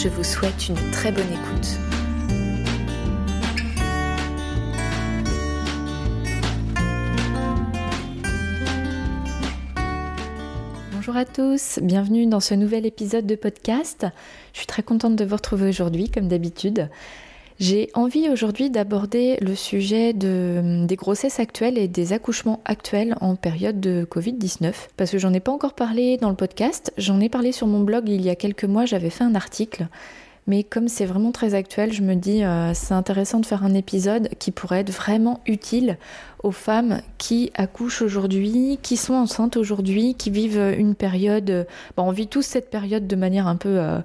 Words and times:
Je 0.00 0.08
vous 0.08 0.22
souhaite 0.22 0.68
une 0.68 0.76
très 0.92 1.10
bonne 1.10 1.26
écoute. 1.26 1.76
Bonjour 10.92 11.16
à 11.16 11.24
tous, 11.24 11.80
bienvenue 11.82 12.26
dans 12.26 12.38
ce 12.38 12.54
nouvel 12.54 12.86
épisode 12.86 13.26
de 13.26 13.34
podcast. 13.34 14.06
Je 14.52 14.58
suis 14.58 14.68
très 14.68 14.84
contente 14.84 15.16
de 15.16 15.24
vous 15.24 15.34
retrouver 15.34 15.68
aujourd'hui, 15.68 16.08
comme 16.08 16.28
d'habitude. 16.28 16.88
J'ai 17.58 17.90
envie 17.94 18.28
aujourd'hui 18.28 18.70
d'aborder 18.70 19.36
le 19.40 19.56
sujet 19.56 20.12
de, 20.12 20.86
des 20.86 20.94
grossesses 20.94 21.40
actuelles 21.40 21.76
et 21.76 21.88
des 21.88 22.12
accouchements 22.12 22.60
actuels 22.64 23.16
en 23.20 23.34
période 23.34 23.80
de 23.80 24.06
Covid-19. 24.08 24.72
Parce 24.96 25.10
que 25.10 25.18
j'en 25.18 25.32
ai 25.32 25.40
pas 25.40 25.50
encore 25.50 25.74
parlé 25.74 26.18
dans 26.18 26.28
le 26.28 26.36
podcast, 26.36 26.92
j'en 26.98 27.18
ai 27.18 27.28
parlé 27.28 27.50
sur 27.50 27.66
mon 27.66 27.80
blog 27.80 28.08
il 28.08 28.22
y 28.22 28.30
a 28.30 28.36
quelques 28.36 28.64
mois, 28.64 28.84
j'avais 28.84 29.10
fait 29.10 29.24
un 29.24 29.34
article. 29.34 29.88
Mais 30.46 30.62
comme 30.62 30.86
c'est 30.86 31.04
vraiment 31.04 31.32
très 31.32 31.54
actuel, 31.54 31.92
je 31.92 32.02
me 32.02 32.14
dis 32.14 32.44
euh, 32.44 32.72
c'est 32.74 32.94
intéressant 32.94 33.40
de 33.40 33.44
faire 33.44 33.64
un 33.64 33.74
épisode 33.74 34.28
qui 34.38 34.52
pourrait 34.52 34.80
être 34.80 34.92
vraiment 34.92 35.40
utile 35.44 35.98
aux 36.44 36.52
femmes 36.52 37.02
qui 37.18 37.50
accouchent 37.54 38.02
aujourd'hui, 38.02 38.78
qui 38.80 38.96
sont 38.96 39.14
enceintes 39.14 39.56
aujourd'hui, 39.56 40.14
qui 40.14 40.30
vivent 40.30 40.74
une 40.78 40.94
période. 40.94 41.66
Bon, 41.96 42.04
on 42.04 42.12
vit 42.12 42.28
tous 42.28 42.42
cette 42.42 42.70
période 42.70 43.08
de 43.08 43.16
manière 43.16 43.48
un 43.48 43.56
peu 43.56 43.80
euh, 43.80 43.98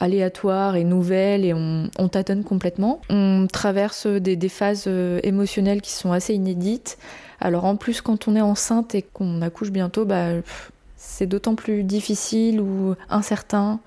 aléatoire 0.00 0.76
et 0.76 0.84
nouvelle 0.84 1.44
et 1.44 1.54
on, 1.54 1.90
tâtonne 2.08 2.42
complètement. 2.42 3.00
On 3.10 3.46
traverse 3.50 4.06
des, 4.06 4.48
phases 4.48 4.84
euh, 4.86 5.20
émotionnelles 5.22 5.82
qui 5.82 5.92
sont 5.92 6.10
assez 6.10 6.34
inédites. 6.34 6.98
Alors 7.38 7.66
en 7.66 7.76
plus 7.76 8.00
quand 8.00 8.26
on 8.26 8.34
est 8.34 8.40
enceinte 8.40 8.94
et 8.94 9.02
qu'on 9.02 9.42
accouche 9.42 9.70
bientôt, 9.70 10.04
bah, 10.04 10.30
c'est 10.96 11.26
d'autant 11.26 11.54
plus 11.54 11.84
difficile 11.84 12.60
ou 12.60 12.94
incertain. 13.10 13.80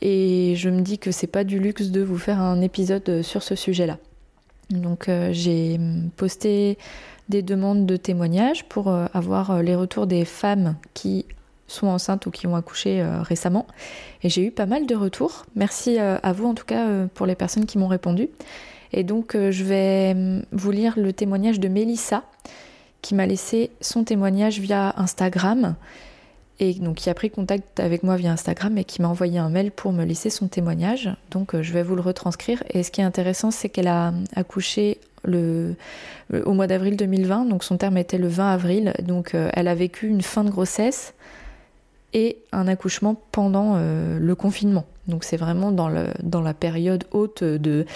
Et 0.00 0.54
je 0.56 0.68
me 0.68 0.82
dis 0.82 0.98
que 0.98 1.10
c'est 1.10 1.26
pas 1.26 1.44
du 1.44 1.58
luxe 1.58 1.88
de 1.88 2.02
vous 2.02 2.18
faire 2.18 2.40
un 2.40 2.60
épisode 2.60 3.22
sur 3.22 3.42
ce 3.42 3.56
sujet-là. 3.56 3.98
Donc 4.70 5.08
euh, 5.08 5.30
j'ai 5.32 5.80
posté 6.16 6.78
des 7.28 7.42
demandes 7.42 7.86
de 7.86 7.96
témoignages 7.96 8.64
pour 8.64 8.88
euh, 8.88 9.06
avoir 9.14 9.62
les 9.62 9.74
retours 9.74 10.06
des 10.06 10.24
femmes 10.24 10.76
qui 10.94 11.24
sont 11.68 11.86
enceintes 11.86 12.26
ou 12.26 12.30
qui 12.30 12.46
ont 12.46 12.56
accouché 12.56 13.00
euh, 13.00 13.22
récemment. 13.22 13.66
Et 14.22 14.28
j'ai 14.28 14.44
eu 14.44 14.50
pas 14.50 14.66
mal 14.66 14.86
de 14.86 14.96
retours. 14.96 15.46
Merci 15.54 16.00
euh, 16.00 16.16
à 16.22 16.32
vous 16.32 16.46
en 16.46 16.54
tout 16.54 16.64
cas 16.64 16.88
euh, 16.88 17.06
pour 17.14 17.26
les 17.26 17.36
personnes 17.36 17.66
qui 17.66 17.78
m'ont 17.78 17.86
répondu. 17.86 18.28
Et 18.92 19.04
donc 19.04 19.36
je 19.36 19.64
vais 19.64 20.14
mm, 20.14 20.42
vous 20.50 20.70
lire 20.70 20.94
le 20.96 21.12
témoignage 21.12 21.60
de 21.60 21.68
Mélissa 21.68 22.24
qui 23.02 23.14
m'a 23.14 23.26
laissé 23.26 23.70
son 23.80 24.02
témoignage 24.02 24.58
via 24.58 24.94
Instagram 24.96 25.76
et 26.58 26.74
donc 26.74 26.96
qui 26.96 27.10
a 27.10 27.14
pris 27.14 27.30
contact 27.30 27.78
avec 27.78 28.02
moi 28.02 28.16
via 28.16 28.32
Instagram 28.32 28.76
et 28.78 28.84
qui 28.84 29.00
m'a 29.00 29.08
envoyé 29.08 29.38
un 29.38 29.50
mail 29.50 29.70
pour 29.70 29.92
me 29.92 30.04
laisser 30.04 30.30
son 30.30 30.48
témoignage. 30.48 31.10
Donc 31.30 31.60
je 31.60 31.72
vais 31.72 31.84
vous 31.84 31.94
le 31.94 32.00
retranscrire. 32.00 32.64
Et 32.70 32.82
ce 32.82 32.90
qui 32.90 33.00
est 33.00 33.04
intéressant, 33.04 33.52
c'est 33.52 33.68
qu'elle 33.68 33.86
a 33.86 34.12
accouché 34.34 34.98
le, 35.22 35.76
au 36.44 36.54
mois 36.54 36.66
d'avril 36.66 36.96
2020, 36.96 37.44
donc 37.44 37.62
son 37.62 37.76
terme 37.76 37.98
était 37.98 38.18
le 38.18 38.26
20 38.26 38.52
avril. 38.52 38.92
Donc 39.04 39.34
elle 39.34 39.68
a 39.68 39.74
vécu 39.76 40.08
une 40.08 40.22
fin 40.22 40.42
de 40.42 40.50
grossesse 40.50 41.14
et 42.14 42.38
un 42.52 42.68
accouchement 42.68 43.20
pendant 43.32 43.74
euh, 43.76 44.18
le 44.18 44.34
confinement. 44.34 44.86
Donc 45.06 45.24
c'est 45.24 45.36
vraiment 45.36 45.72
dans, 45.72 45.88
la 45.88 46.54
période 46.54 47.04
haute 47.12 47.42
de 47.44 47.86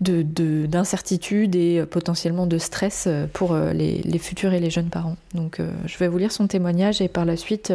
d'incertitude 0.00 1.54
et 1.54 1.78
euh, 1.78 1.86
potentiellement 1.86 2.46
de 2.46 2.58
stress 2.58 3.04
euh, 3.06 3.26
pour 3.32 3.56
les, 3.56 4.02
les, 4.02 4.18
futurs 4.18 4.52
et 4.52 4.60
les 4.60 4.70
jeunes 4.70 4.90
parents. 4.90 5.16
Donc 5.34 5.60
je 5.86 5.98
vais 5.98 6.08
vous 6.08 6.18
lire 6.18 6.32
son 6.32 6.46
témoignage 6.46 7.00
et 7.00 7.08
par 7.08 7.24
la 7.24 7.36
suite, 7.36 7.72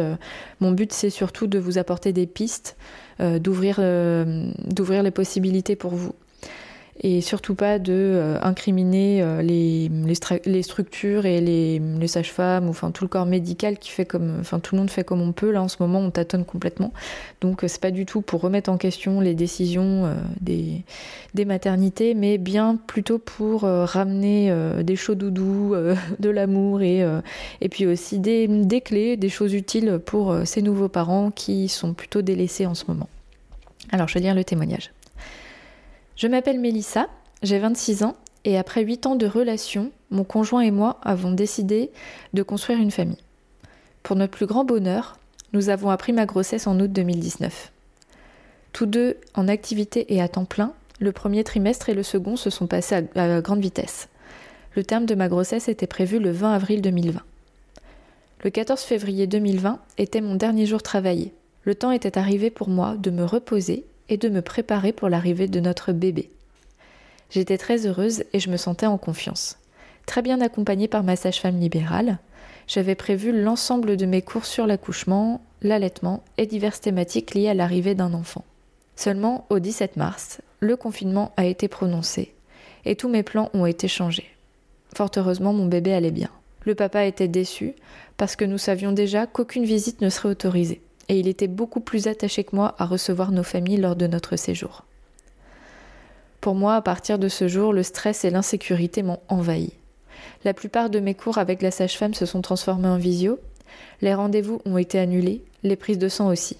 mon 0.60 0.70
but 0.72 0.92
c'est 0.92 1.10
surtout 1.10 1.46
de 1.46 1.58
vous 1.58 1.78
apporter 1.78 2.12
des 2.12 2.26
pistes, 2.26 2.76
d'ouvrir 3.18 3.80
les 3.80 5.10
possibilités 5.10 5.76
pour 5.76 5.92
vous 5.92 6.14
et 7.02 7.22
surtout 7.22 7.54
pas 7.54 7.78
de 7.78 7.94
euh, 7.94 8.38
incriminer 8.42 9.22
euh, 9.22 9.40
les, 9.40 9.90
les, 10.44 10.62
structures 10.62 11.24
et 11.24 11.40
les, 11.40 11.78
les 11.78 12.08
sages-femmes 12.08 12.66
ou 12.66 12.70
enfin 12.70 12.90
tout 12.90 13.04
le 13.04 13.08
corps 13.08 13.24
médical 13.24 13.78
qui 13.78 13.90
fait 13.90 14.04
comme 14.04 14.36
enfin 14.38 14.60
tout 14.60 14.74
le 14.74 14.80
monde 14.80 14.90
fait 14.90 15.02
comme 15.02 15.22
on 15.22 15.32
peut. 15.32 15.50
Là 15.50 15.62
en 15.62 15.68
ce 15.68 15.76
moment 15.80 16.00
on 16.00 16.10
tâtonne 16.10 16.44
complètement. 16.44 16.92
Donc 17.40 17.64
euh, 17.64 17.68
c'est 17.68 17.80
pas 17.80 17.90
du 17.90 18.04
tout 18.04 18.20
pour 18.20 18.42
remettre 18.42 18.70
en 18.70 18.76
question 18.76 19.20
les 19.20 19.34
décisions 19.34 20.14
des, 20.40 20.82
des 21.34 21.44
maternités 21.46 22.14
mais 22.14 22.36
bien 22.36 22.76
plutôt 22.76 23.18
pour 23.18 23.62
ramener 23.62 24.52
des 24.82 24.96
chauds 24.96 25.14
doudous 25.14 25.74
de 26.18 26.30
l'amour 26.30 26.82
et, 26.82 27.04
et 27.60 27.68
puis 27.68 27.86
aussi 27.86 28.18
des, 28.18 28.46
des 28.48 28.80
clés 28.80 29.16
des 29.16 29.28
choses 29.28 29.54
utiles 29.54 30.00
pour 30.04 30.36
ces 30.44 30.62
nouveaux 30.62 30.88
parents 30.88 31.30
qui 31.30 31.68
sont 31.68 31.94
plutôt 31.94 32.22
délaissés 32.22 32.66
en 32.66 32.74
ce 32.74 32.84
moment. 32.88 33.08
Alors 33.90 34.08
je 34.08 34.14
vais 34.14 34.20
lire 34.20 34.34
le 34.34 34.44
témoignage 34.44 34.90
je 36.20 36.28
m'appelle 36.28 36.60
Mélissa, 36.60 37.08
j'ai 37.42 37.58
26 37.58 38.02
ans 38.02 38.14
et 38.44 38.58
après 38.58 38.84
8 38.84 39.06
ans 39.06 39.16
de 39.16 39.24
relation, 39.24 39.90
mon 40.10 40.22
conjoint 40.22 40.60
et 40.60 40.70
moi 40.70 40.98
avons 41.02 41.30
décidé 41.30 41.90
de 42.34 42.42
construire 42.42 42.78
une 42.78 42.90
famille. 42.90 43.16
Pour 44.02 44.16
notre 44.16 44.36
plus 44.36 44.44
grand 44.44 44.66
bonheur, 44.66 45.18
nous 45.54 45.70
avons 45.70 45.88
appris 45.88 46.12
ma 46.12 46.26
grossesse 46.26 46.66
en 46.66 46.78
août 46.78 46.92
2019. 46.92 47.72
Tous 48.74 48.84
deux 48.84 49.16
en 49.34 49.48
activité 49.48 50.12
et 50.12 50.20
à 50.20 50.28
temps 50.28 50.44
plein, 50.44 50.74
le 50.98 51.10
premier 51.10 51.42
trimestre 51.42 51.88
et 51.88 51.94
le 51.94 52.02
second 52.02 52.36
se 52.36 52.50
sont 52.50 52.66
passés 52.66 52.96
à, 53.14 53.40
grande 53.40 53.62
vitesse. 53.62 54.10
Le 54.76 54.84
terme 54.84 55.06
de 55.06 55.14
ma 55.14 55.28
grossesse 55.28 55.70
était 55.70 55.86
prévu 55.86 56.18
le 56.18 56.32
20 56.32 56.52
avril 56.52 56.82
2020. 56.82 57.22
Le 58.44 58.50
14 58.50 58.82
février 58.82 59.26
2020 59.26 59.78
était 59.96 60.20
mon 60.20 60.34
dernier 60.34 60.66
jour 60.66 60.82
travaillé. 60.82 61.32
Le 61.64 61.74
temps 61.74 61.92
était 61.92 62.18
arrivé 62.18 62.50
pour 62.50 62.68
moi 62.68 62.96
de 62.98 63.10
me 63.10 63.24
reposer 63.24 63.86
et 64.10 64.18
de 64.18 64.28
me 64.28 64.42
préparer 64.42 64.92
pour 64.92 65.08
l'arrivée 65.08 65.48
de 65.48 65.60
notre 65.60 65.92
bébé. 65.92 66.30
J'étais 67.30 67.56
très 67.56 67.86
heureuse 67.86 68.24
et 68.32 68.40
je 68.40 68.50
me 68.50 68.56
sentais 68.56 68.86
en 68.86 68.98
confiance. 68.98 69.56
Très 70.04 70.20
bien 70.20 70.40
accompagnée 70.40 70.88
par 70.88 71.04
ma 71.04 71.16
sage-femme 71.16 71.58
libérale, 71.58 72.18
j'avais 72.66 72.96
prévu 72.96 73.32
l'ensemble 73.32 73.96
de 73.96 74.06
mes 74.06 74.20
cours 74.20 74.44
sur 74.44 74.66
l'accouchement, 74.66 75.40
l'allaitement 75.62 76.22
et 76.36 76.46
diverses 76.46 76.80
thématiques 76.80 77.34
liées 77.34 77.48
à 77.48 77.54
l'arrivée 77.54 77.94
d'un 77.94 78.12
enfant. 78.12 78.44
Seulement, 78.96 79.46
au 79.48 79.60
17 79.60 79.96
mars, 79.96 80.40
le 80.58 80.76
confinement 80.76 81.32
a 81.36 81.46
été 81.46 81.68
prononcé 81.68 82.34
et 82.84 82.96
tous 82.96 83.08
mes 83.08 83.22
plans 83.22 83.50
ont 83.54 83.66
été 83.66 83.88
changés. 83.88 84.36
Fort 84.94 85.10
heureusement, 85.16 85.52
mon 85.52 85.66
bébé 85.66 85.94
allait 85.94 86.10
bien. 86.10 86.30
Le 86.64 86.74
papa 86.74 87.04
était 87.04 87.28
déçu 87.28 87.74
parce 88.16 88.36
que 88.36 88.44
nous 88.44 88.58
savions 88.58 88.92
déjà 88.92 89.26
qu'aucune 89.26 89.64
visite 89.64 90.00
ne 90.00 90.10
serait 90.10 90.28
autorisée 90.28 90.82
et 91.10 91.18
il 91.18 91.26
était 91.26 91.48
beaucoup 91.48 91.80
plus 91.80 92.06
attaché 92.06 92.44
que 92.44 92.54
moi 92.54 92.76
à 92.78 92.86
recevoir 92.86 93.32
nos 93.32 93.42
familles 93.42 93.78
lors 93.78 93.96
de 93.96 94.06
notre 94.06 94.36
séjour. 94.36 94.84
Pour 96.40 96.54
moi, 96.54 96.76
à 96.76 96.82
partir 96.82 97.18
de 97.18 97.26
ce 97.26 97.48
jour, 97.48 97.72
le 97.72 97.82
stress 97.82 98.24
et 98.24 98.30
l'insécurité 98.30 99.02
m'ont 99.02 99.18
envahi. 99.28 99.72
La 100.44 100.54
plupart 100.54 100.88
de 100.88 101.00
mes 101.00 101.14
cours 101.14 101.38
avec 101.38 101.62
la 101.62 101.72
sage-femme 101.72 102.14
se 102.14 102.26
sont 102.26 102.42
transformés 102.42 102.86
en 102.86 102.96
visio, 102.96 103.40
les 104.02 104.14
rendez-vous 104.14 104.62
ont 104.64 104.78
été 104.78 105.00
annulés, 105.00 105.42
les 105.64 105.74
prises 105.74 105.98
de 105.98 106.08
sang 106.08 106.28
aussi. 106.28 106.58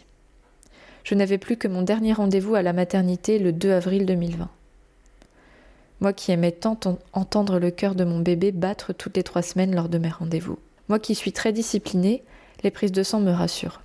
Je 1.04 1.14
n'avais 1.14 1.38
plus 1.38 1.56
que 1.56 1.68
mon 1.68 1.82
dernier 1.82 2.12
rendez-vous 2.12 2.56
à 2.56 2.62
la 2.62 2.72
maternité 2.72 3.38
le 3.38 3.52
2 3.52 3.70
avril 3.70 4.04
2020. 4.04 4.48
Moi 6.00 6.12
qui 6.12 6.32
aimais 6.32 6.50
tant 6.50 6.76
entendre 7.12 7.60
le 7.60 7.70
cœur 7.70 7.94
de 7.94 8.02
mon 8.02 8.18
bébé 8.18 8.50
battre 8.50 8.92
toutes 8.92 9.16
les 9.16 9.22
trois 9.22 9.42
semaines 9.42 9.76
lors 9.76 9.88
de 9.88 9.98
mes 9.98 10.08
rendez-vous. 10.08 10.58
Moi 10.88 10.98
qui 10.98 11.14
suis 11.14 11.32
très 11.32 11.52
disciplinée, 11.52 12.24
les 12.64 12.72
prises 12.72 12.90
de 12.90 13.04
sang 13.04 13.20
me 13.20 13.30
rassurent. 13.30 13.80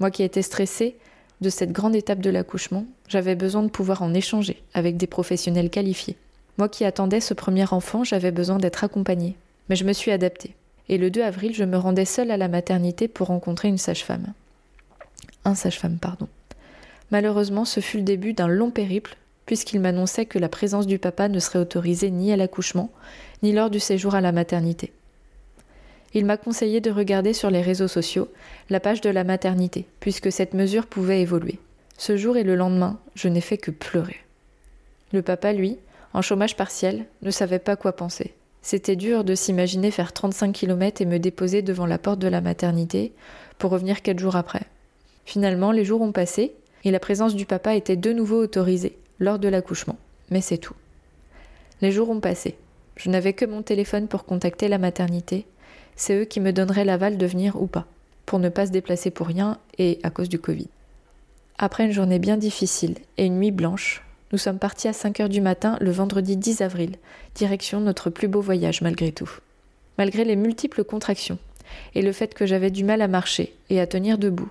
Moi 0.00 0.10
qui 0.10 0.22
étais 0.22 0.42
stressée 0.42 0.96
de 1.40 1.50
cette 1.50 1.72
grande 1.72 1.96
étape 1.96 2.20
de 2.20 2.30
l'accouchement, 2.30 2.86
j'avais 3.08 3.34
besoin 3.34 3.62
de 3.62 3.68
pouvoir 3.68 4.02
en 4.02 4.14
échanger 4.14 4.62
avec 4.74 4.96
des 4.96 5.06
professionnels 5.06 5.70
qualifiés. 5.70 6.16
Moi 6.58 6.68
qui 6.68 6.84
attendais 6.84 7.20
ce 7.20 7.34
premier 7.34 7.72
enfant, 7.72 8.04
j'avais 8.04 8.30
besoin 8.30 8.58
d'être 8.58 8.84
accompagnée. 8.84 9.36
Mais 9.68 9.76
je 9.76 9.84
me 9.84 9.92
suis 9.92 10.10
adaptée. 10.10 10.54
Et 10.88 10.98
le 10.98 11.10
2 11.10 11.22
avril, 11.22 11.54
je 11.54 11.64
me 11.64 11.76
rendais 11.76 12.04
seule 12.04 12.30
à 12.30 12.36
la 12.36 12.48
maternité 12.48 13.08
pour 13.08 13.28
rencontrer 13.28 13.68
une 13.68 13.78
sage-femme. 13.78 14.32
Un 15.44 15.54
sage-femme, 15.54 15.98
pardon. 15.98 16.28
Malheureusement, 17.10 17.64
ce 17.64 17.80
fut 17.80 17.98
le 17.98 18.02
début 18.02 18.32
d'un 18.32 18.48
long 18.48 18.70
périple, 18.70 19.16
puisqu'il 19.46 19.80
m'annonçait 19.80 20.26
que 20.26 20.38
la 20.38 20.48
présence 20.48 20.86
du 20.86 20.98
papa 20.98 21.28
ne 21.28 21.38
serait 21.38 21.58
autorisée 21.58 22.10
ni 22.10 22.32
à 22.32 22.36
l'accouchement, 22.36 22.90
ni 23.42 23.52
lors 23.52 23.70
du 23.70 23.80
séjour 23.80 24.14
à 24.14 24.20
la 24.20 24.32
maternité 24.32 24.92
il 26.14 26.24
m'a 26.24 26.36
conseillé 26.36 26.80
de 26.80 26.90
regarder 26.90 27.32
sur 27.32 27.50
les 27.50 27.62
réseaux 27.62 27.88
sociaux 27.88 28.28
la 28.70 28.80
page 28.80 29.00
de 29.00 29.10
la 29.10 29.24
maternité, 29.24 29.86
puisque 30.00 30.30
cette 30.30 30.54
mesure 30.54 30.86
pouvait 30.86 31.22
évoluer. 31.22 31.58
Ce 31.98 32.16
jour 32.16 32.36
et 32.36 32.42
le 32.42 32.56
lendemain, 32.56 32.98
je 33.14 33.28
n'ai 33.28 33.40
fait 33.40 33.58
que 33.58 33.70
pleurer. 33.70 34.16
Le 35.12 35.22
papa, 35.22 35.52
lui, 35.52 35.78
en 36.14 36.22
chômage 36.22 36.56
partiel, 36.56 37.06
ne 37.22 37.30
savait 37.30 37.58
pas 37.58 37.76
quoi 37.76 37.92
penser. 37.92 38.34
C'était 38.62 38.96
dur 38.96 39.24
de 39.24 39.34
s'imaginer 39.34 39.90
faire 39.90 40.12
35 40.12 40.52
km 40.52 41.02
et 41.02 41.06
me 41.06 41.18
déposer 41.18 41.62
devant 41.62 41.86
la 41.86 41.98
porte 41.98 42.20
de 42.20 42.28
la 42.28 42.40
maternité 42.40 43.12
pour 43.58 43.70
revenir 43.70 44.02
quatre 44.02 44.20
jours 44.20 44.36
après. 44.36 44.62
Finalement, 45.24 45.72
les 45.72 45.84
jours 45.84 46.00
ont 46.00 46.12
passé 46.12 46.52
et 46.84 46.90
la 46.90 47.00
présence 47.00 47.34
du 47.34 47.46
papa 47.46 47.74
était 47.74 47.96
de 47.96 48.12
nouveau 48.12 48.40
autorisée 48.40 48.96
lors 49.18 49.38
de 49.38 49.48
l'accouchement. 49.48 49.96
Mais 50.30 50.40
c'est 50.40 50.58
tout. 50.58 50.74
Les 51.80 51.92
jours 51.92 52.10
ont 52.10 52.20
passé. 52.20 52.56
Je 52.96 53.10
n'avais 53.10 53.32
que 53.32 53.44
mon 53.44 53.62
téléphone 53.62 54.08
pour 54.08 54.24
contacter 54.24 54.68
la 54.68 54.78
maternité. 54.78 55.46
C'est 55.96 56.20
eux 56.20 56.24
qui 56.24 56.40
me 56.40 56.52
donneraient 56.52 56.84
l'aval 56.84 57.18
de 57.18 57.26
venir 57.26 57.60
ou 57.60 57.66
pas, 57.66 57.86
pour 58.26 58.38
ne 58.38 58.48
pas 58.48 58.66
se 58.66 58.72
déplacer 58.72 59.10
pour 59.10 59.26
rien 59.26 59.58
et 59.78 59.98
à 60.02 60.10
cause 60.10 60.28
du 60.28 60.38
Covid. 60.38 60.68
Après 61.58 61.84
une 61.84 61.92
journée 61.92 62.18
bien 62.18 62.36
difficile 62.36 62.96
et 63.18 63.26
une 63.26 63.38
nuit 63.38 63.50
blanche, 63.50 64.02
nous 64.32 64.38
sommes 64.38 64.58
partis 64.58 64.88
à 64.88 64.92
5 64.92 65.20
heures 65.20 65.28
du 65.28 65.40
matin 65.40 65.76
le 65.80 65.90
vendredi 65.90 66.36
10 66.36 66.62
avril, 66.62 66.96
direction 67.34 67.80
notre 67.80 68.10
plus 68.10 68.28
beau 68.28 68.40
voyage 68.40 68.80
malgré 68.80 69.12
tout. 69.12 69.30
Malgré 69.98 70.24
les 70.24 70.36
multiples 70.36 70.84
contractions 70.84 71.38
et 71.94 72.02
le 72.02 72.12
fait 72.12 72.34
que 72.34 72.46
j'avais 72.46 72.70
du 72.70 72.82
mal 72.82 73.02
à 73.02 73.08
marcher 73.08 73.54
et 73.68 73.80
à 73.80 73.86
tenir 73.86 74.18
debout, 74.18 74.50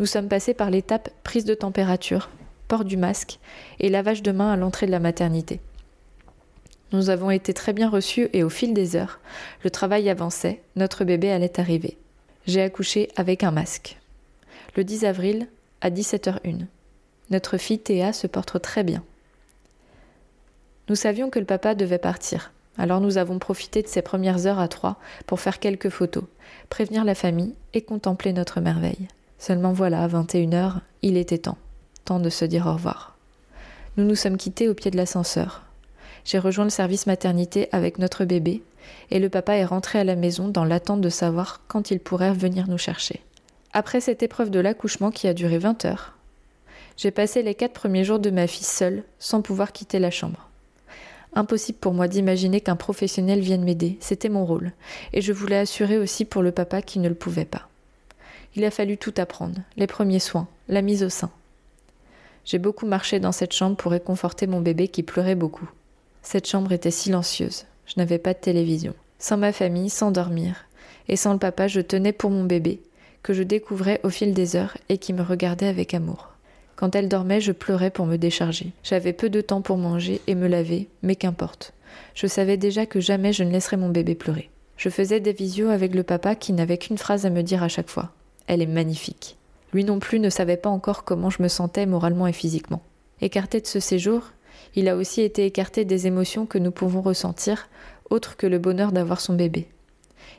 nous 0.00 0.06
sommes 0.06 0.28
passés 0.28 0.54
par 0.54 0.70
l'étape 0.70 1.10
prise 1.22 1.44
de 1.44 1.54
température, 1.54 2.28
port 2.66 2.84
du 2.84 2.96
masque 2.96 3.38
et 3.78 3.88
lavage 3.88 4.22
de 4.22 4.32
main 4.32 4.52
à 4.52 4.56
l'entrée 4.56 4.86
de 4.86 4.90
la 4.90 4.98
maternité. 4.98 5.60
Nous 6.94 7.10
avons 7.10 7.32
été 7.32 7.52
très 7.52 7.72
bien 7.72 7.90
reçus 7.90 8.28
et 8.32 8.44
au 8.44 8.48
fil 8.48 8.72
des 8.72 8.94
heures, 8.94 9.18
le 9.64 9.70
travail 9.70 10.08
avançait, 10.08 10.62
notre 10.76 11.02
bébé 11.02 11.28
allait 11.28 11.58
arriver. 11.58 11.98
J'ai 12.46 12.62
accouché 12.62 13.08
avec 13.16 13.42
un 13.42 13.50
masque. 13.50 13.98
Le 14.76 14.84
10 14.84 15.04
avril, 15.04 15.48
à 15.80 15.90
17h01. 15.90 16.66
Notre 17.30 17.56
fille 17.58 17.80
Théa 17.80 18.12
se 18.12 18.28
porte 18.28 18.62
très 18.62 18.84
bien. 18.84 19.02
Nous 20.88 20.94
savions 20.94 21.30
que 21.30 21.40
le 21.40 21.44
papa 21.44 21.74
devait 21.74 21.98
partir, 21.98 22.52
alors 22.78 23.00
nous 23.00 23.18
avons 23.18 23.40
profité 23.40 23.82
de 23.82 23.88
ces 23.88 24.00
premières 24.00 24.46
heures 24.46 24.60
à 24.60 24.68
trois 24.68 25.00
pour 25.26 25.40
faire 25.40 25.58
quelques 25.58 25.90
photos, 25.90 26.24
prévenir 26.70 27.04
la 27.04 27.16
famille 27.16 27.56
et 27.72 27.82
contempler 27.82 28.32
notre 28.32 28.60
merveille. 28.60 29.08
Seulement 29.40 29.72
voilà, 29.72 30.04
à 30.04 30.06
21h, 30.06 30.74
il 31.02 31.16
était 31.16 31.38
temps. 31.38 31.58
Temps 32.04 32.20
de 32.20 32.30
se 32.30 32.44
dire 32.44 32.68
au 32.68 32.74
revoir. 32.74 33.18
Nous 33.96 34.04
nous 34.04 34.14
sommes 34.14 34.36
quittés 34.36 34.68
au 34.68 34.74
pied 34.74 34.92
de 34.92 34.96
l'ascenseur. 34.96 35.64
J'ai 36.24 36.38
rejoint 36.38 36.64
le 36.64 36.70
service 36.70 37.06
maternité 37.06 37.68
avec 37.72 37.98
notre 37.98 38.24
bébé 38.24 38.62
et 39.10 39.18
le 39.18 39.28
papa 39.28 39.54
est 39.54 39.64
rentré 39.64 39.98
à 39.98 40.04
la 40.04 40.16
maison 40.16 40.48
dans 40.48 40.64
l'attente 40.64 41.00
de 41.00 41.08
savoir 41.08 41.60
quand 41.68 41.90
il 41.90 42.00
pourrait 42.00 42.32
venir 42.32 42.68
nous 42.68 42.78
chercher. 42.78 43.20
Après 43.72 44.00
cette 44.00 44.22
épreuve 44.22 44.50
de 44.50 44.60
l'accouchement 44.60 45.10
qui 45.10 45.28
a 45.28 45.34
duré 45.34 45.58
20 45.58 45.84
heures, 45.84 46.14
j'ai 46.96 47.10
passé 47.10 47.42
les 47.42 47.54
quatre 47.54 47.72
premiers 47.72 48.04
jours 48.04 48.20
de 48.20 48.30
ma 48.30 48.46
fille 48.46 48.64
seule, 48.64 49.02
sans 49.18 49.42
pouvoir 49.42 49.72
quitter 49.72 49.98
la 49.98 50.10
chambre. 50.10 50.48
Impossible 51.34 51.78
pour 51.78 51.92
moi 51.92 52.06
d'imaginer 52.06 52.60
qu'un 52.60 52.76
professionnel 52.76 53.40
vienne 53.40 53.64
m'aider, 53.64 53.98
c'était 54.00 54.28
mon 54.28 54.46
rôle, 54.46 54.72
et 55.12 55.20
je 55.20 55.32
voulais 55.32 55.58
assurer 55.58 55.98
aussi 55.98 56.24
pour 56.24 56.42
le 56.42 56.52
papa 56.52 56.80
qui 56.80 57.00
ne 57.00 57.08
le 57.08 57.16
pouvait 57.16 57.44
pas. 57.44 57.68
Il 58.54 58.64
a 58.64 58.70
fallu 58.70 58.96
tout 58.96 59.14
apprendre, 59.16 59.58
les 59.76 59.88
premiers 59.88 60.20
soins, 60.20 60.46
la 60.68 60.80
mise 60.80 61.02
au 61.02 61.08
sein. 61.08 61.30
J'ai 62.44 62.58
beaucoup 62.58 62.86
marché 62.86 63.18
dans 63.18 63.32
cette 63.32 63.52
chambre 63.52 63.76
pour 63.76 63.90
réconforter 63.90 64.46
mon 64.46 64.60
bébé 64.60 64.86
qui 64.86 65.02
pleurait 65.02 65.34
beaucoup. 65.34 65.68
Cette 66.24 66.48
chambre 66.48 66.72
était 66.72 66.90
silencieuse, 66.90 67.66
je 67.86 67.94
n'avais 67.98 68.18
pas 68.18 68.32
de 68.32 68.38
télévision. 68.38 68.94
Sans 69.18 69.36
ma 69.36 69.52
famille, 69.52 69.90
sans 69.90 70.10
dormir, 70.10 70.64
et 71.06 71.16
sans 71.16 71.34
le 71.34 71.38
papa, 71.38 71.68
je 71.68 71.82
tenais 71.82 72.14
pour 72.14 72.30
mon 72.30 72.44
bébé, 72.44 72.80
que 73.22 73.34
je 73.34 73.42
découvrais 73.42 74.00
au 74.04 74.08
fil 74.08 74.32
des 74.32 74.56
heures 74.56 74.76
et 74.88 74.96
qui 74.96 75.12
me 75.12 75.22
regardait 75.22 75.68
avec 75.68 75.92
amour. 75.92 76.30
Quand 76.76 76.96
elle 76.96 77.10
dormait, 77.10 77.42
je 77.42 77.52
pleurais 77.52 77.90
pour 77.90 78.06
me 78.06 78.16
décharger. 78.16 78.72
J'avais 78.82 79.12
peu 79.12 79.28
de 79.28 79.42
temps 79.42 79.60
pour 79.60 79.76
manger 79.76 80.22
et 80.26 80.34
me 80.34 80.48
laver, 80.48 80.88
mais 81.02 81.14
qu'importe. 81.14 81.74
Je 82.14 82.26
savais 82.26 82.56
déjà 82.56 82.86
que 82.86 83.00
jamais 83.00 83.34
je 83.34 83.44
ne 83.44 83.52
laisserais 83.52 83.76
mon 83.76 83.90
bébé 83.90 84.14
pleurer. 84.14 84.50
Je 84.78 84.88
faisais 84.88 85.20
des 85.20 85.32
visios 85.32 85.68
avec 85.68 85.94
le 85.94 86.02
papa 86.02 86.34
qui 86.34 86.54
n'avait 86.54 86.78
qu'une 86.78 86.98
phrase 86.98 87.26
à 87.26 87.30
me 87.30 87.42
dire 87.42 87.62
à 87.62 87.68
chaque 87.68 87.90
fois. 87.90 88.10
Elle 88.46 88.62
est 88.62 88.66
magnifique. 88.66 89.36
Lui 89.74 89.84
non 89.84 89.98
plus 89.98 90.20
ne 90.20 90.30
savait 90.30 90.56
pas 90.56 90.70
encore 90.70 91.04
comment 91.04 91.30
je 91.30 91.42
me 91.42 91.48
sentais 91.48 91.86
moralement 91.86 92.26
et 92.26 92.32
physiquement. 92.32 92.82
Écarté 93.20 93.60
de 93.60 93.66
ce 93.66 93.78
séjour, 93.78 94.32
il 94.74 94.88
a 94.88 94.96
aussi 94.96 95.22
été 95.22 95.46
écarté 95.46 95.84
des 95.84 96.06
émotions 96.06 96.46
que 96.46 96.58
nous 96.58 96.70
pouvons 96.70 97.00
ressentir, 97.00 97.68
autres 98.10 98.36
que 98.36 98.46
le 98.46 98.58
bonheur 98.58 98.92
d'avoir 98.92 99.20
son 99.20 99.34
bébé. 99.34 99.68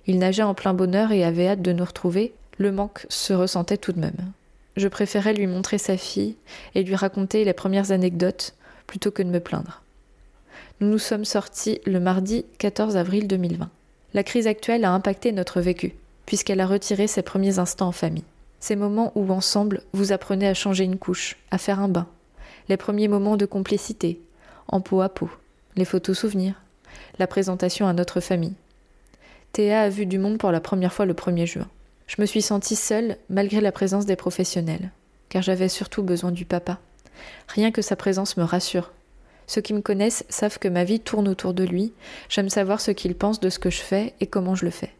Il 0.08 0.20
nageait 0.20 0.44
en 0.44 0.54
plein 0.54 0.74
bonheur 0.74 1.12
et 1.12 1.24
avait 1.24 1.48
hâte 1.48 1.62
de 1.62 1.72
nous 1.72 1.86
retrouver, 1.86 2.34
le 2.58 2.72
manque 2.72 3.06
se 3.10 3.34
ressentait 3.34 3.78
tout 3.78 3.92
de 3.92 4.00
même 4.00 4.34
je 4.76 4.88
préférais 4.88 5.34
lui 5.34 5.48
montrer 5.48 5.78
sa 5.78 5.98
fille 5.98 6.36
et 6.74 6.84
lui 6.84 6.96
raconter 6.96 7.46
les 7.46 7.54
premières 7.54 7.92
anecdotes 7.92 8.56
plutôt 8.88 9.12
que 9.12 9.24
de 9.24 9.30
me 9.30 9.40
plaindre. 9.40 9.82
Nous 10.80 10.90
nous 10.90 11.00
sommes 11.00 11.26
sortis 11.26 11.80
le 11.86 12.00
mardi 12.00 12.46
14 12.58 12.98
avril 12.98 13.28
2020. 13.28 13.70
La 14.14 14.24
crise 14.24 14.48
actuelle 14.48 14.86
a 14.86 14.92
impacté 14.92 15.32
notre 15.32 15.62
vécu, 15.62 15.94
puisqu'elle 16.26 16.60
a 16.60 16.68
retiré 16.68 17.08
ses 17.08 17.22
premiers 17.22 17.60
instants 17.60 17.88
en 17.88 17.94
famille. 17.94 18.24
Ces 18.60 18.76
moments 18.76 19.12
où 19.16 19.32
ensemble 19.32 19.82
vous 19.94 20.12
apprenez 20.12 20.48
à 20.48 20.54
changer 20.54 20.84
une 20.84 20.98
couche, 20.98 21.38
à 21.52 21.58
faire 21.58 21.80
un 21.80 21.88
bain, 21.88 22.08
les 22.68 22.78
premiers 22.78 23.08
moments 23.08 23.38
de 23.38 23.46
complicité, 23.46 24.20
en 24.67 24.81
peau 24.81 25.01
à 25.01 25.09
peau, 25.09 25.29
les 25.75 25.85
photos 25.85 26.17
souvenirs, 26.17 26.62
la 27.19 27.27
présentation 27.27 27.88
à 27.88 27.94
notre 27.94 28.19
famille. 28.19 28.56
Théa 29.51 29.81
a 29.81 29.89
vu 29.89 30.06
du 30.06 30.19
monde 30.19 30.38
pour 30.38 30.51
la 30.51 30.59
première 30.59 30.94
fois 30.94 31.06
le 31.06 31.13
1er 31.13 31.45
juin. 31.45 31.69
Je 32.07 32.15
me 32.19 32.25
suis 32.25 32.41
sentie 32.41 32.75
seule 32.75 33.17
malgré 33.29 33.62
la 33.62 33.71
présence 33.71 34.06
des 34.06 34.15
professionnels, 34.15 34.91
car 35.29 35.41
j'avais 35.41 35.69
surtout 35.69 36.03
besoin 36.03 36.31
du 36.31 36.45
papa. 36.45 36.79
Rien 37.47 37.71
que 37.71 37.81
sa 37.81 37.95
présence 37.95 38.38
me 38.38 38.44
rassure. 38.44 38.91
Ceux 39.47 39.62
qui 39.62 39.73
me 39.73 39.81
connaissent 39.81 40.25
savent 40.29 40.59
que 40.59 40.67
ma 40.67 40.83
vie 40.83 41.00
tourne 41.00 41.27
autour 41.27 41.53
de 41.53 41.63
lui, 41.63 41.94
j'aime 42.29 42.50
savoir 42.50 42.81
ce 42.81 42.91
qu'il 42.91 43.15
pense 43.15 43.39
de 43.39 43.50
ce 43.50 43.59
que 43.59 43.69
je 43.69 43.81
fais 43.81 44.13
et 44.19 44.27
comment 44.27 44.56
je 44.56 44.65
le 44.65 44.71
fais. 44.71 44.91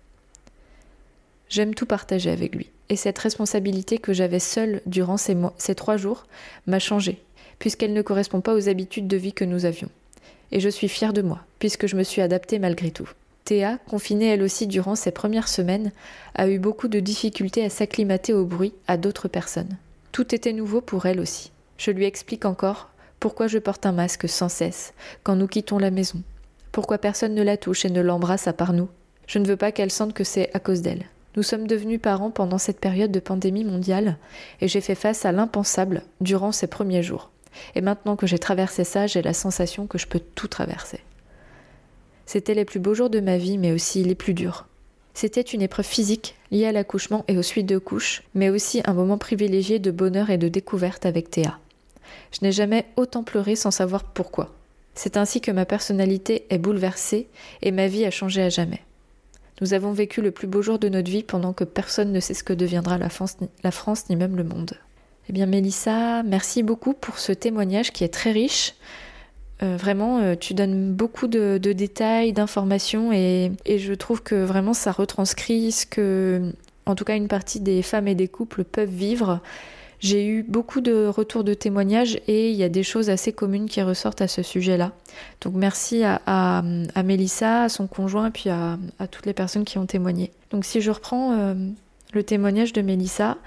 J'aime 1.50 1.76
tout 1.76 1.86
partager 1.86 2.32
avec 2.32 2.56
lui, 2.56 2.70
et 2.90 2.96
cette 2.96 3.20
responsabilité 3.20 3.98
que 3.98 4.14
j'avais 4.14 4.40
seule 4.40 4.82
durant 4.86 5.18
ces, 5.18 5.36
ces 5.58 5.76
trois 5.76 5.98
jours 5.98 6.26
m'a 6.66 6.80
changé, 6.80 7.24
puisqu'elle 7.60 7.94
ne 7.94 8.02
correspond 8.02 8.42
pas 8.42 8.54
aux 8.54 8.70
habitudes 8.70 9.08
de 9.08 9.18
vie 9.18 9.34
que 9.34 9.46
nous 9.46 9.66
avions. 9.66 9.90
Et 10.52 10.60
je 10.60 10.70
suis 10.70 10.90
fière 10.90 11.14
de 11.14 11.22
moi, 11.22 11.40
puisque 11.60 11.88
je 11.88 11.96
me 11.96 12.04
suis 12.04 12.22
adaptée 12.22 12.60
malgré 12.60 12.92
tout. 12.92 13.10
Théa, 13.46 13.78
confinée 13.88 14.28
elle 14.28 14.42
aussi 14.42 14.66
durant 14.66 14.96
ses 14.96 15.12
premières 15.12 15.48
semaines, 15.48 15.92
a 16.34 16.48
eu 16.50 16.58
beaucoup 16.58 16.88
de 16.88 17.00
difficultés 17.00 17.64
à 17.64 17.70
s'acclimater 17.70 18.34
au 18.34 18.46
bruit 18.46 18.74
à 18.88 18.98
d'autres 18.98 19.28
personnes. 19.28 19.78
Tout 20.12 20.34
était 20.34 20.54
nouveau 20.54 20.82
pour 20.82 21.06
elle 21.06 21.20
aussi. 21.20 21.52
Je 21.78 21.92
lui 21.92 22.06
explique 22.06 22.46
encore 22.46 22.90
pourquoi 23.20 23.48
je 23.48 23.60
porte 23.60 23.86
un 23.86 23.92
masque 23.92 24.28
sans 24.30 24.50
cesse 24.50 24.94
quand 25.24 25.36
nous 25.36 25.48
quittons 25.48 25.78
la 25.78 25.92
maison. 25.92 26.22
Pourquoi 26.72 26.98
personne 26.98 27.36
ne 27.36 27.44
la 27.44 27.58
touche 27.58 27.86
et 27.86 27.90
ne 27.90 28.02
l'embrasse 28.02 28.48
à 28.48 28.54
part 28.54 28.74
nous. 28.74 28.90
Je 29.28 29.40
ne 29.40 29.46
veux 29.46 29.58
pas 29.58 29.72
qu'elle 29.72 29.92
sente 29.92 30.14
que 30.14 30.24
c'est 30.24 30.50
à 30.54 30.60
cause 30.60 30.82
d'elle. 30.82 31.06
Nous 31.36 31.44
sommes 31.44 31.68
devenus 31.68 32.02
parents 32.02 32.32
pendant 32.32 32.58
cette 32.58 32.80
période 32.80 33.12
de 33.12 33.20
pandémie 33.20 33.64
mondiale 33.64 34.18
et 34.62 34.68
j'ai 34.68 34.82
fait 34.82 34.96
face 34.96 35.26
à 35.26 35.32
l'impensable 35.32 36.04
durant 36.22 36.52
ces 36.52 36.68
premiers 36.68 37.04
jours. 37.04 37.30
Et 37.76 37.82
maintenant 37.82 38.16
que 38.16 38.28
j'ai 38.28 38.40
traversé 38.40 38.84
ça, 38.84 39.08
j'ai 39.08 39.22
la 39.22 39.34
sensation 39.34 39.88
que 39.88 39.98
je 39.98 40.08
peux 40.08 40.20
tout 40.20 40.48
traverser. 40.48 41.00
C'étaient 42.26 42.54
les 42.54 42.66
plus 42.66 42.80
beaux 42.80 42.94
jours 42.94 43.10
de 43.10 43.20
ma 43.20 43.38
vie, 43.38 43.58
mais 43.58 43.72
aussi 43.72 44.04
les 44.04 44.16
plus 44.16 44.34
durs. 44.34 44.68
C'était 45.14 45.42
une 45.42 45.62
épreuve 45.62 45.86
physique 45.86 46.36
liée 46.52 46.66
à 46.66 46.72
l'accouchement 46.72 47.24
et 47.28 47.38
aux 47.38 47.44
suites 47.44 47.68
de 47.68 47.78
couches, 47.78 48.24
mais 48.34 48.50
aussi 48.50 48.82
un 48.86 48.94
moment 48.94 49.18
privilégié 49.18 49.80
de 49.80 49.92
bonheur 49.92 50.30
et 50.30 50.38
de 50.38 50.50
découverte 50.50 51.06
avec 51.06 51.30
Théa. 51.30 51.60
Je 52.32 52.40
n'ai 52.42 52.52
jamais 52.52 52.86
autant 52.98 53.24
pleuré 53.24 53.56
sans 53.56 53.72
savoir 53.72 54.04
pourquoi. 54.04 54.54
C'est 54.94 55.18
ainsi 55.18 55.42
que 55.42 55.52
ma 55.52 55.66
personnalité 55.66 56.46
est 56.50 56.58
bouleversée 56.58 57.28
et 57.62 57.72
ma 57.72 57.88
vie 57.88 58.06
a 58.06 58.12
changé 58.12 58.42
à 58.42 58.50
jamais. 58.50 58.82
Nous 59.62 59.74
avons 59.74 59.94
vécu 59.94 60.22
le 60.22 60.32
plus 60.32 60.48
beau 60.48 60.62
jour 60.62 60.80
de 60.80 60.90
notre 60.90 61.10
vie 61.10 61.24
pendant 61.24 61.54
que 61.54 61.64
personne 61.64 62.12
ne 62.12 62.20
sait 62.20 62.34
ce 62.34 62.44
que 62.44 62.54
deviendra 62.54 62.98
la 62.98 63.10
France, 63.10 63.38
la 63.64 63.72
France 63.72 64.10
ni 64.10 64.18
même 64.18 64.36
le 64.36 64.44
monde. 64.44 64.78
Eh 65.28 65.34
bien 65.34 65.48
Mélissa, 65.48 66.24
merci 66.24 66.62
beaucoup 66.62 66.94
pour 66.94 67.18
ce 67.18 67.32
témoignage 67.32 67.92
qui 67.92 68.04
est 68.04 68.14
très 68.14 68.32
riche. 68.32 68.76
Euh, 69.64 69.78
vraiment, 69.78 70.20
euh, 70.20 70.36
tu 70.36 70.54
donnes 70.54 70.94
beaucoup 70.94 71.28
de, 71.28 71.58
détails, 71.58 72.34
d'informations 72.34 73.12
et, 73.12 73.52
je 73.66 73.94
trouve 73.94 74.22
que 74.22 74.36
vraiment 74.36 74.74
ça 74.74 74.92
retranscrit 74.92 75.72
ce 75.72 75.86
que, 75.86 76.52
en 76.86 76.96
tout 76.96 77.06
cas, 77.06 77.16
une 77.16 77.28
partie 77.28 77.60
des 77.60 77.82
femmes 77.82 78.08
et 78.08 78.16
des 78.16 78.28
couples 78.28 78.64
peuvent 78.64 78.90
vivre. 78.90 79.40
J'ai 80.00 80.28
eu 80.28 80.44
beaucoup 80.44 80.82
de 80.82 81.08
retours 81.08 81.44
de 81.44 81.54
témoignages 81.54 82.20
et 82.28 82.52
il 82.52 82.56
y 82.56 82.64
a 82.64 82.70
des 82.70 82.84
choses 82.84 83.10
assez 83.10 83.32
communes 83.32 83.68
qui 83.68 83.82
ressortent 83.82 84.22
à 84.22 84.28
ce 84.28 84.44
sujet-là. 84.44 84.92
Donc 85.42 85.54
merci 85.56 86.04
à, 86.04 86.62
Mélissa, 87.04 87.64
à 87.64 87.70
son 87.70 87.88
conjoint, 87.88 88.30
puis 88.30 88.50
à, 88.50 88.78
toutes 89.10 89.26
les 89.26 89.34
personnes 89.34 89.64
qui 89.64 89.78
ont 89.78 89.86
témoigné. 89.86 90.32
Donc 90.52 90.66
si 90.66 90.82
je 90.82 90.92
reprends 90.92 91.32
euh, 91.32 91.56
le 92.14 92.24
témoignage 92.24 92.74
de 92.74 92.82
Mélissa, 92.82 93.38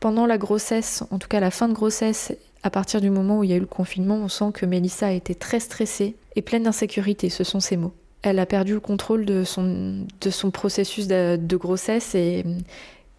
pendant 0.00 0.26
la 0.26 0.38
grossesse, 0.38 1.02
en 1.10 1.18
tout 1.18 1.28
cas 1.28 1.40
la 1.40 1.50
fin 1.50 1.68
de 1.68 1.74
grossesse 1.74 2.32
à 2.62 2.70
partir 2.70 3.00
du 3.00 3.10
moment 3.10 3.38
où 3.38 3.44
il 3.44 3.50
y 3.50 3.52
a 3.52 3.56
eu 3.56 3.60
le 3.60 3.66
confinement, 3.66 4.16
on 4.16 4.28
sent 4.28 4.50
que 4.52 4.66
Mélissa 4.66 5.08
a 5.08 5.12
été 5.12 5.34
très 5.34 5.60
stressée 5.60 6.16
et 6.36 6.42
pleine 6.42 6.64
d'insécurité, 6.64 7.30
ce 7.30 7.44
sont 7.44 7.60
ses 7.60 7.76
mots. 7.76 7.92
Elle 8.22 8.38
a 8.40 8.46
perdu 8.46 8.74
le 8.74 8.80
contrôle 8.80 9.24
de 9.24 9.44
son, 9.44 10.04
de 10.20 10.30
son 10.30 10.50
processus 10.50 11.06
de, 11.06 11.56
grossesse 11.56 12.14
et 12.14 12.44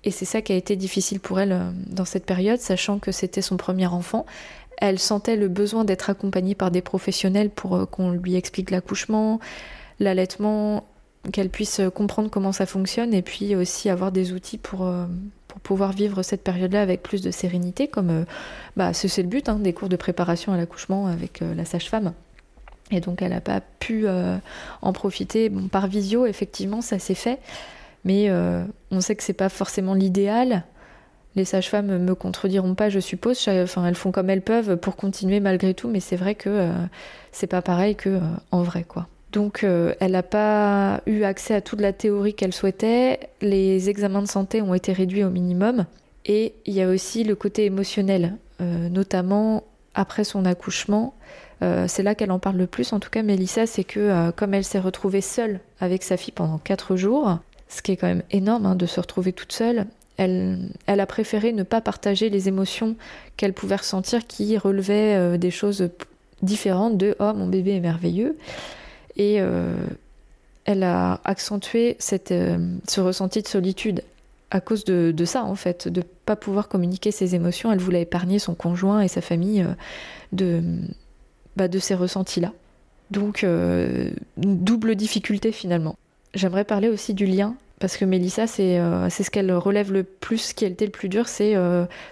Et 0.04 0.12
c'est 0.12 0.26
ça 0.26 0.42
qui 0.42 0.52
a 0.52 0.56
été 0.56 0.76
difficile 0.76 1.20
pour 1.20 1.40
elle 1.40 1.74
dans 1.88 2.06
cette 2.06 2.26
période, 2.26 2.60
sachant 2.60 3.00
que 3.00 3.12
c'était 3.12 3.42
son 3.42 3.56
premier 3.56 3.88
enfant. 3.88 4.26
Elle 4.78 5.00
sentait 5.00 5.38
le 5.38 5.48
besoin 5.48 5.86
d'être 5.86 6.10
accompagnée 6.10 6.56
par 6.56 6.70
des 6.70 6.82
professionnels 6.82 7.50
pour 7.50 7.90
qu'on 7.90 8.12
lui 8.12 8.36
explique 8.36 8.72
l'accouchement, 8.72 9.40
l'allaitement, 10.00 10.86
qu'elle 11.34 11.50
puisse 11.50 11.82
comprendre 11.96 12.30
comment 12.30 12.52
ça 12.52 12.66
fonctionne 12.66 13.14
et 13.14 13.22
puis 13.22 13.56
aussi 13.56 13.90
avoir 13.90 14.12
des 14.12 14.32
outils 14.32 14.58
pour, 14.58 14.90
pour 15.50 15.60
pouvoir 15.60 15.92
vivre 15.92 16.22
cette 16.22 16.44
période-là 16.44 16.82
avec 16.82 17.04
plus 17.04 17.22
de 17.22 17.32
sérénité, 17.32 17.88
comme 17.88 18.10
euh, 18.12 18.24
bah, 18.78 18.94
c'est 18.94 19.22
le 19.22 19.28
but 19.28 19.50
hein, 19.50 19.56
des 19.60 19.74
cours 19.74 19.90
de 19.90 19.98
préparation 19.98 20.54
à 20.54 20.58
l'accouchement 20.58 21.08
avec 21.08 21.42
euh, 21.42 21.54
la 21.56 21.66
sage-femme. 21.66 22.14
Et 22.92 23.02
donc 23.02 23.22
elle 23.22 23.32
n'a 23.32 23.42
pas 23.42 23.60
pu 23.80 24.08
euh, 24.08 24.38
en 24.82 24.94
profiter. 24.94 25.50
Bon, 25.50 25.68
par 25.68 25.88
visio, 25.88 26.26
effectivement, 26.28 26.82
ça 26.82 27.00
s'est 27.00 27.16
fait, 27.16 27.40
mais 28.06 28.32
on 28.92 29.02
sait 29.02 29.16
que 29.16 29.24
c'est 29.24 29.34
pas 29.34 29.50
forcément 29.50 29.94
l'idéal. 29.94 30.64
Les 31.36 31.46
sages-femmes 31.46 31.98
me 31.98 32.16
contrediront 32.16 32.74
pas, 32.74 32.90
je 32.90 33.00
suppose. 33.00 33.48
Enfin, 33.48 33.86
elles 33.86 33.96
font 33.96 34.12
comme 34.12 34.30
elles 34.30 34.42
peuvent 34.42 34.78
pour 34.78 34.96
continuer 34.96 35.40
malgré 35.40 35.74
tout, 35.74 35.90
mais 35.90 36.00
c'est 36.00 36.16
vrai 36.16 36.34
que 36.34 36.72
c'est 37.32 37.48
pas 37.48 37.62
pareil 37.62 37.96
que 37.96 38.20
en 38.52 38.64
vrai, 38.64 38.84
quoi. 38.84 39.08
Donc 39.32 39.64
euh, 39.64 39.94
elle 40.00 40.12
n'a 40.12 40.24
pas 40.24 41.02
eu 41.06 41.24
accès 41.24 41.54
à 41.54 41.62
toute 41.62 41.82
la 41.82 41.94
théorie 41.94 42.34
qu'elle 42.34 42.54
souhaitait, 42.54 43.20
les 43.42 43.90
examens 43.90 44.22
de 44.22 44.28
santé 44.28 44.62
ont 44.62 44.74
été 44.74 44.92
réduits 44.92 45.24
au 45.24 45.30
minimum, 45.30 45.86
et 46.26 46.54
il 46.66 46.74
y 46.74 46.82
a 46.82 46.90
aussi 46.90 47.24
le 47.24 47.36
côté 47.36 47.66
émotionnel, 47.66 48.36
euh, 48.62 48.90
notamment 48.90 49.64
après 49.94 50.24
son 50.24 50.46
accouchement. 50.46 51.14
Euh, 51.62 51.86
c'est 51.88 52.04
là 52.04 52.16
qu'elle 52.16 52.32
en 52.32 52.40
parle 52.40 52.58
le 52.58 52.68
plus, 52.68 52.92
en 52.94 53.00
tout 53.00 53.10
cas 53.10 53.22
Mélissa, 53.22 53.68
c'est 53.68 53.84
que 53.84 54.32
comme 54.32 54.54
elle 54.54 54.64
s'est 54.64 54.80
retrouvée 54.80 55.22
seule 55.22 55.60
avec 55.80 56.04
sa 56.04 56.18
fille 56.18 56.34
pendant 56.34 56.58
4 56.58 56.96
jours, 56.96 57.38
ce 57.68 57.82
qui 57.82 57.92
est 57.92 57.98
quand 57.98 58.08
même 58.08 58.24
énorme 58.32 58.66
hein, 58.66 58.76
de 58.76 58.86
se 58.88 59.00
retrouver 59.00 59.34
toute 59.34 59.52
seule, 59.52 59.86
elle, 60.18 60.60
elle, 60.88 61.00
a 61.00 61.06
préféré 61.06 61.54
ne 61.54 61.64
pas 61.64 61.82
partager 61.82 62.30
les 62.30 62.48
émotions 62.48 62.96
qu'elle 63.38 63.54
pouvait 63.54 63.78
ressentir 63.78 64.26
qui 64.28 64.58
relevaient 64.58 65.38
des 65.38 65.52
choses 65.52 65.90
différentes 66.42 66.98
de⁇ 66.98 67.12
Oh, 67.20 67.34
mon 67.34 67.48
bébé 67.48 67.76
est 67.76 67.80
merveilleux⁇ 67.80 68.38
et 69.20 69.42
euh, 69.42 69.76
elle 70.64 70.82
a 70.84 71.20
accentué 71.26 71.98
cette, 72.00 72.32
euh, 72.32 72.58
ce 72.88 73.02
ressenti 73.02 73.42
de 73.42 73.48
solitude 73.48 74.02
à 74.50 74.62
cause 74.62 74.84
de, 74.86 75.26
ça, 75.26 75.44
en 75.44 75.54
fait, 75.54 75.88
de 75.88 76.02
pas 76.26 76.36
pouvoir 76.36 76.70
communiquer 76.70 77.12
ses 77.12 77.36
émotions. 77.36 77.72
Elle 77.72 77.80
voulait 77.80 78.02
épargner 78.02 78.40
son 78.40 78.56
conjoint 78.56 79.02
et 79.02 79.08
sa 79.08 79.22
famille 79.22 79.62
euh, 79.62 79.76
de, 80.32 80.64
bah, 81.56 81.68
de 81.68 81.78
ces 81.78 81.94
ressentis-là. 81.94 82.54
Donc, 83.12 83.44
double 84.38 84.96
difficulté 84.96 85.52
finalement. 85.52 85.96
J'aimerais 86.36 86.64
parler 86.64 86.90
aussi 86.90 87.16
du 87.16 87.26
lien, 87.26 87.56
parce 87.80 87.98
que 87.98 88.06
Mélissa, 88.06 88.46
c'est 88.46 88.78
ce 88.78 89.30
qu'elle 89.32 89.52
relève 89.52 89.92
le 89.92 90.04
plus, 90.04 90.38
ce 90.38 90.54
qui 90.54 90.64
a 90.64 90.68
été 90.68 90.86
le 90.86 90.92
plus 90.92 91.10
dur, 91.10 91.28
c'est 91.28 91.56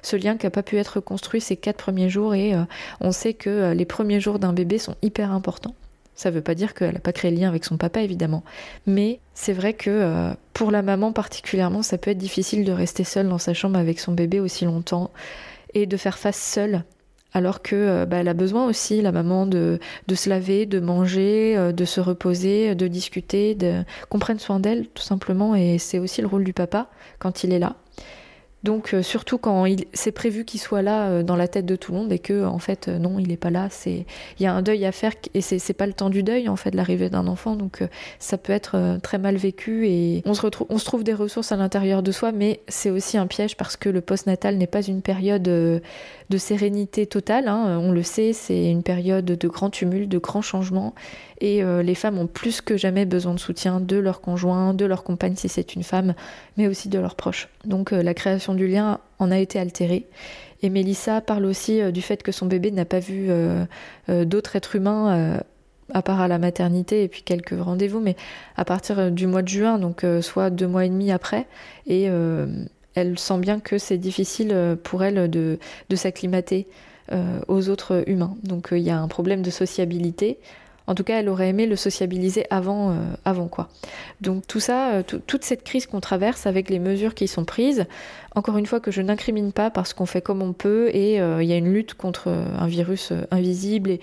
ce 0.01 0.15
lien 0.15 0.37
qui 0.37 0.47
n'a 0.47 0.49
pas 0.49 0.63
pu 0.63 0.77
être 0.77 0.99
construit 0.99 1.39
ces 1.39 1.55
quatre 1.55 1.77
premiers 1.77 2.09
jours. 2.09 2.33
Et 2.33 2.55
on 2.99 3.11
sait 3.11 3.35
que 3.35 3.73
les 3.73 3.85
premiers 3.85 4.19
jours 4.19 4.39
d'un 4.39 4.53
bébé 4.53 4.79
sont 4.79 4.95
hyper 5.03 5.31
importants. 5.31 5.75
Ça 6.17 6.31
ne 6.31 6.35
veut 6.35 6.41
pas 6.41 6.55
dire 6.55 6.73
qu'elle 6.73 6.95
n'a 6.95 6.99
pas 6.99 7.13
créé 7.13 7.29
le 7.29 7.37
lien 7.37 7.47
avec 7.47 7.63
son 7.63 7.77
papa, 7.77 8.01
évidemment. 8.01 8.43
Mais 8.87 9.19
c'est 9.35 9.53
vrai 9.53 9.73
que 9.73 9.91
euh, 9.91 10.33
pour 10.51 10.71
la 10.71 10.81
maman 10.81 11.13
particulièrement, 11.13 11.83
ça 11.83 11.99
peut 11.99 12.09
être 12.09 12.17
difficile 12.17 12.65
de 12.65 12.71
rester 12.71 13.03
seule 13.03 13.29
dans 13.29 13.37
sa 13.37 13.53
chambre 13.53 13.77
avec 13.77 13.99
son 13.99 14.13
bébé 14.13 14.39
aussi 14.39 14.65
longtemps 14.65 15.11
et 15.75 15.85
de 15.85 15.95
faire 15.95 16.17
face 16.17 16.41
seule. 16.41 16.83
Alors 17.33 17.61
que 17.61 17.75
euh, 17.75 18.05
bah, 18.07 18.17
a 18.17 18.33
besoin 18.33 18.65
aussi, 18.65 18.99
la 18.99 19.11
maman, 19.11 19.45
de, 19.45 19.79
de 20.07 20.15
se 20.15 20.27
laver, 20.27 20.65
de 20.65 20.79
manger, 20.79 21.55
euh, 21.55 21.71
de 21.71 21.85
se 21.85 22.01
reposer, 22.01 22.73
de 22.73 22.87
discuter, 22.87 23.53
de 23.53 23.83
qu'on 24.09 24.17
prenne 24.17 24.39
soin 24.39 24.59
d'elle, 24.59 24.87
tout 24.87 25.03
simplement. 25.03 25.53
Et 25.53 25.77
c'est 25.77 25.99
aussi 25.99 26.21
le 26.21 26.27
rôle 26.27 26.43
du 26.43 26.53
papa 26.53 26.89
quand 27.19 27.43
il 27.43 27.53
est 27.53 27.59
là. 27.59 27.75
Donc 28.63 28.93
euh, 28.93 29.03
surtout 29.03 29.37
quand 29.37 29.65
il 29.65 29.85
c'est 29.93 30.11
prévu 30.11 30.43
qu'il 30.43 30.59
soit 30.59 30.81
là 30.81 31.09
euh, 31.09 31.23
dans 31.23 31.35
la 31.35 31.47
tête 31.47 31.67
de 31.67 31.75
tout 31.75 31.91
le 31.91 31.99
monde 31.99 32.11
et 32.11 32.17
que 32.17 32.43
en 32.43 32.57
fait 32.57 32.87
euh, 32.87 32.97
non 32.97 33.19
il 33.19 33.27
n'est 33.27 33.37
pas 33.37 33.51
là, 33.51 33.67
c'est 33.69 34.07
il 34.39 34.43
y 34.43 34.47
a 34.47 34.53
un 34.53 34.63
deuil 34.63 34.83
à 34.85 34.91
faire 34.91 35.13
et 35.35 35.41
c'est 35.41 35.59
c'est 35.59 35.73
pas 35.73 35.85
le 35.85 35.93
temps 35.93 36.09
du 36.09 36.23
deuil 36.23 36.49
en 36.49 36.55
fait 36.55 36.73
l'arrivée 36.73 37.09
d'un 37.09 37.27
enfant 37.27 37.55
donc 37.55 37.83
ça 38.17 38.37
peut 38.37 38.53
être 38.53 38.97
très 39.03 39.19
mal 39.19 39.35
vécu 39.35 39.87
et 39.87 40.23
on 40.25 40.33
se 40.33 40.41
retrouve 40.41 40.67
on 40.69 40.79
se 40.79 40.85
trouve 40.85 41.03
des 41.03 41.13
ressources 41.13 41.51
à 41.51 41.55
l'intérieur 41.55 42.01
de 42.01 42.11
soi 42.11 42.31
mais 42.31 42.61
c'est 42.67 42.89
aussi 42.89 43.17
un 43.17 43.27
piège 43.27 43.57
parce 43.57 43.77
que 43.77 43.89
le 43.89 44.01
postnatal 44.01 44.57
n'est 44.57 44.67
pas 44.67 44.81
une 44.81 45.01
période 45.01 45.43
de 45.43 45.81
sérénité 46.37 47.05
totale 47.05 47.47
hein. 47.47 47.79
on 47.81 47.91
le 47.91 48.03
sait 48.03 48.33
c'est 48.33 48.69
une 48.69 48.83
période 48.83 49.25
de 49.25 49.47
grand 49.47 49.69
tumulte 49.69 50.09
de 50.09 50.17
grands 50.17 50.41
changements 50.41 50.93
et 51.39 51.63
les 51.83 51.95
femmes 51.95 52.17
ont 52.17 52.25
plus 52.25 52.61
que 52.61 52.77
jamais 52.77 53.05
besoin 53.05 53.35
de 53.35 53.39
soutien 53.39 53.79
de 53.79 53.97
leur 53.97 54.21
conjoint, 54.21 54.73
de 54.73 54.85
leur 54.85 55.03
compagne 55.03 55.35
si 55.35 55.47
c'est 55.47 55.75
une 55.75 55.83
femme, 55.83 56.15
mais 56.57 56.67
aussi 56.67 56.89
de 56.89 56.97
leurs 56.97 57.13
proches. 57.13 57.47
Donc 57.63 57.91
la 57.91 58.15
création 58.15 58.46
du 58.53 58.67
lien 58.67 58.99
en 59.19 59.31
a 59.31 59.37
été 59.37 59.59
altérée. 59.59 60.05
Et 60.63 60.69
Mélissa 60.69 61.21
parle 61.21 61.45
aussi 61.45 61.81
euh, 61.81 61.91
du 61.91 62.01
fait 62.01 62.23
que 62.23 62.31
son 62.31 62.45
bébé 62.45 62.71
n'a 62.71 62.85
pas 62.85 62.99
vu 62.99 63.29
d'autres 64.07 64.55
êtres 64.55 64.75
humains 64.75 65.39
à 65.93 66.01
part 66.01 66.19
à 66.19 66.27
la 66.27 66.37
maternité 66.37 67.03
et 67.03 67.07
puis 67.07 67.21
quelques 67.21 67.55
rendez-vous, 67.57 67.99
mais 67.99 68.15
à 68.57 68.65
partir 68.65 69.11
du 69.11 69.27
mois 69.27 69.41
de 69.41 69.47
juin, 69.47 69.79
donc 69.79 70.05
soit 70.21 70.49
deux 70.49 70.67
mois 70.67 70.85
et 70.85 70.89
demi 70.89 71.11
après, 71.11 71.45
et 71.85 72.09
elle 72.95 73.19
sent 73.19 73.37
bien 73.39 73.59
que 73.59 73.77
c'est 73.77 73.97
difficile 73.97 74.77
pour 74.83 75.03
elle 75.03 75.29
de 75.29 75.57
s'acclimater 75.95 76.67
aux 77.47 77.69
autres 77.69 78.03
humains. 78.07 78.35
Donc 78.43 78.69
il 78.71 78.79
y 78.79 78.89
a 78.89 78.99
un 78.99 79.07
problème 79.07 79.41
de 79.41 79.49
sociabilité 79.49 80.39
en 80.87 80.95
tout 80.95 81.03
cas, 81.03 81.19
elle 81.19 81.27
aurait 81.27 81.49
aimé 81.49 81.67
le 81.67 81.75
sociabiliser 81.75 82.45
avant, 82.49 82.91
euh, 82.91 82.95
avant 83.25 83.47
quoi. 83.47 83.67
Donc 84.21 84.47
tout 84.47 84.61
ça, 84.61 84.91
euh, 84.93 85.03
toute 85.03 85.43
cette 85.43 85.63
crise 85.63 85.85
qu'on 85.85 85.99
traverse 85.99 86.47
avec 86.47 86.69
les 86.69 86.79
mesures 86.79 87.13
qui 87.13 87.27
sont 87.27 87.43
prises, 87.43 87.85
encore 88.35 88.57
une 88.57 88.65
fois 88.65 88.79
que 88.79 88.89
je 88.89 89.01
n'incrimine 89.01 89.51
pas 89.51 89.69
parce 89.69 89.93
qu'on 89.93 90.05
fait 90.05 90.21
comme 90.21 90.41
on 90.41 90.53
peut 90.53 90.89
et 90.93 91.19
euh, 91.19 91.43
il 91.43 91.49
y 91.49 91.53
a 91.53 91.57
une 91.57 91.73
lutte 91.73 91.93
contre 91.93 92.29
un 92.29 92.67
virus 92.67 93.11
invisible 93.31 93.89
et, 93.89 93.99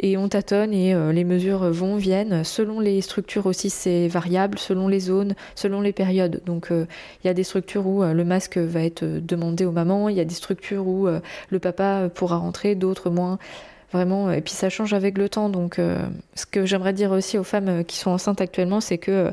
et 0.00 0.16
on 0.16 0.28
tâtonne 0.28 0.72
et 0.72 0.92
les 1.12 1.22
mesures 1.22 1.70
vont, 1.70 1.96
viennent. 1.96 2.42
Selon 2.42 2.80
les 2.80 3.00
structures 3.00 3.46
aussi, 3.46 3.70
c'est 3.70 4.08
variable, 4.08 4.58
selon 4.58 4.88
les 4.88 4.98
zones, 4.98 5.34
selon 5.54 5.80
les 5.80 5.92
périodes. 5.92 6.42
Donc 6.44 6.68
il 6.70 7.26
y 7.26 7.28
a 7.28 7.34
des 7.34 7.44
structures 7.44 7.86
où 7.86 8.02
le 8.02 8.24
masque 8.24 8.58
va 8.58 8.82
être 8.82 9.04
demandé 9.04 9.64
aux 9.64 9.70
mamans, 9.70 10.08
il 10.08 10.16
y 10.16 10.20
a 10.20 10.24
des 10.24 10.34
structures 10.34 10.88
où 10.88 11.06
le 11.06 11.58
papa 11.60 12.08
pourra 12.12 12.38
rentrer, 12.38 12.74
d'autres 12.74 13.08
moins. 13.08 13.38
Vraiment, 13.94 14.32
et 14.32 14.40
puis 14.40 14.52
ça 14.52 14.70
change 14.70 14.92
avec 14.92 15.16
le 15.16 15.28
temps. 15.28 15.48
Donc, 15.48 15.78
euh, 15.78 16.00
ce 16.34 16.46
que 16.46 16.66
j'aimerais 16.66 16.92
dire 16.92 17.12
aussi 17.12 17.38
aux 17.38 17.44
femmes 17.44 17.68
euh, 17.68 17.82
qui 17.84 17.96
sont 17.96 18.10
enceintes 18.10 18.40
actuellement, 18.40 18.80
c'est 18.80 18.98
que 18.98 19.12
euh, 19.12 19.30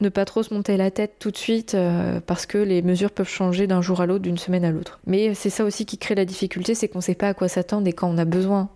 ne 0.00 0.08
pas 0.08 0.24
trop 0.24 0.42
se 0.42 0.54
monter 0.54 0.78
la 0.78 0.90
tête 0.90 1.16
tout 1.18 1.30
de 1.30 1.36
suite 1.36 1.76
parce 2.26 2.46
que 2.46 2.56
les 2.56 2.82
mesures 2.82 3.10
peuvent 3.10 3.28
changer 3.28 3.66
d'un 3.66 3.82
jour 3.82 4.00
à 4.00 4.06
l'autre, 4.06 4.22
d'une 4.22 4.38
semaine 4.38 4.64
à 4.64 4.70
l'autre. 4.70 5.00
Mais 5.08 5.34
c'est 5.34 5.50
ça 5.50 5.64
aussi 5.64 5.86
qui 5.86 5.98
crée 5.98 6.14
la 6.14 6.24
difficulté, 6.24 6.76
c'est 6.76 6.86
qu'on 6.86 7.00
ne 7.00 7.02
sait 7.02 7.16
pas 7.16 7.26
à 7.26 7.34
quoi 7.34 7.48
s'attendre 7.48 7.88
et 7.88 7.92
quand 7.92 8.08
on 8.08 8.16
a 8.16 8.24
besoin 8.24 8.68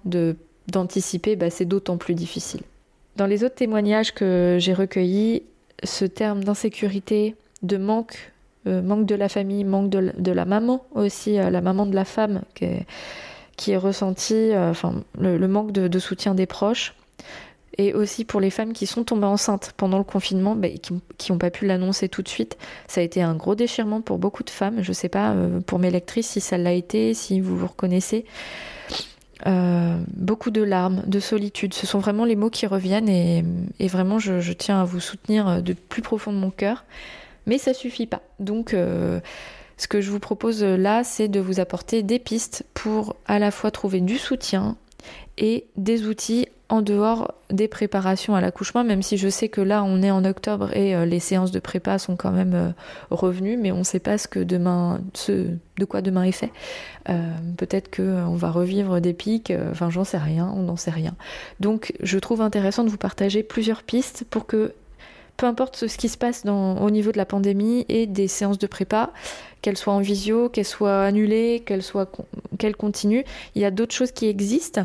d'anticiper, 0.66 1.36
bah, 1.36 1.48
c'est 1.48 1.64
d'autant 1.64 1.96
plus 1.96 2.14
difficile. 2.14 2.62
Dans 3.14 3.26
les 3.26 3.44
autres 3.44 3.54
témoignages 3.54 4.12
que 4.12 4.56
j'ai 4.58 4.74
recueillis, 4.74 5.44
ce 5.84 6.04
terme 6.06 6.42
d'insécurité, 6.42 7.36
de 7.62 7.76
manque, 7.76 8.32
manque 8.66 9.06
de 9.06 9.14
la 9.14 9.28
famille, 9.28 9.62
manque 9.62 9.90
de, 9.90 10.12
de 10.18 10.32
la 10.32 10.44
maman 10.44 10.84
aussi, 10.92 11.34
la 11.34 11.60
maman 11.60 11.86
de 11.86 11.94
la 11.94 12.04
femme, 12.04 12.42
qui 12.56 12.64
est 12.64 12.86
qui 13.62 13.70
est 13.70 13.76
ressenti, 13.76 14.34
euh, 14.34 14.70
enfin, 14.70 15.04
le, 15.20 15.46
manque 15.46 15.70
de, 15.70 15.98
soutien 16.00 16.34
des 16.34 16.46
proches. 16.46 16.94
Et 17.78 17.94
aussi 17.94 18.24
pour 18.24 18.40
les 18.40 18.50
femmes 18.50 18.72
qui 18.72 18.86
sont 18.86 19.04
tombées 19.04 19.26
enceintes 19.26 19.72
pendant 19.76 19.98
le 19.98 20.04
confinement, 20.04 20.56
bah, 20.56 20.68
qui 21.16 21.32
n'ont 21.32 21.38
pas 21.38 21.50
pu 21.50 21.64
l'annoncer 21.64 22.08
tout 22.08 22.22
de 22.22 22.28
suite. 22.28 22.58
Ça 22.88 23.00
a 23.00 23.04
été 23.04 23.22
un 23.22 23.34
gros 23.34 23.54
déchirement 23.54 24.00
pour 24.00 24.18
beaucoup 24.18 24.42
de 24.42 24.50
femmes. 24.50 24.82
Je 24.82 24.88
ne 24.88 24.94
sais 24.94 25.08
pas 25.08 25.30
euh, 25.30 25.60
pour 25.60 25.78
mes 25.78 25.90
lectrices 25.90 26.28
si 26.30 26.40
ça 26.40 26.58
l'a 26.58 26.72
été, 26.72 27.14
si 27.14 27.38
vous 27.38 27.56
vous 27.56 27.68
reconnaissez. 27.68 28.26
Euh, 29.46 29.96
beaucoup 30.08 30.50
de 30.50 30.62
larmes, 30.62 31.04
de 31.06 31.20
solitude. 31.20 31.72
Ce 31.72 31.86
sont 31.86 32.00
vraiment 32.00 32.24
les 32.24 32.36
mots 32.36 32.50
qui 32.50 32.66
reviennent 32.66 33.08
et, 33.08 33.44
vraiment 33.86 34.18
je, 34.18 34.52
tiens 34.52 34.80
à 34.80 34.84
vous 34.84 35.00
soutenir 35.00 35.62
de 35.62 35.72
plus 35.72 36.02
profond 36.02 36.32
de 36.32 36.38
mon 36.38 36.50
cœur. 36.50 36.84
Mais 37.46 37.58
ça 37.58 37.74
suffit 37.74 38.06
pas. 38.06 38.22
Donc 38.40 38.74
ce 39.82 39.88
que 39.88 40.00
je 40.00 40.12
vous 40.12 40.20
propose 40.20 40.62
là, 40.62 41.02
c'est 41.02 41.26
de 41.26 41.40
vous 41.40 41.58
apporter 41.58 42.04
des 42.04 42.20
pistes 42.20 42.64
pour 42.72 43.16
à 43.26 43.40
la 43.40 43.50
fois 43.50 43.72
trouver 43.72 44.00
du 44.00 44.16
soutien 44.16 44.76
et 45.38 45.66
des 45.76 46.06
outils 46.06 46.46
en 46.68 46.82
dehors 46.82 47.34
des 47.50 47.66
préparations 47.66 48.36
à 48.36 48.40
l'accouchement, 48.40 48.84
même 48.84 49.02
si 49.02 49.16
je 49.16 49.28
sais 49.28 49.48
que 49.48 49.60
là 49.60 49.82
on 49.82 50.00
est 50.00 50.12
en 50.12 50.24
octobre 50.24 50.74
et 50.76 50.94
euh, 50.94 51.04
les 51.04 51.18
séances 51.18 51.50
de 51.50 51.58
prépa 51.58 51.98
sont 51.98 52.14
quand 52.14 52.30
même 52.30 52.54
euh, 52.54 52.70
revenues, 53.10 53.56
mais 53.56 53.72
on 53.72 53.78
ne 53.78 53.82
sait 53.82 53.98
pas 53.98 54.18
ce 54.18 54.28
que 54.28 54.38
demain, 54.38 55.00
ce, 55.14 55.48
de 55.78 55.84
quoi 55.84 56.00
demain 56.00 56.22
est 56.22 56.30
fait. 56.32 56.52
Euh, 57.08 57.34
peut-être 57.56 57.94
qu'on 57.94 58.36
va 58.36 58.52
revivre 58.52 59.00
des 59.00 59.14
pics, 59.14 59.52
enfin 59.72 59.90
j'en 59.90 60.04
sais 60.04 60.16
rien, 60.16 60.48
on 60.54 60.62
n'en 60.62 60.76
sait 60.76 60.92
rien. 60.92 61.16
Donc 61.58 61.92
je 62.00 62.20
trouve 62.20 62.40
intéressant 62.40 62.84
de 62.84 62.88
vous 62.88 62.98
partager 62.98 63.42
plusieurs 63.42 63.82
pistes 63.82 64.24
pour 64.30 64.46
que 64.46 64.74
peu 65.36 65.46
importe 65.46 65.88
ce 65.88 65.98
qui 65.98 66.08
se 66.08 66.16
passe 66.16 66.44
au 66.46 66.90
niveau 66.90 67.12
de 67.12 67.16
la 67.16 67.26
pandémie 67.26 67.84
et 67.88 68.06
des 68.06 68.28
séances 68.28 68.58
de 68.58 68.66
prépa, 68.66 69.12
qu'elles 69.60 69.76
soient 69.76 69.94
en 69.94 70.00
visio, 70.00 70.48
qu'elles 70.48 70.64
soient 70.64 71.04
annulées, 71.04 71.62
qu'elles 71.64 71.82
soient 71.82 72.10
qu'elles 72.58 72.76
continuent, 72.76 73.24
il 73.54 73.62
y 73.62 73.64
a 73.64 73.70
d'autres 73.70 73.94
choses 73.94 74.12
qui 74.12 74.26
existent 74.26 74.84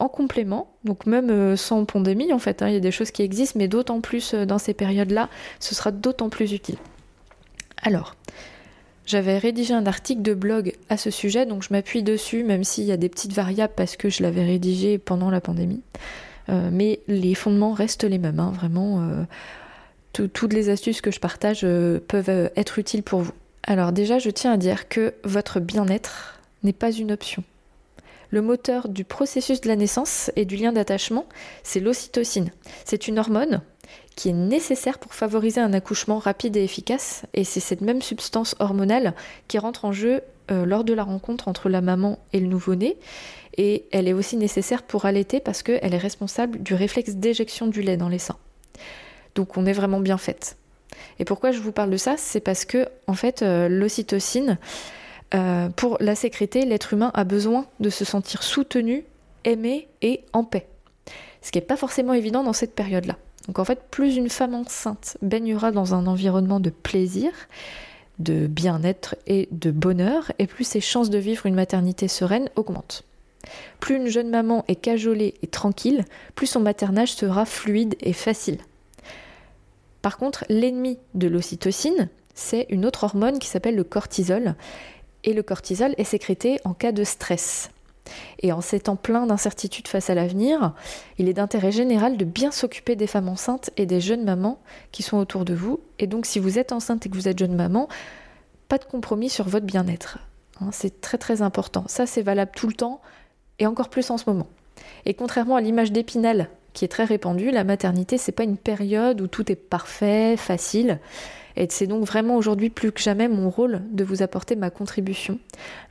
en 0.00 0.08
complément, 0.08 0.72
donc 0.84 1.06
même 1.06 1.30
euh, 1.30 1.56
sans 1.56 1.84
pandémie 1.84 2.32
en 2.32 2.38
fait, 2.38 2.62
hein, 2.62 2.68
il 2.68 2.74
y 2.74 2.76
a 2.76 2.80
des 2.80 2.90
choses 2.90 3.10
qui 3.10 3.22
existent, 3.22 3.58
mais 3.58 3.68
d'autant 3.68 4.00
plus 4.00 4.34
euh, 4.34 4.46
dans 4.46 4.58
ces 4.58 4.74
périodes-là, 4.74 5.28
ce 5.58 5.74
sera 5.74 5.90
d'autant 5.90 6.28
plus 6.28 6.52
utile. 6.52 6.76
Alors, 7.82 8.14
J'avais 9.06 9.38
rédigé 9.38 9.72
un 9.72 9.86
article 9.86 10.20
de 10.20 10.34
blog 10.34 10.74
à 10.90 10.98
ce 10.98 11.10
sujet, 11.10 11.46
donc 11.46 11.62
je 11.62 11.72
m'appuie 11.72 12.02
dessus, 12.02 12.44
même 12.44 12.62
s'il 12.62 12.84
y 12.84 12.92
a 12.92 12.98
des 12.98 13.08
petites 13.08 13.32
variables 13.32 13.72
parce 13.74 13.96
que 13.96 14.10
je 14.10 14.22
l'avais 14.22 14.44
rédigé 14.44 14.98
pendant 14.98 15.30
la 15.30 15.40
pandémie. 15.40 15.80
Euh, 16.50 16.68
mais 16.70 17.00
les 17.08 17.34
fondements 17.34 17.72
restent 17.72 18.04
les 18.04 18.18
mêmes, 18.18 18.38
hein, 18.38 18.52
vraiment. 18.54 19.00
Toutes 20.12 20.52
les 20.52 20.68
astuces 20.68 21.00
que 21.00 21.10
je 21.10 21.20
partage 21.20 21.60
euh, 21.64 22.00
peuvent 22.06 22.50
être 22.56 22.78
utiles 22.78 23.02
pour 23.02 23.20
vous. 23.20 23.32
Alors 23.62 23.92
déjà, 23.92 24.18
je 24.18 24.30
tiens 24.30 24.52
à 24.52 24.56
dire 24.56 24.88
que 24.88 25.14
votre 25.24 25.60
bien-être 25.60 26.40
n'est 26.62 26.72
pas 26.72 26.90
une 26.90 27.12
option. 27.12 27.44
Le 28.30 28.42
moteur 28.42 28.88
du 28.88 29.04
processus 29.04 29.60
de 29.60 29.68
la 29.68 29.76
naissance 29.76 30.30
et 30.36 30.44
du 30.44 30.56
lien 30.56 30.72
d'attachement, 30.72 31.26
c'est 31.62 31.80
l'ocytocine. 31.80 32.50
C'est 32.84 33.08
une 33.08 33.18
hormone 33.18 33.62
qui 34.16 34.28
est 34.28 34.34
nécessaire 34.34 34.98
pour 34.98 35.14
favoriser 35.14 35.60
un 35.60 35.72
accouchement 35.72 36.18
rapide 36.18 36.56
et 36.56 36.64
efficace, 36.64 37.22
et 37.34 37.44
c'est 37.44 37.60
cette 37.60 37.80
même 37.80 38.02
substance 38.02 38.54
hormonale 38.58 39.14
qui 39.46 39.58
rentre 39.58 39.84
en 39.84 39.92
jeu 39.92 40.20
lors 40.50 40.82
de 40.82 40.92
la 40.92 41.04
rencontre 41.04 41.46
entre 41.46 41.68
la 41.68 41.80
maman 41.80 42.18
et 42.32 42.40
le 42.40 42.48
nouveau-né, 42.48 42.96
et 43.58 43.86
elle 43.90 44.08
est 44.08 44.12
aussi 44.12 44.36
nécessaire 44.36 44.82
pour 44.82 45.04
allaiter 45.04 45.40
parce 45.40 45.62
qu'elle 45.62 45.92
est 45.92 45.98
responsable 45.98 46.62
du 46.62 46.74
réflexe 46.74 47.16
d'éjection 47.16 47.66
du 47.66 47.82
lait 47.82 47.96
dans 47.96 48.08
les 48.08 48.20
seins. 48.20 48.38
Donc 49.38 49.56
on 49.56 49.66
est 49.66 49.72
vraiment 49.72 50.00
bien 50.00 50.18
faite. 50.18 50.56
Et 51.20 51.24
pourquoi 51.24 51.52
je 51.52 51.60
vous 51.60 51.70
parle 51.70 51.90
de 51.90 51.96
ça? 51.96 52.16
C'est 52.18 52.40
parce 52.40 52.64
que 52.64 52.88
en 53.06 53.14
fait 53.14 53.42
euh, 53.42 53.68
l'ocytocine, 53.68 54.58
euh, 55.32 55.68
pour 55.68 55.96
la 56.00 56.16
sécréter, 56.16 56.64
l'être 56.64 56.92
humain 56.92 57.12
a 57.14 57.22
besoin 57.22 57.66
de 57.78 57.88
se 57.88 58.04
sentir 58.04 58.42
soutenu, 58.42 59.04
aimé 59.44 59.86
et 60.02 60.24
en 60.32 60.42
paix. 60.42 60.66
Ce 61.40 61.52
qui 61.52 61.58
n'est 61.58 61.64
pas 61.64 61.76
forcément 61.76 62.14
évident 62.14 62.42
dans 62.42 62.52
cette 62.52 62.74
période-là. 62.74 63.14
Donc 63.46 63.60
en 63.60 63.64
fait, 63.64 63.80
plus 63.92 64.16
une 64.16 64.28
femme 64.28 64.56
enceinte 64.56 65.16
baignera 65.22 65.70
dans 65.70 65.94
un 65.94 66.08
environnement 66.08 66.58
de 66.58 66.70
plaisir, 66.70 67.30
de 68.18 68.48
bien-être 68.48 69.14
et 69.28 69.48
de 69.52 69.70
bonheur, 69.70 70.32
et 70.40 70.48
plus 70.48 70.64
ses 70.64 70.80
chances 70.80 71.10
de 71.10 71.18
vivre 71.18 71.46
une 71.46 71.54
maternité 71.54 72.08
sereine 72.08 72.50
augmentent. 72.56 73.04
Plus 73.78 73.94
une 73.94 74.08
jeune 74.08 74.30
maman 74.30 74.64
est 74.66 74.74
cajolée 74.74 75.34
et 75.42 75.46
tranquille, 75.46 76.04
plus 76.34 76.48
son 76.48 76.58
maternage 76.58 77.12
sera 77.12 77.44
fluide 77.44 77.94
et 78.00 78.12
facile. 78.12 78.58
Par 80.02 80.18
contre, 80.18 80.44
l'ennemi 80.48 80.98
de 81.14 81.28
l'ocytocine, 81.28 82.08
c'est 82.34 82.66
une 82.70 82.86
autre 82.86 83.04
hormone 83.04 83.38
qui 83.38 83.48
s'appelle 83.48 83.76
le 83.76 83.84
cortisol. 83.84 84.54
Et 85.24 85.32
le 85.32 85.42
cortisol 85.42 85.94
est 85.98 86.04
sécrété 86.04 86.58
en 86.64 86.72
cas 86.72 86.92
de 86.92 87.04
stress. 87.04 87.70
Et 88.40 88.52
en 88.52 88.60
ces 88.60 88.80
temps 88.80 88.96
pleins 88.96 89.26
d'incertitudes 89.26 89.88
face 89.88 90.08
à 90.08 90.14
l'avenir, 90.14 90.72
il 91.18 91.28
est 91.28 91.34
d'intérêt 91.34 91.72
général 91.72 92.16
de 92.16 92.24
bien 92.24 92.50
s'occuper 92.50 92.96
des 92.96 93.06
femmes 93.06 93.28
enceintes 93.28 93.70
et 93.76 93.84
des 93.84 94.00
jeunes 94.00 94.24
mamans 94.24 94.60
qui 94.92 95.02
sont 95.02 95.18
autour 95.18 95.44
de 95.44 95.54
vous. 95.54 95.80
Et 95.98 96.06
donc 96.06 96.24
si 96.24 96.38
vous 96.38 96.58
êtes 96.58 96.72
enceinte 96.72 97.04
et 97.04 97.10
que 97.10 97.16
vous 97.16 97.28
êtes 97.28 97.38
jeune 97.38 97.54
maman, 97.54 97.88
pas 98.68 98.78
de 98.78 98.84
compromis 98.84 99.28
sur 99.28 99.48
votre 99.48 99.66
bien-être. 99.66 100.18
Hein, 100.60 100.70
c'est 100.72 101.00
très 101.00 101.18
très 101.18 101.42
important. 101.42 101.84
Ça 101.86 102.06
c'est 102.06 102.22
valable 102.22 102.52
tout 102.54 102.68
le 102.68 102.74
temps, 102.74 103.00
et 103.58 103.66
encore 103.66 103.88
plus 103.88 104.10
en 104.10 104.18
ce 104.18 104.24
moment. 104.28 104.46
Et 105.04 105.14
contrairement 105.14 105.56
à 105.56 105.60
l'image 105.60 105.92
d'Épinal, 105.92 106.48
qui 106.78 106.84
est 106.84 106.88
très 106.88 107.04
répandue, 107.04 107.50
la 107.50 107.64
maternité, 107.64 108.18
c'est 108.18 108.30
pas 108.30 108.44
une 108.44 108.56
période 108.56 109.20
où 109.20 109.26
tout 109.26 109.50
est 109.50 109.56
parfait, 109.56 110.36
facile. 110.36 111.00
Et 111.56 111.66
c'est 111.70 111.88
donc 111.88 112.04
vraiment 112.04 112.36
aujourd'hui 112.36 112.70
plus 112.70 112.92
que 112.92 113.00
jamais 113.00 113.26
mon 113.26 113.50
rôle 113.50 113.82
de 113.90 114.04
vous 114.04 114.22
apporter 114.22 114.54
ma 114.54 114.70
contribution 114.70 115.40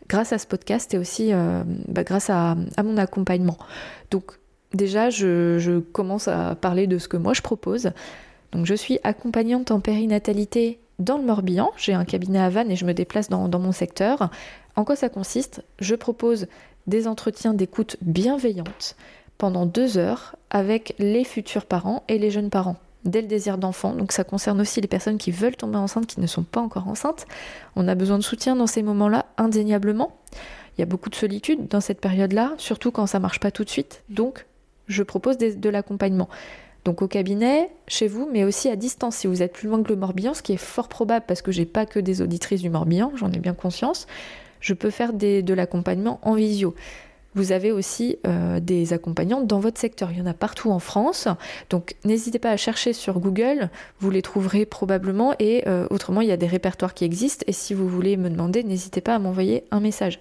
grâce 0.07 0.31
à 0.31 0.37
ce 0.37 0.47
podcast 0.47 0.93
et 0.93 0.97
aussi 0.97 1.33
euh, 1.33 1.63
bah, 1.89 2.05
grâce 2.05 2.29
à, 2.29 2.55
mon 2.81 2.95
accompagnement. 2.95 3.57
Donc 4.11 4.39
déjà, 4.73 5.09
je, 5.09 5.79
commence 5.79 6.29
à 6.29 6.55
parler 6.55 6.87
de 6.87 6.99
ce 6.99 7.09
que 7.09 7.17
moi 7.17 7.33
je 7.33 7.41
propose. 7.41 7.91
Donc 8.53 8.65
je 8.65 8.73
suis 8.73 8.97
accompagnante 9.03 9.71
en 9.71 9.81
périnatalité 9.81 10.79
dans 10.99 11.17
le 11.17 11.25
Morbihan. 11.25 11.71
J'ai 11.75 11.95
un 11.95 12.05
cabinet 12.05 12.39
à 12.39 12.47
Vannes 12.47 12.71
et 12.71 12.77
je 12.77 12.85
me 12.85 12.93
déplace 12.93 13.27
dans, 13.27 13.49
dans 13.49 13.59
mon 13.59 13.73
secteur. 13.73 14.29
En 14.77 14.85
quoi 14.85 14.95
ça 14.95 15.09
consiste? 15.09 15.65
Je 15.79 15.95
propose 15.95 16.47
des 16.85 17.09
entretiens 17.09 17.53
d'écoute 17.53 17.97
bienveillante 18.01 18.95
pendant 19.37 19.65
deux 19.65 19.97
heures 19.97 20.35
avec 20.49 20.95
les 20.99 21.23
futurs 21.23 21.65
parents 21.65 22.03
et 22.07 22.17
les 22.17 22.31
jeunes 22.31 22.49
parents 22.49 22.77
dès 23.05 23.21
le 23.21 23.27
désir 23.27 23.57
d'enfant. 23.57 23.93
Donc 23.93 24.11
ça 24.11 24.23
concerne 24.23 24.59
aussi 24.59 24.81
les 24.81 24.87
personnes 24.87 25.17
qui 25.17 25.31
veulent 25.31 25.55
tomber 25.55 25.77
enceintes, 25.77 26.07
qui 26.07 26.19
ne 26.19 26.27
sont 26.27 26.43
pas 26.43 26.59
encore 26.59 26.87
enceintes. 26.87 27.25
On 27.75 27.87
a 27.87 27.95
besoin 27.95 28.17
de 28.17 28.23
soutien 28.23 28.55
dans 28.55 28.67
ces 28.67 28.83
moments-là, 28.83 29.25
indéniablement. 29.37 30.17
Il 30.77 30.81
y 30.81 30.83
a 30.83 30.85
beaucoup 30.85 31.09
de 31.09 31.15
solitude 31.15 31.67
dans 31.67 31.81
cette 31.81 32.01
période-là, 32.01 32.53
surtout 32.57 32.91
quand 32.91 33.07
ça 33.07 33.19
marche 33.19 33.39
pas 33.39 33.51
tout 33.51 33.63
de 33.63 33.69
suite. 33.69 34.03
Donc 34.09 34.45
je 34.87 35.03
propose 35.03 35.37
de 35.37 35.69
l'accompagnement. 35.69 36.29
Donc 36.85 37.01
au 37.01 37.07
cabinet, 37.07 37.69
chez 37.87 38.07
vous, 38.07 38.29
mais 38.31 38.43
aussi 38.43 38.69
à 38.69 38.75
distance 38.75 39.17
si 39.17 39.27
vous 39.27 39.41
êtes 39.41 39.53
plus 39.53 39.67
loin 39.67 39.81
que 39.83 39.89
le 39.89 39.95
Morbihan, 39.95 40.33
ce 40.33 40.41
qui 40.41 40.53
est 40.53 40.57
fort 40.57 40.87
probable 40.87 41.25
parce 41.27 41.41
que 41.41 41.51
j'ai 41.51 41.65
pas 41.65 41.85
que 41.85 41.99
des 41.99 42.21
auditrices 42.21 42.61
du 42.61 42.69
Morbihan, 42.69 43.11
j'en 43.15 43.31
ai 43.31 43.39
bien 43.39 43.53
conscience 43.53 44.07
je 44.59 44.73
peux 44.73 44.89
faire 44.89 45.13
de 45.13 45.53
l'accompagnement 45.53 46.19
en 46.23 46.33
visio. 46.33 46.75
Vous 47.37 47.51
avez 47.51 47.71
aussi 47.71 48.17
euh, 48.25 48.59
des 48.59 48.93
accompagnants 48.93 49.41
dans 49.41 49.59
votre 49.59 49.79
secteur. 49.79 50.11
Il 50.11 50.17
y 50.17 50.21
en 50.21 50.25
a 50.25 50.33
partout 50.33 50.71
en 50.71 50.79
France. 50.79 51.27
Donc 51.69 51.95
n'hésitez 52.03 52.39
pas 52.39 52.49
à 52.49 52.57
chercher 52.57 52.93
sur 52.93 53.19
Google. 53.19 53.69
Vous 53.99 54.09
les 54.09 54.23
trouverez 54.23 54.65
probablement. 54.65 55.35
Et 55.37 55.63
euh, 55.67 55.85
autrement, 55.91 56.21
il 56.21 56.29
y 56.29 56.31
a 56.31 56.37
des 56.37 56.47
répertoires 56.47 56.95
qui 56.95 57.05
existent. 57.05 57.43
Et 57.45 57.51
si 57.51 57.75
vous 57.75 57.87
voulez 57.87 58.17
me 58.17 58.31
demander, 58.31 58.63
n'hésitez 58.63 59.01
pas 59.01 59.13
à 59.13 59.19
m'envoyer 59.19 59.65
un 59.69 59.79
message. 59.79 60.19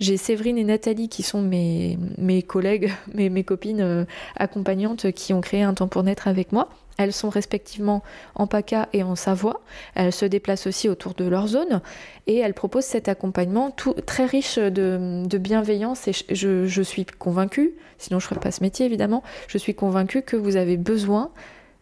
J'ai 0.00 0.16
Séverine 0.16 0.56
et 0.56 0.64
Nathalie 0.64 1.10
qui 1.10 1.22
sont 1.22 1.42
mes, 1.42 1.98
mes 2.16 2.42
collègues, 2.42 2.94
mes, 3.14 3.28
mes 3.28 3.44
copines 3.44 3.82
euh, 3.82 4.04
accompagnantes 4.36 5.12
qui 5.12 5.34
ont 5.34 5.42
créé 5.42 5.62
un 5.62 5.74
temps 5.74 5.88
pour 5.88 6.02
naître 6.02 6.28
avec 6.28 6.52
moi. 6.52 6.70
Elles 6.98 7.12
sont 7.12 7.30
respectivement 7.30 8.02
en 8.34 8.46
PACA 8.46 8.88
et 8.92 9.02
en 9.02 9.14
Savoie. 9.14 9.62
Elles 9.94 10.12
se 10.12 10.26
déplacent 10.26 10.66
aussi 10.66 10.88
autour 10.88 11.14
de 11.14 11.24
leur 11.24 11.46
zone 11.46 11.80
et 12.26 12.36
elles 12.36 12.54
proposent 12.54 12.84
cet 12.84 13.08
accompagnement 13.08 13.74
très 14.04 14.26
riche 14.26 14.58
de, 14.58 15.38
bienveillance. 15.38 16.08
Et 16.08 16.12
je, 16.34 16.82
suis 16.82 17.06
convaincue, 17.06 17.74
sinon 17.98 18.18
je 18.18 18.26
ne 18.26 18.28
ferais 18.28 18.40
pas 18.40 18.50
ce 18.50 18.62
métier 18.62 18.84
évidemment, 18.84 19.22
je 19.46 19.58
suis 19.58 19.74
convaincue 19.74 20.22
que 20.22 20.36
vous 20.36 20.56
avez 20.56 20.76
besoin 20.76 21.30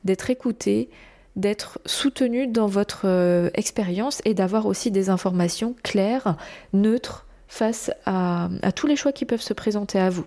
d'être 0.04 0.30
écouté, 0.30 0.90
d'être 1.34 1.80
soutenu 1.86 2.46
dans 2.46 2.66
votre 2.66 3.02
euh, 3.04 3.50
expérience 3.54 4.20
et 4.24 4.34
d'avoir 4.34 4.66
aussi 4.66 4.90
des 4.90 5.10
informations 5.10 5.74
claires, 5.82 6.36
neutres 6.72 7.26
face 7.48 7.90
à 8.04 8.48
tous 8.74 8.86
les 8.86 8.96
choix 8.96 9.12
qui 9.12 9.24
peuvent 9.24 9.40
se 9.40 9.54
présenter 9.54 9.98
à 9.98 10.10
vous. 10.10 10.26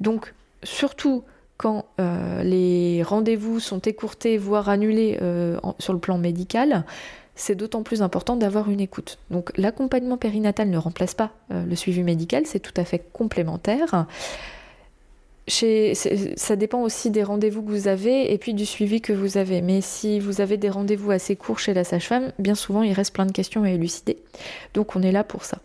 Donc, 0.00 0.32
surtout, 0.62 1.24
quand 1.58 1.86
euh, 2.00 2.42
les 2.44 3.02
rendez-vous 3.02 3.60
sont 3.60 3.80
écourtés, 3.80 4.38
voire 4.38 4.70
annulés 4.70 5.18
euh, 5.20 5.58
sur 5.80 5.92
le 5.92 5.98
plan 5.98 6.16
médical, 6.16 6.84
c'est 7.34 7.56
d'autant 7.56 7.82
plus 7.82 8.00
important 8.00 8.36
d'avoir 8.36 8.70
une 8.70 8.80
écoute. 8.80 9.18
Donc 9.30 9.50
l'accompagnement 9.58 10.16
périnatal 10.16 10.70
ne 10.70 10.78
remplace 10.78 11.14
pas 11.14 11.32
euh, 11.50 11.66
le 11.66 11.76
suivi 11.76 12.02
médical, 12.04 12.44
c'est 12.46 12.60
tout 12.60 12.72
à 12.76 12.84
fait 12.84 13.04
complémentaire. 13.12 14.06
ça 15.48 16.56
dépend 16.56 16.80
aussi 16.80 17.10
des 17.10 17.24
rendez-vous 17.24 17.62
que 17.62 17.70
vous 17.70 17.88
avez 17.88 18.32
et 18.32 18.38
puis 18.38 18.54
du 18.54 18.64
suivi 18.64 19.00
que 19.00 19.12
vous 19.12 19.36
avez. 19.36 19.60
Mais 19.60 19.80
si 19.80 20.20
vous 20.20 20.40
avez 20.40 20.58
des 20.58 20.70
rendez-vous 20.70 21.10
assez 21.10 21.34
courts 21.34 21.58
chez 21.58 21.74
la 21.74 21.82
sage-femme, 21.82 22.32
bien 22.38 22.54
souvent 22.54 22.84
il 22.84 22.92
reste 22.92 23.12
plein 23.12 23.26
de 23.26 23.32
questions 23.32 23.64
à 23.64 23.70
élucider. 23.70 24.18
Donc 24.74 24.94
on 24.94 25.02
est 25.02 25.12
là 25.12 25.24
pour 25.24 25.44
ça. 25.44 25.58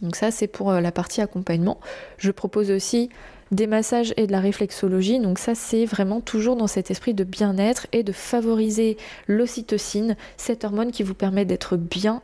Donc 0.00 0.14
ça 0.14 0.30
c'est 0.30 0.46
pour 0.46 0.70
la 0.70 0.92
partie 0.92 1.20
accompagnement. 1.20 1.80
Je 2.18 2.30
propose 2.30 2.70
aussi 2.70 3.10
des 3.52 3.66
massages 3.66 4.12
et 4.16 4.26
de 4.26 4.32
la 4.32 4.40
réflexologie. 4.40 5.20
Donc 5.20 5.38
ça, 5.38 5.54
c'est 5.54 5.84
vraiment 5.84 6.20
toujours 6.20 6.56
dans 6.56 6.66
cet 6.66 6.90
esprit 6.90 7.14
de 7.14 7.22
bien-être 7.22 7.86
et 7.92 8.02
de 8.02 8.12
favoriser 8.12 8.96
l'ocytocine, 9.28 10.16
cette 10.36 10.64
hormone 10.64 10.90
qui 10.90 11.04
vous 11.04 11.14
permet 11.14 11.44
d'être 11.44 11.76
bien 11.76 12.22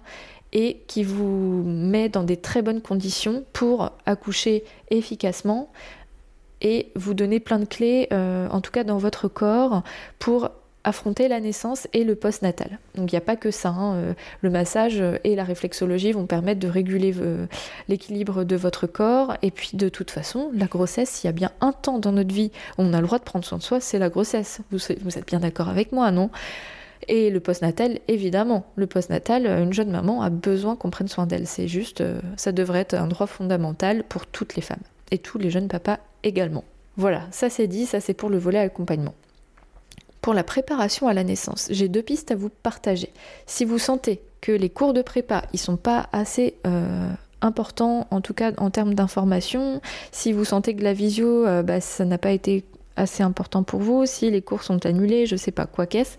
et 0.53 0.79
qui 0.87 1.05
vous 1.05 1.63
met 1.65 2.09
dans 2.09 2.25
des 2.25 2.39
très 2.39 2.63
bonnes 2.63 2.81
conditions 2.81 3.45
pour 3.53 3.93
accoucher 4.07 4.65
efficacement 4.91 5.71
et 6.63 6.91
vous 6.97 7.15
donner 7.15 7.39
plein 7.39 7.59
de 7.59 7.67
clés, 7.67 8.09
euh, 8.13 8.49
en 8.49 8.61
tout 8.61 8.73
cas 8.73 8.83
dans 8.83 8.99
votre 8.99 9.29
corps, 9.29 9.83
pour 10.19 10.51
affronter 10.85 11.29
la 11.29 11.41
naissance 11.41 11.89
et 11.93 12.05
le 12.05 12.15
post-natal. 12.15 12.79
Donc 12.95 13.13
il 13.13 13.15
n'y 13.15 13.19
a 13.19 13.23
pas 13.23 13.37
que 13.37 13.51
ça. 13.51 13.71
Hein, 13.71 13.95
euh, 13.95 14.15
le 14.41 14.51
massage 14.51 15.03
et 15.25 15.35
la 15.35 15.45
réflexologie 15.45 16.13
vont 16.13 16.27
permettre 16.27 16.61
de 16.61 16.69
réguler 16.69 17.15
euh, 17.21 17.47
l'équilibre 17.89 18.45
de 18.45 18.57
votre 18.57 18.87
corps. 18.87 19.37
Et 19.43 19.51
puis 19.51 19.73
de 19.75 19.89
toute 19.89 20.11
façon, 20.11 20.51
la 20.55 20.67
grossesse, 20.67 21.11
s'il 21.11 21.29
y 21.29 21.31
a 21.31 21.33
bien 21.33 21.51
un 21.61 21.73
temps 21.73 21.99
dans 21.99 22.13
notre 22.13 22.35
vie 22.35 22.51
où 22.79 22.83
on 22.83 22.93
a 22.93 23.01
le 23.01 23.07
droit 23.07 23.19
de 23.19 23.25
prendre 23.25 23.45
soin 23.45 23.59
de 23.59 23.63
soi, 23.63 23.81
c'est 23.81 23.99
la 23.99 24.09
grossesse. 24.09 24.61
Vous, 24.71 24.91
êtes 24.91 25.27
bien 25.27 25.41
d'accord 25.41 25.69
avec 25.69 25.93
moi, 25.93 26.11
non? 26.11 26.31
Et 27.07 27.31
le 27.31 27.41
post-natal, 27.41 28.01
évidemment. 28.09 28.67
Le 28.77 28.87
post-natal, 28.87 29.47
une 29.47 29.73
jeune 29.73 29.91
maman 29.91 30.23
a 30.23 30.31
besoin 30.31 30.77
qu'on 30.77 30.91
prenne 30.91 31.09
soin 31.09 31.27
d'elle. 31.27 31.47
C'est 31.47 31.69
juste, 31.69 32.01
euh, 32.01 32.21
ça 32.37 32.53
devrait 32.53 32.81
être 32.81 32.95
un 32.95 33.07
droit 33.07 33.27
fondamental 33.27 34.05
pour 34.05 34.27
toutes 34.27 34.57
les 34.57 34.63
femmes. 34.63 34.83
Et 35.11 35.19
tous 35.19 35.39
les 35.39 35.51
jeunes 35.51 35.69
papas 35.69 35.99
également. 36.23 36.65
Voilà, 36.97 37.23
ça 37.31 37.49
c'est 37.49 37.69
dit, 37.69 37.87
ça 37.87 38.01
c'est 38.01 38.15
pour 38.15 38.29
le 38.29 38.39
volet 38.39 38.59
accompagnement. 38.59 39.15
Pour 40.29 40.35
la 40.35 40.45
préparation 40.45 41.09
à 41.09 41.15
la 41.15 41.25
naissance, 41.25 41.69
j'ai 41.71 41.89
deux 41.89 42.03
pistes 42.03 42.31
à 42.33 42.37
vous 42.37 42.51
partager. 42.51 43.15
Si 43.47 43.65
vous 43.65 43.79
sentez 43.79 44.21
que 44.43 44.53
les 44.53 44.69
cours 44.69 44.93
de 44.93 45.01
prépa, 45.01 45.45
ils 45.55 45.59
sont 45.59 45.79
pas 45.79 46.11
assez 46.13 46.57
euh, 46.67 47.11
importants, 47.41 48.07
en 48.11 48.21
tout 48.21 48.35
cas 48.35 48.53
en 48.59 48.69
termes 48.69 48.93
d'information, 48.93 49.81
si 50.13 50.35
vous 50.35 50.45
sentez 50.45 50.77
que 50.77 50.85
la 50.85 50.93
visio, 50.93 51.47
euh, 51.47 51.63
bah, 51.63 51.81
ça 51.81 52.05
n'a 52.05 52.19
pas 52.19 52.33
été 52.33 52.67
assez 52.97 53.23
important 53.23 53.63
pour 53.63 53.81
vous, 53.81 54.05
si 54.05 54.31
les 54.31 54.43
cours 54.43 54.65
sont 54.65 54.85
annulés, 54.85 55.25
je 55.25 55.35
sais 55.35 55.51
pas 55.51 55.65
quoi 55.65 55.87
qu'est-ce, 55.87 56.19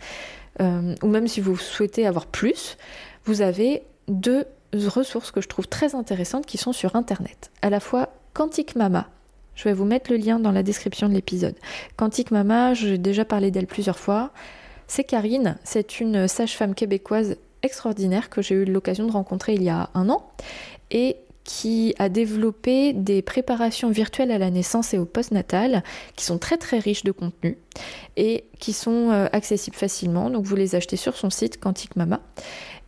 euh, 0.59 0.95
ou 1.03 1.07
même 1.07 1.27
si 1.27 1.39
vous 1.39 1.55
souhaitez 1.55 2.07
avoir 2.07 2.25
plus, 2.25 2.79
vous 3.25 3.41
avez 3.41 3.83
deux 4.07 4.45
ressources 4.73 5.29
que 5.29 5.39
je 5.39 5.47
trouve 5.47 5.67
très 5.67 5.93
intéressantes 5.93 6.47
qui 6.47 6.57
sont 6.57 6.73
sur 6.73 6.95
Internet. 6.95 7.51
À 7.61 7.69
la 7.69 7.79
fois 7.79 8.09
Quantique 8.33 8.75
Mama. 8.75 9.07
Je 9.59 9.65
vais 9.65 9.73
vous 9.73 9.83
mettre 9.83 10.09
le 10.09 10.15
lien 10.15 10.39
dans 10.39 10.53
la 10.53 10.63
description 10.63 11.09
de 11.09 11.13
l'épisode. 11.13 11.55
Quantique 11.97 12.31
Mama, 12.31 12.73
j'ai 12.73 12.97
déjà 12.97 13.25
parlé 13.25 13.51
d'elle 13.51 13.67
plusieurs 13.67 13.99
fois. 13.99 14.31
C'est 14.87 15.03
Karine, 15.03 15.57
c'est 15.65 15.99
une 15.99 16.29
sage-femme 16.29 16.73
québécoise 16.73 17.35
extraordinaire 17.61 18.29
que 18.29 18.41
j'ai 18.41 18.55
eu 18.55 18.63
l'occasion 18.63 19.05
de 19.05 19.11
rencontrer 19.11 19.55
il 19.55 19.63
y 19.63 19.67
a 19.67 19.89
un 19.95 20.07
an 20.07 20.31
et 20.91 21.17
qui 21.43 21.93
a 21.99 22.07
développé 22.07 22.93
des 22.93 23.21
préparations 23.21 23.89
virtuelles 23.89 24.31
à 24.31 24.37
la 24.37 24.49
naissance 24.49 24.93
et 24.93 24.97
au 24.97 25.03
postnatal 25.03 25.83
qui 26.15 26.23
sont 26.23 26.37
très 26.37 26.55
très 26.55 26.79
riches 26.79 27.03
de 27.03 27.11
contenu 27.11 27.57
et 28.15 28.45
qui 28.59 28.71
sont 28.71 29.09
euh, 29.11 29.27
accessibles 29.33 29.75
facilement. 29.75 30.29
Donc 30.29 30.45
vous 30.45 30.55
les 30.55 30.75
achetez 30.75 30.95
sur 30.95 31.17
son 31.17 31.29
site 31.29 31.59
Quantique 31.59 31.97
Mama. 31.97 32.21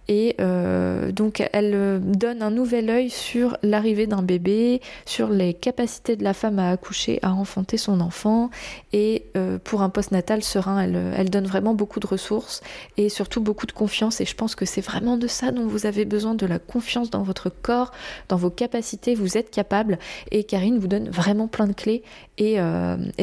Et 0.07 0.35
euh, 0.41 1.11
donc 1.11 1.43
elle 1.53 1.71
euh, 1.73 1.99
donne 2.01 2.41
un 2.41 2.51
nouvel 2.51 2.89
œil 2.89 3.09
sur 3.09 3.57
l'arrivée 3.63 4.07
d'un 4.07 4.21
bébé, 4.21 4.81
sur 5.05 5.29
les 5.29 5.53
capacités 5.53 6.15
de 6.15 6.23
la 6.23 6.33
femme 6.33 6.59
à 6.59 6.71
accoucher, 6.71 7.19
à 7.21 7.31
enfanter 7.33 7.77
son 7.77 8.01
enfant. 8.01 8.49
Et 8.93 9.25
euh, 9.37 9.57
pour 9.63 9.81
un 9.81 9.89
postnatal 9.89 10.43
serein, 10.43 10.81
elle, 10.81 11.29
donne 11.29 11.45
vraiment 11.45 11.73
beaucoup 11.73 11.99
de 11.99 12.07
ressources 12.07 12.61
et 12.97 13.09
surtout 13.09 13.41
beaucoup 13.41 13.65
de 13.65 13.71
confiance. 13.71 14.21
Et 14.21 14.25
je 14.25 14.35
pense 14.35 14.55
que 14.55 14.65
c'est 14.65 14.81
vraiment 14.81 15.17
de 15.17 15.27
ça 15.27 15.51
dont 15.51 15.67
vous 15.67 15.85
avez 15.85 16.05
besoin, 16.05 16.33
de 16.35 16.45
la 16.45 16.59
confiance 16.59 17.09
dans 17.09 17.23
votre 17.23 17.49
corps, 17.49 17.91
dans 18.27 18.37
vos 18.37 18.49
capacités. 18.49 19.15
Vous 19.15 19.37
êtes 19.37 19.51
capable. 19.51 19.99
Et 20.31 20.43
Karine 20.43 20.79
vous 20.79 20.87
donne 20.87 21.09
vraiment 21.09 21.47
plein 21.47 21.67
de 21.67 21.73
clés 21.73 22.03
et, 22.37 22.57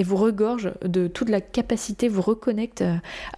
vous 0.02 0.16
regorge 0.16 0.72
de 0.82 1.06
toute 1.06 1.28
la 1.28 1.42
capacité, 1.42 2.08
vous 2.08 2.22
reconnecte 2.22 2.82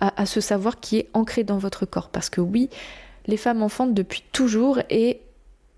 à 0.01 0.27
ce 0.27 0.41
savoir 0.41 0.79
qui 0.79 0.99
est 0.99 1.09
ancré 1.15 1.43
dans 1.43 1.59
votre 1.59 1.85
corps. 1.85 2.11
Parce 2.11 2.31
que 2.31 2.41
oui, 2.41 2.69
les 3.27 3.37
femmes 3.37 3.63
enfantent 3.63 3.95
depuis 3.95 4.23
toujours 4.33 4.81
et 4.91 5.21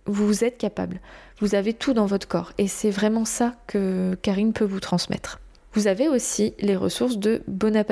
vous 0.06 0.44
êtes 0.44 0.58
capable. 0.58 1.00
Vous 1.38 1.54
avez 1.54 1.72
tout 1.74 1.92
dans 1.92 2.06
votre 2.06 2.28
corps 2.28 2.52
et 2.58 2.68
c'est 2.68 2.90
vraiment 2.90 3.24
ça 3.24 3.54
que 3.66 4.16
Karine 4.22 4.52
peut 4.52 4.64
vous 4.64 4.80
transmettre. 4.80 5.40
Vous 5.74 5.86
avez 5.86 6.06
aussi 6.06 6.52
les 6.60 6.76
ressources 6.76 7.16
de 7.16 7.42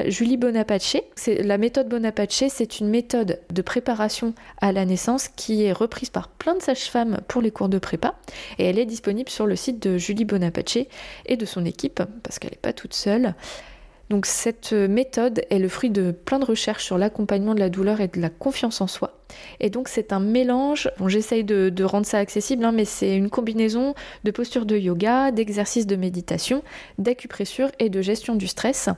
Julie 0.08 0.36
Bonapace. 0.36 0.98
La 1.26 1.56
méthode 1.56 1.88
Bonapace, 1.88 2.44
c'est 2.48 2.78
une 2.78 2.90
méthode 2.90 3.40
de 3.50 3.62
préparation 3.62 4.34
à 4.60 4.70
la 4.70 4.84
naissance 4.84 5.28
qui 5.28 5.64
est 5.64 5.72
reprise 5.72 6.10
par 6.10 6.28
plein 6.28 6.54
de 6.54 6.60
sages-femmes 6.60 7.20
pour 7.26 7.40
les 7.40 7.50
cours 7.50 7.70
de 7.70 7.78
prépa. 7.78 8.16
Et 8.58 8.66
elle 8.66 8.78
est 8.78 8.84
disponible 8.84 9.30
sur 9.30 9.46
le 9.46 9.56
site 9.56 9.82
de 9.82 9.96
Julie 9.96 10.26
Bonapace 10.26 10.76
et 11.24 11.36
de 11.38 11.46
son 11.46 11.64
équipe, 11.64 12.02
parce 12.22 12.38
qu'elle 12.38 12.50
n'est 12.50 12.58
pas 12.58 12.74
toute 12.74 12.92
seule. 12.92 13.34
Donc 14.10 14.26
cette 14.26 14.72
méthode 14.72 15.40
est 15.48 15.58
le 15.58 15.68
fruit 15.70 15.90
de 15.90 16.10
plein 16.10 16.38
de 16.38 16.44
recherches 16.44 16.84
sur 16.84 16.98
l'accompagnement 16.98 17.54
de 17.54 17.60
la 17.60 17.70
douleur 17.70 18.02
et 18.02 18.08
de 18.08 18.20
la 18.20 18.28
confiance 18.28 18.82
en 18.82 18.88
soi. 18.88 19.19
Et 19.60 19.70
donc 19.70 19.88
c'est 19.88 20.12
un 20.12 20.20
mélange, 20.20 20.90
j'essaye 21.06 21.44
de, 21.44 21.84
rendre 21.84 22.06
ça 22.06 22.18
accessible, 22.18 22.64
hein, 22.64 22.72
mais 22.72 22.84
c'est 22.84 23.16
une 23.16 23.30
combinaison 23.30 23.94
de 24.24 24.30
postures 24.30 24.66
de 24.66 24.76
yoga, 24.76 25.30
d'exercices 25.30 25.86
de 25.86 25.96
méditation, 25.96 26.62
d'acupressure 26.98 27.70
et 27.78 27.88
de 27.88 28.02
gestion 28.02 28.34
du 28.34 28.46
stress. 28.46 28.88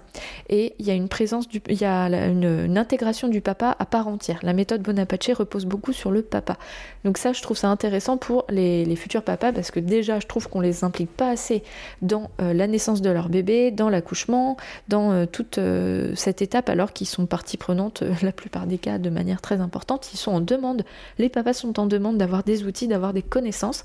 Et 0.48 0.74
il 0.78 0.86
y 0.86 0.90
a 0.90 0.94
une 0.94 1.08
présence, 1.08 1.48
du, 1.48 1.60
il 1.68 1.80
y 1.80 1.84
a 1.84 2.06
une, 2.06 2.76
intégration 2.76 3.28
du 3.28 3.40
papa 3.40 3.76
à 3.78 3.86
part 3.86 4.08
entière. 4.08 4.40
La 4.42 4.52
méthode 4.52 4.82
Bonaparte 4.82 5.30
repose 5.34 5.66
beaucoup 5.66 5.92
sur 5.92 6.10
le 6.10 6.22
papa. 6.22 6.56
Donc 7.04 7.18
ça, 7.18 7.32
je 7.32 7.42
trouve 7.42 7.56
ça 7.56 7.68
intéressant 7.68 8.16
pour 8.16 8.44
les, 8.48 8.96
futurs 8.96 9.22
papas 9.22 9.52
parce 9.52 9.70
que 9.70 9.80
déjà, 9.80 10.20
je 10.20 10.26
trouve 10.26 10.48
qu'on 10.48 10.60
les 10.60 10.84
implique 10.84 11.10
pas 11.10 11.30
assez 11.30 11.62
dans 12.02 12.30
euh, 12.40 12.52
la 12.52 12.66
naissance 12.66 13.00
de 13.02 13.10
leur 13.10 13.28
bébé, 13.28 13.70
dans 13.70 13.88
l'accouchement, 13.88 14.56
dans 14.88 15.12
euh, 15.12 15.26
toute 15.26 15.58
euh, 15.58 16.12
cette 16.14 16.42
étape 16.42 16.68
alors 16.68 16.92
qu'ils 16.92 17.06
sont 17.06 17.26
partie 17.26 17.56
prenante 17.56 18.02
la 18.22 18.32
plupart 18.32 18.66
des 18.66 18.78
cas 18.78 18.98
de 18.98 19.10
manière 19.10 19.40
très 19.40 19.60
importante. 19.60 20.08
Sont 20.22 20.32
en 20.32 20.40
demande, 20.40 20.84
les 21.18 21.28
papas 21.28 21.52
sont 21.52 21.78
en 21.78 21.86
demande 21.86 22.18
d'avoir 22.18 22.42
des 22.42 22.64
outils, 22.64 22.88
d'avoir 22.88 23.12
des 23.12 23.22
connaissances 23.22 23.84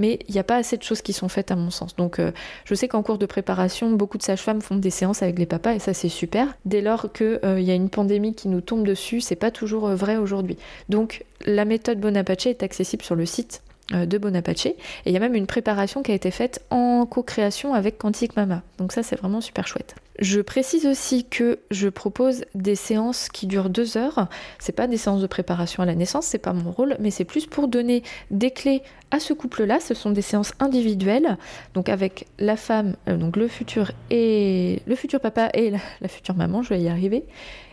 mais 0.00 0.20
il 0.28 0.32
n'y 0.32 0.38
a 0.38 0.44
pas 0.44 0.54
assez 0.54 0.76
de 0.76 0.84
choses 0.84 1.02
qui 1.02 1.12
sont 1.12 1.28
faites 1.28 1.50
à 1.50 1.56
mon 1.56 1.70
sens. 1.70 1.96
Donc 1.96 2.20
je 2.64 2.74
sais 2.76 2.86
qu'en 2.86 3.02
cours 3.02 3.18
de 3.18 3.26
préparation, 3.26 3.90
beaucoup 3.90 4.16
de 4.16 4.22
sages-femmes 4.22 4.60
font 4.60 4.76
des 4.76 4.90
séances 4.90 5.24
avec 5.24 5.40
les 5.40 5.44
papas 5.44 5.74
et 5.74 5.80
ça 5.80 5.92
c'est 5.92 6.08
super. 6.08 6.46
Dès 6.64 6.82
lors 6.82 7.12
qu'il 7.12 7.40
y 7.42 7.70
a 7.72 7.74
une 7.74 7.90
pandémie 7.90 8.32
qui 8.32 8.46
nous 8.46 8.60
tombe 8.60 8.86
dessus, 8.86 9.20
c'est 9.20 9.34
pas 9.34 9.50
toujours 9.50 9.88
vrai 9.88 10.16
aujourd'hui. 10.16 10.56
Donc 10.88 11.24
la 11.46 11.64
méthode 11.64 11.98
Bonaparte 11.98 12.46
est 12.46 12.62
accessible 12.62 13.02
sur 13.02 13.16
le 13.16 13.26
site 13.26 13.60
euh, 13.94 14.04
de 14.04 14.18
Bonaparte. 14.18 14.66
Et 14.66 14.76
il 15.06 15.12
y 15.12 15.16
a 15.16 15.20
même 15.20 15.34
une 15.34 15.46
préparation 15.46 16.02
qui 16.02 16.12
a 16.12 16.14
été 16.14 16.30
faite 16.30 16.62
en 16.68 17.06
co-création 17.06 17.72
avec 17.72 17.96
Quantique 17.96 18.36
Mama. 18.36 18.62
Donc 18.76 18.92
ça, 18.92 19.02
c'est 19.02 19.16
vraiment 19.16 19.40
super 19.40 19.66
chouette. 19.66 19.94
Je 20.18 20.40
précise 20.40 20.86
aussi 20.86 21.24
que 21.24 21.60
je 21.70 21.88
propose 21.88 22.44
des 22.54 22.74
séances 22.74 23.28
qui 23.28 23.46
durent 23.46 23.70
deux 23.70 23.96
heures. 23.96 24.28
C'est 24.58 24.72
pas 24.72 24.88
des 24.88 24.96
séances 24.96 25.22
de 25.22 25.26
préparation 25.28 25.82
à 25.82 25.86
la 25.86 25.94
naissance, 25.94 26.26
c'est 26.26 26.38
pas 26.38 26.52
mon 26.52 26.72
rôle, 26.72 26.96
mais 26.98 27.10
c'est 27.10 27.24
plus 27.24 27.46
pour 27.46 27.68
donner 27.68 28.02
des 28.32 28.50
clés 28.50 28.82
à 29.12 29.20
ce 29.20 29.32
couple-là. 29.32 29.78
Ce 29.78 29.94
sont 29.94 30.10
des 30.10 30.22
séances 30.22 30.52
individuelles, 30.58 31.38
donc 31.74 31.88
avec 31.88 32.26
la 32.38 32.56
femme, 32.56 32.96
euh, 33.08 33.16
donc 33.16 33.36
le 33.36 33.46
futur 33.46 33.92
et 34.10 34.82
le 34.86 34.96
futur 34.96 35.20
papa 35.20 35.50
et 35.54 35.70
la 35.70 36.08
future 36.08 36.34
maman. 36.34 36.62
Je 36.62 36.70
vais 36.70 36.80
y 36.80 36.88
arriver 36.88 37.24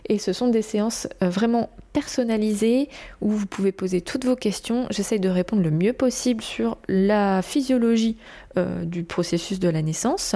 et 0.08 0.19
ce 0.19 0.34
sont 0.34 0.47
des 0.47 0.62
séances 0.62 1.08
euh, 1.23 1.29
vraiment 1.29 1.69
personnalisées 1.93 2.89
où 3.21 3.31
vous 3.31 3.45
pouvez 3.45 3.71
poser 3.71 4.01
toutes 4.01 4.25
vos 4.25 4.36
questions. 4.36 4.86
J'essaye 4.91 5.19
de 5.19 5.29
répondre 5.29 5.63
le 5.63 5.71
mieux 5.71 5.93
possible 5.93 6.43
sur 6.43 6.77
la 6.88 7.41
physiologie 7.41 8.17
euh, 8.58 8.86
du 8.86 9.03
processus 9.03 9.60
de 9.60 9.69
la 9.69 9.81
naissance, 9.81 10.36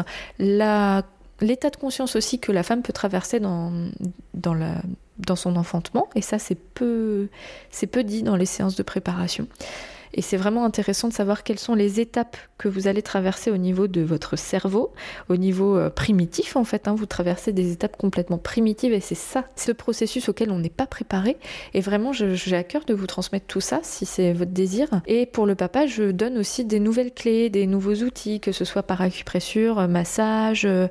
l'état 1.42 1.70
de 1.70 1.76
conscience 1.76 2.16
aussi 2.16 2.40
que 2.40 2.52
la 2.52 2.64
femme 2.64 2.82
peut 2.82 2.94
traverser 2.94 3.40
dans, 3.40 3.72
son 5.36 5.56
enfantement, 5.56 6.10
et 6.16 6.22
ça 6.22 6.40
c'est 6.40 6.56
peu, 6.56 7.28
c'est 7.70 7.88
peu 7.88 8.04
dit 8.04 8.24
dans 8.24 8.36
les 8.36 8.46
séances 8.46 8.76
de 8.76 8.84
préparation. 8.84 9.48
Et 10.14 10.22
c'est 10.22 10.38
vraiment 10.38 10.66
intéressant 10.66 11.08
de 11.08 11.14
savoir 11.14 11.44
quelles 11.44 11.60
sont 11.60 11.76
les 11.76 12.00
étapes 12.00 12.38
que 12.58 12.68
vous 12.68 12.88
allez 12.88 13.02
traverser 13.02 13.52
au 13.52 13.58
niveau 13.58 13.88
de 13.88 14.02
votre 14.02 14.38
cerveau, 14.38 14.92
au 15.30 15.38
niveau 15.38 15.78
euh, 15.78 15.90
primitif 15.90 16.56
en 16.56 16.64
fait. 16.64 16.88
Hein. 16.88 16.96
vous 16.96 17.06
traversez 17.06 17.54
des 17.54 17.72
étapes 17.72 17.98
complètement 17.98 18.38
primitives 18.38 18.94
et 18.94 19.00
c'est 19.00 19.16
ça, 19.16 19.46
ce 19.56 19.72
processus 19.72 20.30
auquel 20.30 20.52
on 20.52 20.60
n'est 20.60 20.70
pas 20.70 20.88
préparé. 20.88 21.38
Et 21.74 21.82
vraiment, 21.82 22.12
j'ai 22.14 22.56
à 22.56 22.64
cœur 22.64 22.86
de 22.86 22.94
vous 22.94 23.08
transmettre 23.08 23.46
tout 23.48 23.62
ça 23.62 23.80
si 23.84 24.06
c'est 24.06 24.34
votre 24.34 24.52
désir. 24.52 24.88
Et 25.08 25.26
pour 25.26 25.46
le 25.46 25.56
papa, 25.56 25.86
je 25.86 26.12
donne 26.12 26.38
aussi 26.38 26.66
des 26.66 26.80
nouvelles 26.80 27.14
clés, 27.14 27.50
des 27.50 27.68
nouveaux 27.68 27.96
outils, 27.96 28.40
que 28.40 28.52
ce 28.52 28.66
soit 28.66 28.84
par 28.84 29.02
acupressure, 29.02 29.88
massage. 29.88 30.66
Euh, 30.66 30.88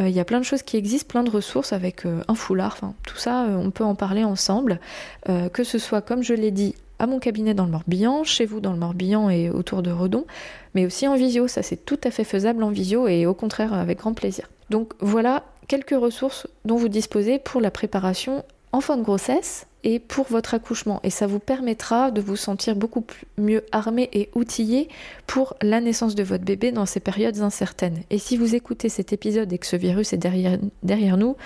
euh, 0.00 0.08
il 0.08 0.14
y 0.14 0.20
a 0.20 0.24
plein 0.24 0.40
de 0.40 0.44
choses 0.44 0.62
qui 0.62 0.76
existent, 0.76 1.08
plein 1.08 1.24
de 1.24 1.30
ressources 1.30 1.72
avec 1.72 2.04
un 2.06 2.34
foulard. 2.34 2.78
Tout 3.06 3.16
ça, 3.16 3.46
on 3.48 3.70
peut 3.70 3.84
en 3.84 3.94
parler 3.94 4.24
ensemble. 4.24 4.80
que 5.26 5.64
ce 5.64 5.78
soit, 5.78 6.00
comme 6.00 6.22
je 6.22 6.34
l'ai 6.34 6.50
dit, 6.50 6.74
à 6.98 7.06
mon 7.06 7.18
cabinet 7.18 7.54
dans 7.54 7.64
le 7.64 7.70
Morbihan, 7.70 8.24
chez 8.24 8.46
vous 8.46 8.60
dans 8.60 8.72
le 8.72 8.78
Morbihan 8.78 9.30
et 9.30 9.50
autour 9.50 9.82
de 9.82 9.90
Redon, 9.90 10.26
mais 10.74 10.86
aussi 10.86 11.06
en 11.06 11.16
visio. 11.16 11.48
Ça, 11.48 11.62
c'est 11.62 11.84
tout 11.84 12.00
à 12.04 12.10
fait 12.10 12.24
faisable 12.24 12.62
en 12.62 12.70
visio 12.70 13.08
et 13.08 13.26
au 13.26 13.34
contraire 13.34 13.72
avec 13.72 13.98
grand 13.98 14.14
plaisir. 14.14 14.48
Donc 14.70 14.92
voilà 15.00 15.44
quelques 15.66 15.98
ressources 15.98 16.46
dont 16.64 16.76
vous 16.76 16.88
disposez 16.88 17.38
pour 17.38 17.60
la 17.60 17.70
préparation 17.70 18.44
en 18.72 18.80
fin 18.80 18.96
de 18.96 19.02
grossesse 19.02 19.66
et 19.84 19.98
pour 19.98 20.26
votre 20.26 20.54
accouchement. 20.54 21.00
Et 21.04 21.10
ça 21.10 21.26
vous 21.26 21.38
permettra 21.38 22.10
de 22.10 22.20
vous 22.20 22.36
sentir 22.36 22.74
beaucoup 22.76 23.04
mieux 23.36 23.64
armé 23.72 24.08
et 24.12 24.28
outillé 24.34 24.88
pour 25.26 25.54
la 25.62 25.80
naissance 25.80 26.14
de 26.14 26.22
votre 26.22 26.44
bébé 26.44 26.72
dans 26.72 26.86
ces 26.86 27.00
périodes 27.00 27.40
incertaines. 27.40 28.02
Et 28.10 28.18
si 28.18 28.36
vous 28.36 28.54
écoutez 28.54 28.88
cet 28.88 29.12
épisode 29.12 29.52
et 29.52 29.58
que 29.58 29.66
ce 29.66 29.76
virus 29.76 30.12
est 30.12 30.18
derrière, 30.18 30.58
derrière 30.82 31.16
nous, 31.16 31.36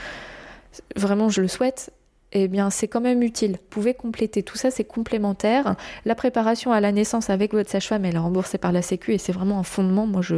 vraiment 0.96 1.28
je 1.28 1.42
le 1.42 1.48
souhaite, 1.48 1.92
eh 2.32 2.48
bien 2.48 2.70
c'est 2.70 2.88
quand 2.88 3.00
même 3.00 3.22
utile. 3.22 3.52
Vous 3.52 3.68
pouvez 3.70 3.94
compléter 3.94 4.42
tout 4.42 4.56
ça, 4.56 4.70
c'est 4.70 4.84
complémentaire. 4.84 5.76
La 6.04 6.14
préparation 6.14 6.72
à 6.72 6.80
la 6.80 6.92
naissance 6.92 7.30
avec 7.30 7.52
votre 7.52 7.70
sage-femme, 7.70 8.04
elle 8.04 8.16
est 8.16 8.18
remboursée 8.18 8.58
par 8.58 8.72
la 8.72 8.82
Sécu 8.82 9.12
et 9.12 9.18
c'est 9.18 9.32
vraiment 9.32 9.58
un 9.58 9.62
fondement. 9.62 10.06
Moi, 10.06 10.22
je, 10.22 10.36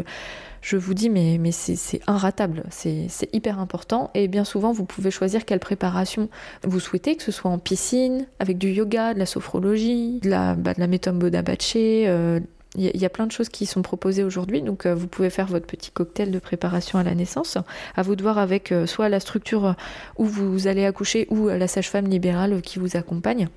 je 0.65 0.77
vous 0.77 0.95
dis, 0.95 1.11
mais, 1.11 1.37
mais 1.39 1.53
c'est 1.53 2.01
inratable, 2.07 2.65
c'est 2.71 3.09
hyper 3.33 3.59
important. 3.59 4.11
Et 4.15 4.29
bien 4.29 4.45
souvent, 4.45 4.73
vous 4.73 4.87
pouvez 4.87 5.11
choisir 5.11 5.45
quelle 5.45 5.61
préparation 5.61 6.31
vous 6.63 6.81
souhaitez, 6.81 7.17
que 7.17 7.23
ce 7.23 7.33
soit 7.33 7.51
en 7.51 7.59
piscine, 7.59 8.27
avec 8.39 8.57
du 8.57 8.71
yoga, 8.71 9.13
de 9.13 9.19
la 9.19 9.27
sophrologie, 9.27 10.21
de 10.21 10.31
la, 10.31 10.55
bah, 10.55 10.73
de 10.73 10.81
la 10.81 10.87
méthode 10.87 11.19
Bodabache, 11.19 11.75
euh, 11.77 12.41
il 12.77 13.01
y, 13.01 13.05
a 13.05 13.09
plein 13.09 13.27
de 13.27 13.33
choses 13.33 13.49
qui 13.49 13.67
sont 13.67 13.83
proposées 13.83 14.25
aujourd'hui, 14.25 14.61
donc 14.61 14.85
euh, 14.85 14.97
vous 14.97 15.07
pouvez 15.07 15.31
faire 15.31 15.47
votre 15.47 15.67
petit 15.67 15.93
cocktail 15.93 16.33
de 16.33 16.39
préparation 16.41 16.99
à 16.99 17.05
la 17.05 17.15
naissance. 17.15 17.57
À 17.95 18.03
vous 18.03 18.17
de 18.17 18.23
voir 18.23 18.37
avec 18.37 18.73
euh, 18.73 18.87
soit 18.87 19.09
la 19.09 19.21
structure 19.21 19.77
où 20.19 20.25
vous 20.25 20.67
allez 20.67 20.85
accoucher 20.85 21.29
ou 21.31 21.49
la 21.49 21.69
sage-femme 21.69 22.09
libérale 22.09 22.61
qui 22.63 22.81
vous 22.81 22.97
accompagne. 22.97 23.49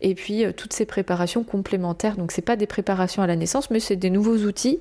Et 0.00 0.16
puis 0.16 0.44
euh, 0.44 0.52
toutes 0.52 0.72
ces 0.72 0.86
préparations 0.86 1.44
complémentaires. 1.44 2.16
Donc 2.16 2.32
c'est 2.32 2.42
pas 2.42 2.56
des 2.56 2.66
préparations 2.66 3.22
à 3.22 3.28
la 3.28 3.36
naissance, 3.36 3.70
mais 3.70 3.78
c'est 3.78 3.96
des 3.96 4.10
nouveaux 4.10 4.38
outils 4.38 4.80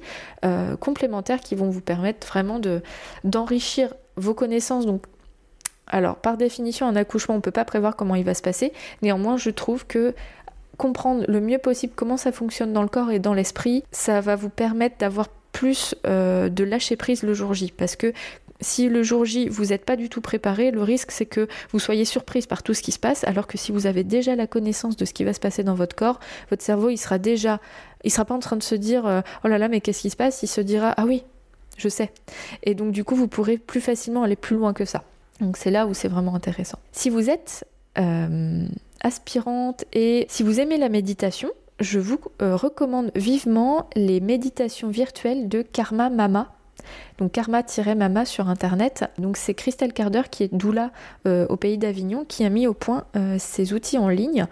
complémentaires 0.79 1.41
qui 1.41 1.55
vont 1.55 1.69
vous 1.69 1.81
permettre 1.81 2.25
vraiment 2.25 2.59
de 2.59 2.81
d'enrichir 3.23 3.93
vos 4.15 4.33
connaissances. 4.33 4.85
Donc 4.85 5.03
alors, 5.87 6.17
par 6.17 6.35
définition, 6.35 6.85
un 6.85 6.95
accouchement, 6.95 7.35
on 7.35 7.37
ne 7.37 7.41
peut 7.41 7.51
pas 7.51 7.63
prévoir 7.63 7.95
comment 7.95 8.15
il 8.15 8.25
va 8.25 8.33
se 8.33 8.41
passer. 8.41 8.73
Néanmoins, 9.01 9.37
je 9.37 9.49
trouve 9.49 9.87
que 9.87 10.13
comprendre 10.77 11.25
le 11.27 11.41
mieux 11.41 11.57
possible 11.57 11.93
comment 11.95 12.17
ça 12.17 12.31
fonctionne 12.31 12.73
dans 12.73 12.83
le 12.83 12.87
corps 12.87 13.11
et 13.11 13.19
dans 13.19 13.33
l'esprit, 13.33 13.83
ça 13.91 14.21
va 14.21 14.35
vous 14.35 14.49
permettre 14.49 14.97
d'avoir 14.97 15.27
plus 15.51 15.95
euh, 16.05 16.49
de 16.49 16.63
lâcher 16.63 16.95
prise 16.95 17.23
le 17.23 17.33
jour 17.33 17.53
J. 17.53 17.73
Parce 17.75 17.95
que 17.95 18.13
si 18.61 18.89
le 18.89 19.03
jour 19.03 19.25
J, 19.25 19.49
vous 19.49 19.65
n'êtes 19.65 19.85
pas 19.85 19.95
du 19.95 20.09
tout 20.09 20.21
préparé, 20.21 20.71
le 20.71 20.83
risque 20.83 21.11
c'est 21.11 21.25
que 21.25 21.47
vous 21.71 21.79
soyez 21.79 22.05
surprise 22.05 22.45
par 22.45 22.63
tout 22.63 22.73
ce 22.73 22.81
qui 22.81 22.91
se 22.91 22.99
passe, 22.99 23.23
alors 23.23 23.47
que 23.47 23.57
si 23.57 23.71
vous 23.71 23.87
avez 23.87 24.03
déjà 24.03 24.35
la 24.35 24.47
connaissance 24.47 24.95
de 24.95 25.05
ce 25.05 25.13
qui 25.13 25.23
va 25.23 25.33
se 25.33 25.39
passer 25.39 25.63
dans 25.63 25.75
votre 25.75 25.95
corps, 25.95 26.19
votre 26.49 26.63
cerveau, 26.63 26.89
il 26.89 26.97
sera 26.97 27.17
déjà, 27.17 27.59
il 28.03 28.11
sera 28.11 28.25
pas 28.25 28.35
en 28.35 28.39
train 28.39 28.55
de 28.55 28.63
se 28.63 28.75
dire, 28.75 29.05
euh, 29.05 29.21
oh 29.43 29.47
là 29.47 29.57
là, 29.57 29.67
mais 29.67 29.81
qu'est-ce 29.81 30.01
qui 30.01 30.09
se 30.09 30.15
passe? 30.15 30.41
Il 30.43 30.47
se 30.47 30.61
dira, 30.61 30.93
ah 30.97 31.05
oui, 31.05 31.23
je 31.77 31.89
sais. 31.89 32.11
Et 32.63 32.75
donc 32.75 32.91
du 32.91 33.03
coup, 33.03 33.15
vous 33.15 33.27
pourrez 33.27 33.57
plus 33.57 33.81
facilement 33.81 34.23
aller 34.23 34.35
plus 34.35 34.55
loin 34.55 34.73
que 34.73 34.85
ça. 34.85 35.03
Donc 35.39 35.57
c'est 35.57 35.71
là 35.71 35.85
où 35.85 35.93
c'est 35.93 36.07
vraiment 36.07 36.35
intéressant. 36.35 36.79
Si 36.91 37.09
vous 37.09 37.29
êtes 37.29 37.65
euh, 37.97 38.67
aspirante 39.01 39.85
et 39.93 40.25
si 40.29 40.43
vous 40.43 40.59
aimez 40.59 40.77
la 40.77 40.89
méditation, 40.89 41.49
je 41.79 41.99
vous 41.99 42.19
euh, 42.41 42.55
recommande 42.55 43.11
vivement 43.15 43.89
les 43.95 44.19
méditations 44.19 44.89
virtuelles 44.89 45.47
de 45.47 45.61
Karma 45.61 46.09
Mama. 46.09 46.53
Donc 47.17 47.33
karma-mama 47.33 48.25
sur 48.25 48.47
internet. 48.47 49.05
Donc 49.17 49.35
c'est 49.35 49.53
Christelle 49.53 49.93
Carder 49.93 50.21
qui 50.31 50.43
est 50.43 50.53
doula 50.53 50.91
euh, 51.27 51.45
au 51.49 51.57
pays 51.57 51.77
d'Avignon 51.77 52.23
qui 52.25 52.45
a 52.45 52.49
mis 52.49 52.67
au 52.67 52.73
point 52.73 53.05
ces 53.39 53.73
outils 53.73 53.97
en 53.97 54.09
ligne 54.09 54.47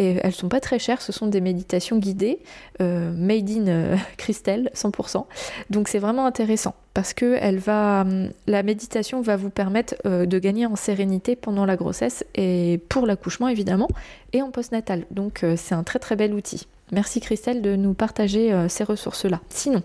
et 0.00 0.16
elles 0.22 0.32
sont 0.32 0.48
pas 0.48 0.60
très 0.60 0.78
chères, 0.78 1.02
ce 1.02 1.12
sont 1.12 1.26
des 1.26 1.42
méditations 1.42 1.98
guidées, 1.98 2.40
euh, 2.80 3.12
made 3.12 3.50
in 3.50 3.68
euh, 3.68 3.96
Christelle, 4.16 4.70
100%. 4.74 5.26
Donc 5.68 5.88
c'est 5.88 5.98
vraiment 5.98 6.24
intéressant 6.24 6.74
parce 6.94 7.12
que 7.12 7.36
hum, 7.70 8.30
la 8.46 8.62
méditation 8.62 9.20
va 9.20 9.36
vous 9.36 9.50
permettre 9.50 9.94
euh, 10.06 10.24
de 10.24 10.38
gagner 10.38 10.64
en 10.64 10.74
sérénité 10.74 11.36
pendant 11.36 11.66
la 11.66 11.76
grossesse 11.76 12.24
et 12.34 12.80
pour 12.88 13.06
l'accouchement 13.06 13.48
évidemment 13.48 13.88
et 14.32 14.40
en 14.40 14.50
postnatal. 14.50 15.04
Donc 15.10 15.44
c'est 15.56 15.74
un 15.74 15.82
très 15.82 15.98
très 15.98 16.16
bel 16.16 16.32
outil. 16.32 16.66
Merci 16.92 17.20
Christelle 17.20 17.60
de 17.60 17.76
nous 17.76 17.92
partager 17.92 18.52
ces 18.68 18.82
ressources-là. 18.82 19.40
Sinon, 19.48 19.82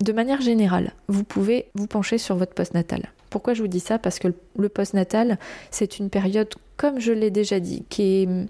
de 0.00 0.12
manière 0.12 0.40
générale, 0.40 0.92
vous 1.08 1.24
pouvez 1.24 1.68
vous 1.74 1.86
pencher 1.86 2.18
sur 2.18 2.36
votre 2.36 2.54
postnatal. 2.54 3.10
Pourquoi 3.30 3.54
je 3.54 3.62
vous 3.62 3.68
dis 3.68 3.80
ça? 3.80 3.98
Parce 3.98 4.18
que 4.18 4.28
le 4.56 4.68
postnatal, 4.68 5.38
c'est 5.70 5.98
une 5.98 6.10
période, 6.10 6.48
comme 6.76 7.00
je 7.00 7.12
l'ai 7.12 7.30
déjà 7.30 7.58
dit, 7.58 7.84
qui 7.88 8.22
est 8.22 8.26
hum, 8.26 8.46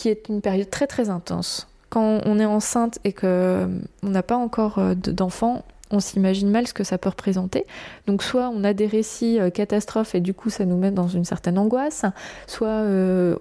qui 0.00 0.08
est 0.08 0.30
une 0.30 0.40
période 0.40 0.70
très 0.70 0.86
très 0.86 1.10
intense. 1.10 1.68
Quand 1.90 2.22
on 2.24 2.38
est 2.38 2.46
enceinte 2.46 2.98
et 3.04 3.12
qu'on 3.12 3.26
euh, 3.26 3.66
n'a 4.02 4.22
pas 4.22 4.36
encore 4.36 4.78
euh, 4.78 4.94
d'enfants, 4.94 5.62
on 5.90 6.00
s'imagine 6.00 6.48
mal 6.48 6.66
ce 6.66 6.72
que 6.72 6.84
ça 6.84 6.96
peut 6.96 7.10
représenter. 7.10 7.66
Donc 8.06 8.22
soit 8.22 8.48
on 8.48 8.64
a 8.64 8.72
des 8.72 8.86
récits 8.86 9.38
euh, 9.38 9.50
catastrophes 9.50 10.14
et 10.14 10.20
du 10.20 10.32
coup 10.32 10.48
ça 10.48 10.64
nous 10.64 10.78
met 10.78 10.90
dans 10.90 11.08
une 11.08 11.26
certaine 11.26 11.58
angoisse, 11.58 12.06
soit 12.46 12.82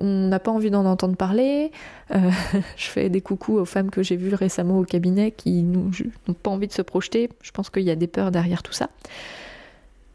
on 0.02 0.28
n'a 0.28 0.39
pas 0.39 0.52
envie 0.52 0.69
d'en 0.69 0.86
entendre 0.86 1.15
parler. 1.15 1.72
je 2.10 2.88
fais 2.89 3.08
des 3.08 3.22
coucous 3.22 3.58
aux 3.58 3.65
femmes 3.65 3.89
que 3.89 4.04
j'ai 4.04 4.17
vues 4.17 4.36
récemment 4.36 4.80
au 4.80 4.84
cabinet 4.84 5.32
qui 5.32 5.63
n'ont 5.63 5.91
pas 6.34 6.50
envie 6.50 6.67
de 6.67 6.74
se 6.74 6.82
projeter. 6.82 7.30
Je 7.41 7.52
pense 7.52 7.69
qu'il 7.69 7.84
y 7.84 7.91
a 7.91 7.95
des 7.95 8.08
peurs 8.08 8.32
derrière 8.32 8.63
tout 8.63 8.74
ça. 8.74 8.89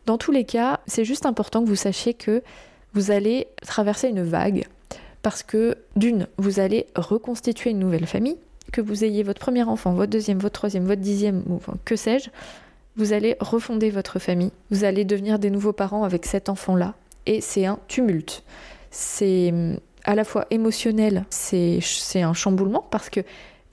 Dans 0.04 0.18
tous 0.18 0.32
les 0.32 0.44
cas, 0.44 0.80
c'est 0.86 1.06
juste 1.06 1.24
important 1.24 1.62
que 1.62 1.68
vous 1.68 1.74
sachiez 1.74 2.12
que 2.12 2.42
vous 2.92 3.10
allez 3.10 3.46
traverser 3.62 4.08
une 4.08 4.22
vague 4.22 4.66
parce 5.24 5.42
que 5.42 5.78
d'une, 5.96 6.28
vous 6.36 6.60
allez 6.60 6.86
reconstituer 6.94 7.70
une 7.70 7.78
nouvelle 7.78 8.06
famille, 8.06 8.36
que 8.72 8.82
vous 8.82 9.04
ayez 9.04 9.22
votre 9.22 9.40
premier 9.40 9.62
enfant, 9.62 9.94
votre 9.94 10.10
deuxième, 10.10 10.38
votre 10.38 10.52
troisième, 10.52 10.84
votre 10.84 11.00
dixième, 11.00 11.42
ou 11.48 11.60
que 11.86 11.96
sais-je, 11.96 12.28
vous 12.96 13.14
allez 13.14 13.34
refonder 13.40 13.88
votre 13.88 14.18
famille, 14.18 14.52
vous 14.70 14.84
allez 14.84 15.06
devenir 15.06 15.38
des 15.38 15.48
nouveaux 15.48 15.72
parents 15.72 16.04
avec 16.04 16.26
cet 16.26 16.50
enfant-là, 16.50 16.92
et 17.24 17.40
c'est 17.40 17.64
un 17.64 17.78
tumulte. 17.88 18.44
C'est 18.90 19.48
hum, 19.50 19.78
à 20.04 20.14
la 20.14 20.24
fois 20.24 20.46
émotionnel, 20.50 21.24
c'est 21.30 21.80
un 22.16 22.34
chamboulement, 22.34 22.86
parce 22.90 23.08
que 23.08 23.20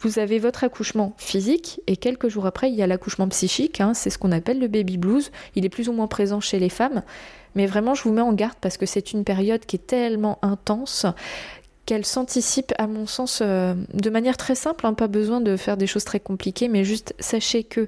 vous 0.02 0.20
avez 0.20 0.40
votre 0.40 0.64
accouchement 0.64 1.14
physique 1.18 1.80
et 1.88 1.96
quelques 1.96 2.28
jours 2.28 2.46
après, 2.46 2.70
il 2.70 2.76
y 2.76 2.82
a 2.82 2.88
l'accouchement 2.88 3.28
psychique, 3.30 3.80
hein, 3.82 3.94
c'est 3.94 4.10
ce 4.10 4.18
qu'on 4.18 4.32
appelle 4.32 4.60
le 4.60 4.68
baby 4.68 4.98
blues. 4.98 5.32
Il 5.56 5.66
est 5.66 5.70
plus 5.70 5.90
ou 5.90 5.94
moins 5.94 6.08
présent 6.08 6.40
chez 6.40 6.60
les 6.60 6.70
femmes, 6.70 7.04
mais 7.56 7.68
vraiment, 7.68 7.94
je 7.94 8.04
vous 8.04 8.12
mets 8.12 8.22
en 8.22 8.34
garde 8.34 8.56
parce 8.62 8.78
que 8.78 8.86
c'est 8.86 9.14
une 9.14 9.24
période 9.24 9.66
qui 9.66 9.76
est 9.76 9.88
tellement 9.88 10.40
intense 10.42 11.06
qu'elle 11.86 12.06
s'anticipe, 12.06 12.74
à 12.78 12.88
mon 12.88 13.06
sens, 13.06 13.40
euh, 13.42 13.74
de 13.94 14.10
manière 14.10 14.38
très 14.38 14.56
simple. 14.56 14.86
Hein, 14.86 14.94
pas 14.94 15.08
besoin 15.08 15.42
de 15.42 15.58
faire 15.58 15.78
des 15.78 15.88
choses 15.88 16.06
très 16.06 16.20
compliquées, 16.20 16.68
mais 16.68 16.84
juste 16.84 17.14
sachez 17.20 17.64
que 17.64 17.88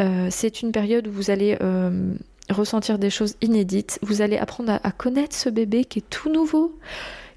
euh, 0.00 0.28
c'est 0.30 0.62
une 0.62 0.72
période 0.72 1.06
où 1.06 1.12
vous 1.12 1.30
allez 1.30 1.56
euh, 1.60 2.14
ressentir 2.50 2.98
des 2.98 3.10
choses 3.10 3.36
inédites. 3.40 3.98
Vous 4.02 4.22
allez 4.22 4.38
apprendre 4.38 4.78
à, 4.82 4.90
connaître 4.92 5.36
ce 5.36 5.48
bébé 5.48 5.84
qui 5.84 6.00
est 6.00 6.10
tout 6.10 6.30
nouveau. 6.32 6.78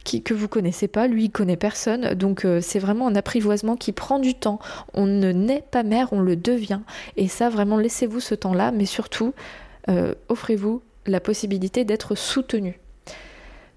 Que 0.04 0.34
vous 0.34 0.48
connaissez 0.48 0.88
pas, 0.88 1.08
lui 1.08 1.26
il 1.26 1.30
connaît 1.30 1.58
personne, 1.58 2.16
donc 2.16 2.46
c'est 2.62 2.80
vraiment 2.80 3.08
un 3.08 3.16
apprivoisement 3.16 3.76
qui 3.76 3.92
prend 3.92 4.20
du 4.20 4.34
temps. 4.34 4.60
On 4.94 5.06
ne 5.06 5.32
naît 5.32 5.64
pas 5.70 5.84
mère, 5.84 6.12
on 6.12 6.20
le 6.22 6.36
devient, 6.36 6.82
et 7.18 7.28
ça 7.28 7.50
vraiment 7.50 7.78
laissez-vous 7.78 8.20
ce 8.20 8.34
temps-là, 8.36 8.72
mais 8.72 8.86
surtout 8.86 9.34
offrez-vous 10.28 10.82
la 11.06 11.20
possibilité 11.20 11.86
d'être 11.86 12.16
soutenu. 12.16 12.80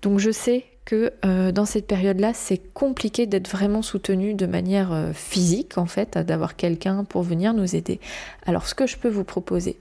Donc 0.03 0.19
je 0.19 0.31
sais 0.31 0.65
que 0.85 1.13
euh, 1.25 1.53
dans 1.53 1.65
cette 1.65 1.87
période-là, 1.87 2.33
c'est 2.35 2.61
compliqué 2.75 3.27
d'être 3.27 3.49
vraiment 3.49 3.83
soutenu 3.83 4.35
de 4.35 4.47
manière 4.47 4.93
euh, 4.93 5.13
physique, 5.13 5.79
en 5.79 5.87
fait, 5.87 6.19
d'avoir 6.19 6.57
quelqu'un 6.57 7.05
pour 7.05 7.23
venir 7.23 7.55
nous 7.55 7.75
aider. 7.75 8.01
Alors 8.47 8.67
ce 8.67 8.75
que 8.75 8.87
je 8.87 8.97
peux 8.97 9.09
vous 9.09 9.25
proposer 9.25 9.77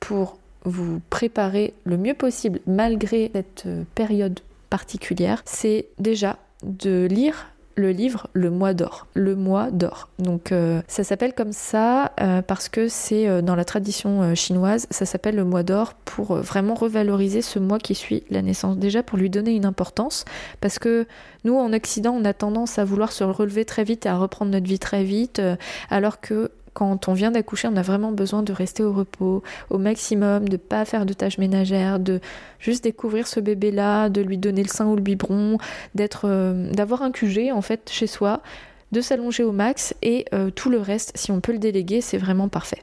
pour 0.00 0.38
vous 0.64 1.00
préparer 1.10 1.74
le 1.84 1.98
mieux 1.98 2.14
possible 2.14 2.60
malgré 2.66 3.30
cette 3.34 3.64
euh, 3.66 3.82
période 3.94 4.40
particulière, 4.74 5.40
c'est 5.44 5.86
déjà 6.00 6.36
de 6.64 7.06
lire 7.06 7.46
le 7.76 7.92
livre 7.92 8.26
Le 8.32 8.50
mois 8.50 8.74
d'or. 8.74 9.06
Le 9.14 9.36
mois 9.36 9.70
d'or. 9.70 10.08
Donc 10.18 10.50
euh, 10.50 10.82
ça 10.88 11.04
s'appelle 11.04 11.32
comme 11.32 11.52
ça 11.52 12.10
euh, 12.20 12.42
parce 12.42 12.68
que 12.68 12.88
c'est 12.88 13.28
euh, 13.28 13.40
dans 13.40 13.54
la 13.54 13.64
tradition 13.64 14.34
chinoise, 14.34 14.88
ça 14.90 15.06
s'appelle 15.06 15.36
le 15.36 15.44
mois 15.44 15.62
d'or 15.62 15.94
pour 15.94 16.34
vraiment 16.34 16.74
revaloriser 16.74 17.40
ce 17.40 17.60
mois 17.60 17.78
qui 17.78 17.94
suit 17.94 18.24
la 18.30 18.42
naissance. 18.42 18.76
Déjà 18.76 19.04
pour 19.04 19.16
lui 19.16 19.30
donner 19.30 19.54
une 19.54 19.64
importance 19.64 20.24
parce 20.60 20.80
que 20.80 21.06
nous 21.44 21.54
en 21.54 21.72
Occident 21.72 22.12
on 22.12 22.24
a 22.24 22.32
tendance 22.32 22.76
à 22.80 22.84
vouloir 22.84 23.12
se 23.12 23.22
relever 23.22 23.64
très 23.64 23.84
vite 23.84 24.06
et 24.06 24.08
à 24.08 24.16
reprendre 24.16 24.50
notre 24.50 24.66
vie 24.66 24.80
très 24.80 25.04
vite 25.04 25.40
alors 25.88 26.20
que 26.20 26.50
quand 26.74 27.08
on 27.08 27.14
vient 27.14 27.30
d'accoucher, 27.30 27.68
on 27.68 27.76
a 27.76 27.82
vraiment 27.82 28.10
besoin 28.10 28.42
de 28.42 28.52
rester 28.52 28.82
au 28.82 28.92
repos 28.92 29.42
au 29.70 29.78
maximum, 29.78 30.48
de 30.48 30.56
pas 30.56 30.84
faire 30.84 31.06
de 31.06 31.12
tâches 31.12 31.38
ménagères, 31.38 32.00
de 32.00 32.20
juste 32.58 32.82
découvrir 32.82 33.28
ce 33.28 33.38
bébé-là, 33.38 34.08
de 34.08 34.20
lui 34.20 34.38
donner 34.38 34.62
le 34.62 34.68
sein 34.68 34.86
ou 34.86 34.96
le 34.96 35.00
biberon, 35.00 35.58
d'être, 35.94 36.22
euh, 36.24 36.70
d'avoir 36.72 37.02
un 37.02 37.12
QG 37.12 37.52
en 37.52 37.62
fait 37.62 37.88
chez 37.90 38.08
soi, 38.08 38.42
de 38.90 39.00
s'allonger 39.00 39.44
au 39.44 39.52
max 39.52 39.94
et 40.02 40.24
euh, 40.34 40.50
tout 40.50 40.68
le 40.68 40.78
reste, 40.78 41.12
si 41.14 41.30
on 41.30 41.40
peut 41.40 41.52
le 41.52 41.58
déléguer, 41.58 42.00
c'est 42.00 42.18
vraiment 42.18 42.48
parfait. 42.48 42.82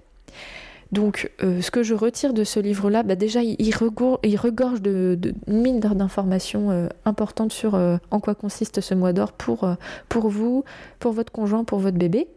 Donc, 0.93 1.31
euh, 1.41 1.61
ce 1.61 1.71
que 1.71 1.83
je 1.83 1.93
retire 1.93 2.33
de 2.33 2.43
ce 2.43 2.59
livre-là, 2.59 3.03
bah 3.03 3.15
déjà, 3.15 3.41
il, 3.43 3.75
regorge, 3.75 4.81
de, 4.81 5.17
de 5.19 5.33
mine 5.47 5.79
d'informations 5.79 6.89
importantes 7.05 7.53
sur 7.53 7.75
en 7.75 8.19
quoi 8.19 8.35
consiste 8.35 8.81
ce 8.81 8.93
mois 8.93 9.13
d'or 9.13 9.31
pour, 9.31 9.69
pour 10.09 10.27
vous, 10.27 10.65
pour 10.99 11.13
votre 11.13 11.31
conjoint, 11.31 11.63
pour 11.63 11.79
votre 11.79 11.97
bébé. 11.97 12.27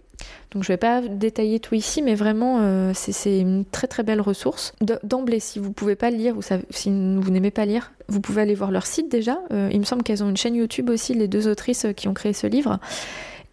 Donc 0.53 0.62
je 0.62 0.70
ne 0.70 0.74
vais 0.74 0.79
pas 0.79 1.00
détailler 1.00 1.59
tout 1.59 1.74
ici, 1.74 2.00
mais 2.00 2.14
vraiment 2.14 2.59
euh, 2.61 2.92
c'est 2.94 3.40
une 3.40 3.64
très 3.64 3.87
très 3.87 4.03
belle 4.03 4.20
ressource. 4.20 4.72
D'emblée, 5.03 5.40
si 5.40 5.59
vous 5.59 5.68
ne 5.68 5.74
pouvez 5.74 5.96
pas 5.96 6.11
lire 6.11 6.37
ou 6.37 6.42
si 6.42 6.88
vous 6.90 7.31
n'aimez 7.31 7.50
pas 7.50 7.66
lire, 7.66 7.92
vous 8.09 8.20
pouvez 8.20 8.42
aller 8.42 8.55
voir 8.55 8.70
leur 8.70 8.87
site 8.87 9.11
déjà. 9.11 9.38
Euh, 9.53 9.68
il 9.72 9.81
me 9.81 9.85
semble 9.85 10.03
qu'elles 10.03 10.22
ont 10.22 10.29
une 10.29 10.37
chaîne 10.37 10.55
YouTube 10.55 10.90
aussi, 10.90 11.14
les 11.14 11.29
deux 11.29 11.48
autrices 11.48 11.87
qui 11.96 12.09
ont 12.09 12.14
créé 12.14 12.33
ce 12.33 12.46
livre. 12.46 12.79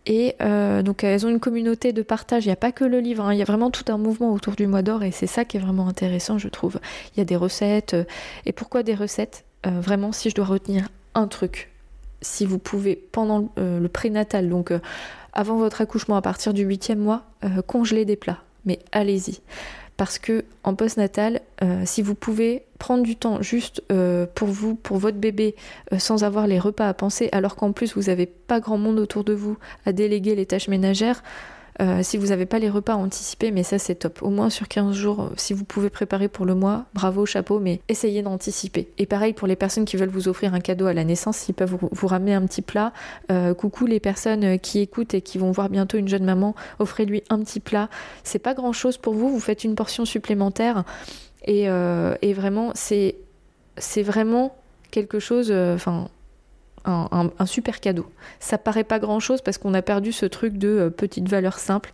Et 0.06 0.36
euh, 0.42 0.82
donc 0.82 1.04
elles 1.04 1.26
ont 1.26 1.30
une 1.30 1.40
communauté 1.40 1.94
de 1.94 2.02
partage, 2.02 2.46
il 2.46 2.50
n'y 2.50 2.54
a 2.54 2.58
pas 2.58 2.72
que 2.72 2.84
le 2.84 3.00
livre, 3.00 3.26
hein. 3.26 3.34
il 3.34 3.38
y 3.38 3.42
a 3.44 3.46
vraiment 3.46 3.70
tout 3.70 3.86
un 3.92 4.00
mouvement 4.00 4.34
autour 4.34 4.56
du 4.56 4.66
mois 4.66 4.82
d'or 4.82 5.04
et 5.04 5.12
c'est 5.12 5.28
ça 5.28 5.46
qui 5.46 5.58
est 5.58 5.60
vraiment 5.60 5.88
intéressant 5.88 6.40
je 6.40 6.48
trouve. 6.48 6.80
Il 7.16 7.20
y 7.20 7.22
a 7.22 7.26
des 7.26 7.36
recettes. 7.36 7.96
et 8.46 8.52
pourquoi 8.52 8.84
des 8.84 8.96
recettes? 8.96 9.46
Vraiment 9.64 10.12
si 10.12 10.32
je 10.32 10.36
dois 10.36 10.46
retenir 10.46 10.88
un 11.14 11.28
truc, 11.28 11.70
si 12.22 12.48
vous 12.48 12.58
pouvez 12.58 12.96
pendant 12.96 13.50
le 13.58 13.88
prénatal, 13.90 14.50
donc 14.50 14.74
avant 15.34 15.58
votre 15.58 15.82
accouchement, 15.82 16.16
à 16.16 16.22
partir 16.22 16.54
du 16.54 16.64
huitième 16.64 17.00
mois, 17.00 17.24
euh, 17.44 17.62
congeler 17.62 18.06
des 18.06 18.16
plats. 18.16 18.40
Mais 18.66 18.80
allez-y. 18.92 19.40
Parce 19.98 20.18
que 20.18 20.46
en 20.64 20.74
postnatal, 20.74 21.42
euh, 21.64 21.84
si 21.86 22.02
vous 22.02 22.16
pouvez 22.16 22.64
prendre 22.80 23.04
du 23.04 23.16
temps 23.16 23.42
juste 23.42 23.84
euh, 23.92 24.26
pour 24.34 24.48
vous, 24.48 24.76
pour 24.76 24.98
votre 24.98 25.18
bébé, 25.18 25.56
sans 25.98 26.24
avoir 26.24 26.48
les 26.48 26.58
repas 26.58 26.88
à 26.88 26.94
penser, 26.94 27.30
alors 27.32 27.56
qu'en 27.56 27.72
plus 27.72 27.96
vous 27.96 28.04
n'avez 28.04 28.26
pas 28.26 28.60
grand 28.60 28.78
monde 28.78 29.00
autour 29.00 29.24
de 29.24 29.34
vous 29.34 29.58
à 29.86 29.92
déléguer 29.92 30.36
les 30.36 30.48
tâches 30.48 30.70
ménagères, 30.70 31.22
euh, 31.82 32.04
si 32.04 32.18
vous 32.18 32.28
n'avez 32.28 32.46
pas 32.46 32.60
les 32.60 32.70
repas 32.70 32.96
anticipés, 32.96 33.52
mais 33.52 33.64
ça 33.64 33.80
c'est 33.80 33.96
top. 33.96 34.22
Au 34.22 34.30
moins 34.30 34.50
sur 34.50 34.68
15 34.68 34.94
jours, 34.94 35.22
euh, 35.22 35.30
si 35.36 35.54
vous 35.54 35.66
pouvez 35.66 35.90
préparer 35.90 36.28
pour 36.28 36.46
le 36.46 36.54
mois, 36.54 36.86
bravo, 36.94 37.26
chapeau, 37.26 37.60
mais 37.60 37.82
essayez 37.90 38.22
d'anticiper. 38.22 38.90
Et 39.00 39.08
pareil 39.08 39.34
pour 39.34 39.48
les 39.48 39.56
personnes 39.56 39.86
qui 39.86 39.98
veulent 39.98 40.10
vous 40.10 40.28
offrir 40.28 40.54
un 40.54 40.60
cadeau 40.60 40.86
à 40.86 40.94
la 40.94 41.04
naissance, 41.04 41.50
ils 41.50 41.54
peuvent 41.54 41.78
vous, 41.92 42.08
ramener 42.08 42.36
un 42.36 42.46
petit 42.46 42.62
plat. 42.62 42.94
Euh, 43.32 43.54
coucou 43.54 43.88
les 43.88 44.00
personnes 44.00 44.60
qui 44.60 44.80
écoutent 44.80 45.16
et 45.16 45.22
qui 45.22 45.38
vont 45.40 45.52
voir 45.52 45.70
bientôt 45.70 45.98
une 45.98 46.08
jeune 46.08 46.24
maman, 46.24 46.56
offrez-lui 46.78 47.24
un 47.30 47.40
petit 47.40 47.60
plat. 47.60 47.90
C'est 48.24 48.40
pas 48.40 48.54
grand 48.54 48.74
chose 48.74 48.98
pour 48.98 49.14
vous, 49.14 49.30
vous 49.30 49.40
faites 49.40 49.64
une 49.64 49.76
portion 49.76 50.06
supplémentaire. 50.06 50.84
Et, 51.46 51.64
et 51.64 52.34
vraiment, 52.34 52.72
c'est 52.76 53.16
vraiment 53.98 54.56
quelque 54.92 55.20
chose. 55.20 55.52
Un, 56.86 57.46
super 57.46 57.80
cadeau. 57.80 58.06
Ça 58.40 58.58
paraît 58.58 58.84
pas 58.84 59.00
grand 59.00 59.20
chose 59.20 59.42
parce 59.42 59.58
qu'on 59.58 59.74
a 59.74 59.82
perdu 59.82 60.12
ce 60.12 60.26
truc 60.26 60.58
de 60.58 60.68
euh, 60.68 60.90
petite 60.90 61.28
valeur 61.28 61.60
simple, 61.60 61.92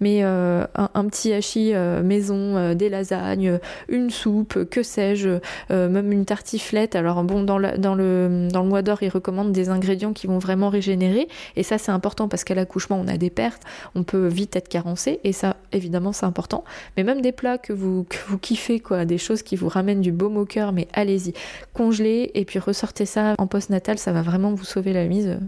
mais 0.00 0.22
un, 0.22 1.04
petit 1.08 1.32
hachis 1.32 1.72
maison, 2.02 2.74
des 2.74 2.88
lasagnes, 2.88 3.58
une 3.88 4.10
soupe, 4.10 4.64
que 4.64 4.82
sais-je, 4.82 5.38
même 5.70 6.12
une 6.12 6.24
tartiflette. 6.24 6.96
Alors 6.96 7.22
bon, 7.24 7.42
dans, 7.42 7.58
le, 7.58 8.48
dans 8.48 8.64
mois 8.64 8.82
d'or, 8.82 9.02
ils 9.02 9.08
recommandent 9.08 9.52
des 9.52 9.68
ingrédients 9.68 10.12
qui 10.12 10.26
vont 10.26 10.38
vraiment 10.38 10.68
régénérer. 10.68 11.28
Et 11.56 11.62
ça, 11.62 11.78
c'est 11.78 11.92
important 11.92 12.28
parce 12.28 12.44
qu'à 12.44 12.54
l'accouchement, 12.54 13.00
on 13.00 13.08
a 13.08 13.16
des 13.16 13.30
pertes, 13.30 13.62
on 13.94 14.02
peut 14.02 14.26
vite 14.26 14.56
être 14.56 14.68
carencé. 14.68 15.20
Et 15.24 15.32
ça, 15.32 15.56
évidemment, 15.72 16.12
c'est 16.12 16.26
important. 16.26 16.64
Mais 16.96 17.04
même 17.04 17.20
des 17.20 17.32
plats 17.32 17.58
que 17.58 17.72
vous, 17.72 18.04
que 18.08 18.16
vous 18.28 18.38
kiffez, 18.38 18.80
quoi, 18.80 19.04
des 19.04 19.18
choses 19.18 19.42
qui 19.42 19.56
vous 19.56 19.68
ramènent 19.68 20.00
du 20.00 20.12
baume 20.12 20.36
au 20.36 20.44
cœur, 20.44 20.72
mais 20.72 20.88
allez-y, 20.92 21.32
congelez 21.72 22.30
et 22.34 22.44
puis 22.44 22.58
ressortez 22.58 23.06
ça 23.06 23.34
en 23.38 23.46
post-natal, 23.46 23.98
ça 23.98 24.12
va 24.12 24.22
vraiment 24.22 24.52
vous 24.52 24.64
sauver 24.64 24.92
la 24.92 25.06
mise. 25.06 25.38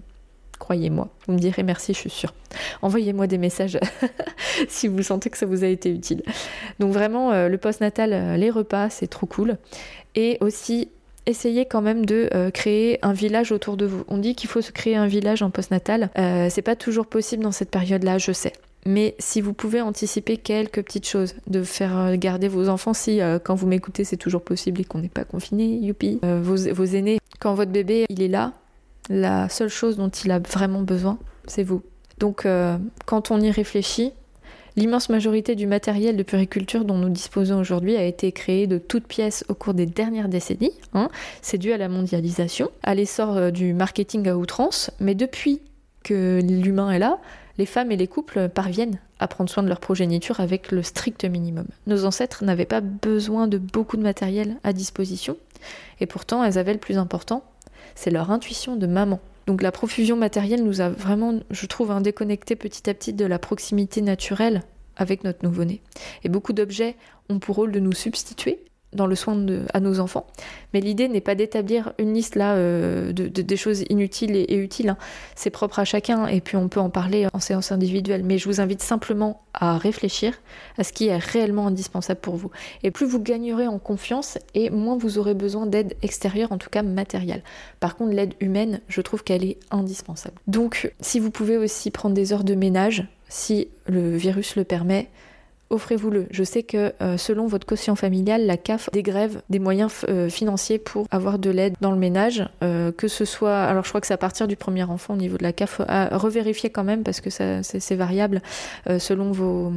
Croyez-moi, 0.59 1.09
vous 1.27 1.35
me 1.35 1.39
direz 1.39 1.63
merci, 1.63 1.93
je 1.93 1.99
suis 1.99 2.11
sûre. 2.11 2.33
Envoyez-moi 2.83 3.27
des 3.27 3.39
messages 3.39 3.79
si 4.69 4.89
vous 4.89 5.03
sentez 5.03 5.31
que 5.31 5.37
ça 5.37 5.47
vous 5.47 5.65
a 5.65 5.67
été 5.67 5.91
utile. 5.91 6.23
Donc 6.79 6.93
vraiment, 6.93 7.33
euh, 7.33 7.49
le 7.49 7.59
post-natal, 7.59 8.13
euh, 8.13 8.37
les 8.37 8.51
repas, 8.51 8.89
c'est 8.91 9.07
trop 9.07 9.27
cool. 9.27 9.59
Et 10.15 10.39
aussi, 10.41 10.89
essayez 11.27 11.67
quand 11.67 11.83
même 11.83 12.07
de 12.07 12.31
euh, 12.35 12.51
créer 12.51 12.99
un 13.03 13.13
village 13.13 13.53
autour 13.53 13.77
de 13.77 13.85
vous. 13.85 14.05
On 14.09 14.19
dit 14.19 14.35
qu'il 14.35 14.49
faut 14.49 14.63
se 14.63 14.73
créer 14.73 14.97
un 14.97 15.07
village 15.07 15.43
en 15.43 15.51
post-natal. 15.51 16.11
c'est 16.51 16.63
pas 16.63 16.77
toujours 16.77 17.07
possible 17.07 17.43
dans 17.43 17.53
cette 17.53 17.71
période-là, 17.71 18.19
je 18.19 18.33
sais. 18.33 18.53
Mais 18.87 19.17
si 19.19 19.41
vous 19.41 19.53
pouvez 19.53 19.81
anticiper 19.81 20.37
quelques 20.37 20.83
petites 20.83 21.09
choses, 21.09 21.35
de 21.49 21.65
faire 21.65 22.17
garder 22.17 22.47
vos 22.47 22.69
enfants, 22.69 22.95
si 22.95 23.21
quand 23.43 23.57
vous 23.57 23.67
m'écoutez 23.67 24.05
c'est 24.05 24.17
toujours 24.17 24.43
possible 24.43 24.81
et 24.81 24.85
qu'on 24.85 25.01
n'est 25.01 25.09
pas 25.09 25.25
confiné, 25.25 25.67
youpi, 25.67 26.21
vos, 26.23 26.73
vos 26.73 26.85
aînés, 26.85 27.19
quand 27.41 27.55
votre 27.55 27.73
bébé 27.73 28.07
il 28.09 28.23
est 28.23 28.29
là, 28.29 28.53
la 29.09 29.49
seule 29.49 29.69
chose 29.69 29.97
dont 29.97 30.09
il 30.09 30.31
a 30.31 30.39
vraiment 30.39 30.83
besoin, 30.83 31.19
c'est 31.47 31.63
vous. 31.63 31.83
Donc 32.19 32.47
quand 33.05 33.31
on 33.31 33.41
y 33.41 33.51
réfléchit, 33.51 34.13
L'immense 34.79 35.09
majorité 35.09 35.55
du 35.55 35.67
matériel 35.67 36.19
de 36.19 36.23
puriculture 36.23 36.85
dont 36.85 36.99
nous 36.99 37.09
disposons 37.09 37.59
aujourd'hui 37.59 37.97
a 37.97 38.05
été 38.05 38.31
créé 38.31 38.67
de 38.67 38.77
toutes 38.77 39.07
pièces 39.07 39.43
au 39.49 39.55
cours 39.55 39.73
des 39.73 39.87
dernières 39.87 40.29
décennies. 40.29 40.75
Hein. 40.93 41.09
C'est 41.41 41.57
dû 41.57 41.73
à 41.73 41.79
la 41.79 41.89
mondialisation, 41.89 42.71
à 42.83 42.95
l'essor 42.95 43.51
du 43.53 43.73
marketing 43.73 44.29
à 44.29 44.37
outrance, 44.37 44.91
mais 45.01 45.15
depuis 45.15 45.63
que 46.03 46.43
l'humain 46.43 46.91
est 46.91 46.99
là, 46.99 47.19
les 47.57 47.65
femmes 47.65 47.91
et 47.91 47.97
les 47.97 48.07
couples 48.07 48.51
parviennent 48.51 48.99
à 49.19 49.29
prendre 49.29 49.49
soin 49.49 49.63
de 49.63 49.69
leur 49.71 49.81
progéniture 49.81 50.41
avec 50.41 50.71
le 50.71 50.83
strict 50.83 51.25
minimum. 51.25 51.69
Nos 51.87 52.05
ancêtres 52.05 52.45
n'avaient 52.45 52.67
pas 52.67 52.83
besoin 52.83 53.47
de 53.49 53.57
beaucoup 53.57 53.97
de 53.97 54.03
matériel 54.03 54.57
à 54.63 54.75
disposition, 54.75 55.39
et 56.01 56.07
pourtant 56.07 56.45
elles 56.45 56.59
avaient 56.59 56.75
le 56.75 56.79
plus 56.79 56.99
important, 56.99 57.45
c'est 57.97 58.11
leur 58.11 58.31
intuition 58.31 58.77
de 58.77 58.87
maman. 58.87 59.19
Donc 59.49 59.63
la 59.63 59.73
profusion 59.73 60.17
matérielle 60.17 60.65
nous 60.65 60.81
a 60.81 60.89
vraiment, 60.89 61.41
je 61.51 61.67
trouve, 61.67 61.91
un 61.91 62.01
déconnecté 62.01 62.55
petit 62.55 62.89
à 62.89 62.95
petit 62.95 63.13
de 63.13 63.25
la 63.25 63.41
proximité 63.41 64.01
naturelle 64.03 64.63
avec 64.97 65.25
notre 65.25 65.45
nouveau-né. 65.45 65.83
Et 66.23 66.29
beaucoup 66.29 66.53
d'objets 66.53 66.97
ont 67.29 67.39
pour 67.41 67.57
rôle 67.57 67.73
de 67.73 67.81
nous 67.81 67.93
substituer, 67.93 68.65
dans 68.93 69.07
le 69.07 69.15
soin 69.15 69.37
à 69.73 69.81
nos 69.81 70.01
enfants. 70.01 70.27
Mais 70.73 70.81
l'idée 70.81 71.09
n'est 71.09 71.21
pas 71.21 71.35
d'établir 71.35 71.93
une 71.99 72.15
liste 72.15 72.35
là 72.35 72.55
euh, 72.55 73.13
de, 73.13 73.29
des 73.29 73.57
choses 73.57 73.85
inutiles 73.91 74.37
et, 74.37 74.57
utiles. 74.57 74.91
Hein. 74.91 74.97
C'est 75.35 75.51
propre 75.51 75.79
à 75.79 75.85
chacun 75.85 76.27
et 76.27 76.41
puis 76.41 76.57
on 76.57 76.69
peut 76.69 76.81
en 76.81 76.91
parler 76.91 77.27
en 77.33 77.41
séance 77.41 77.73
individuelle. 77.73 78.23
Mais 78.25 78.39
je 78.39 78.47
vous 78.47 78.61
invite 78.61 78.83
simplement 78.83 79.43
à 79.55 79.79
réfléchir 79.79 80.35
à 80.79 80.85
ce 80.85 80.93
qui 80.93 81.09
est 81.09 81.17
réellement 81.17 81.67
indispensable 81.67 82.21
pour 82.21 82.37
vous. 82.37 82.51
Et 82.83 82.91
plus 82.91 83.07
vous 83.07 83.21
gagnerez 83.21 83.67
en 83.67 83.79
confiance 83.79 84.39
et 84.55 84.71
moins 84.71 84.97
vous 84.97 85.19
aurez 85.19 85.35
besoin 85.35 85.67
d'aide 85.67 85.97
extérieure, 86.03 86.53
en 86.53 86.59
tout 86.59 86.71
cas 86.71 86.83
matérielle. 86.83 87.43
Par 87.81 87.97
contre, 87.97 88.13
l'aide 88.13 88.35
humaine, 88.41 88.81
je 88.89 89.01
trouve 89.01 89.25
qu'elle 89.25 89.45
est 89.45 89.59
indispensable. 89.71 90.37
Donc, 90.47 90.93
si 91.01 91.21
vous 91.21 91.31
pouvez 91.31 91.57
aussi 91.57 91.91
prendre 91.91 92.15
des 92.15 92.33
heures 92.33 92.45
de 92.45 92.55
ménage, 92.55 93.07
si 93.29 93.69
le 93.87 94.17
virus 94.17 94.57
le 94.57 94.65
permet, 94.65 95.09
offrez-vous-le. 95.71 96.27
Je 96.31 96.45
sais 96.45 96.63
que 96.63 96.93
euh, 97.03 97.17
selon 97.17 97.47
votre 97.47 97.67
quotient 97.67 97.97
familial, 97.97 98.47
la 98.47 98.57
CAF 98.57 98.91
dégrève 98.93 99.43
des 99.51 99.59
moyens 99.59 99.93
euh, 100.09 100.29
financiers 100.29 100.79
pour 100.79 101.07
avoir 101.11 101.39
de 101.39 101.51
l'aide 101.51 101.75
dans 101.81 101.93
le 101.93 101.99
ménage, 101.99 102.49
euh, 102.63 102.93
que 102.93 103.09
ce 103.09 103.25
soit, 103.25 103.63
alors 103.63 103.85
je 103.85 103.89
crois 103.89 104.01
que 104.01 104.07
c'est 104.07 104.15
à 104.15 104.19
partir 104.19 104.47
du 104.49 104.57
premier 104.57 104.85
enfant 104.85 105.15
au 105.15 105.17
niveau 105.17 105.37
de 105.37 105.43
la 105.43 105.53
CAF, 105.53 105.81
à 105.89 106.17
revérifier 106.17 106.71
quand 106.71 106.85
même 106.85 107.03
parce 107.03 107.21
que 107.21 107.31
c'est 107.31 107.95
variable 107.95 108.43
selon 108.99 109.33
vos, 109.33 109.73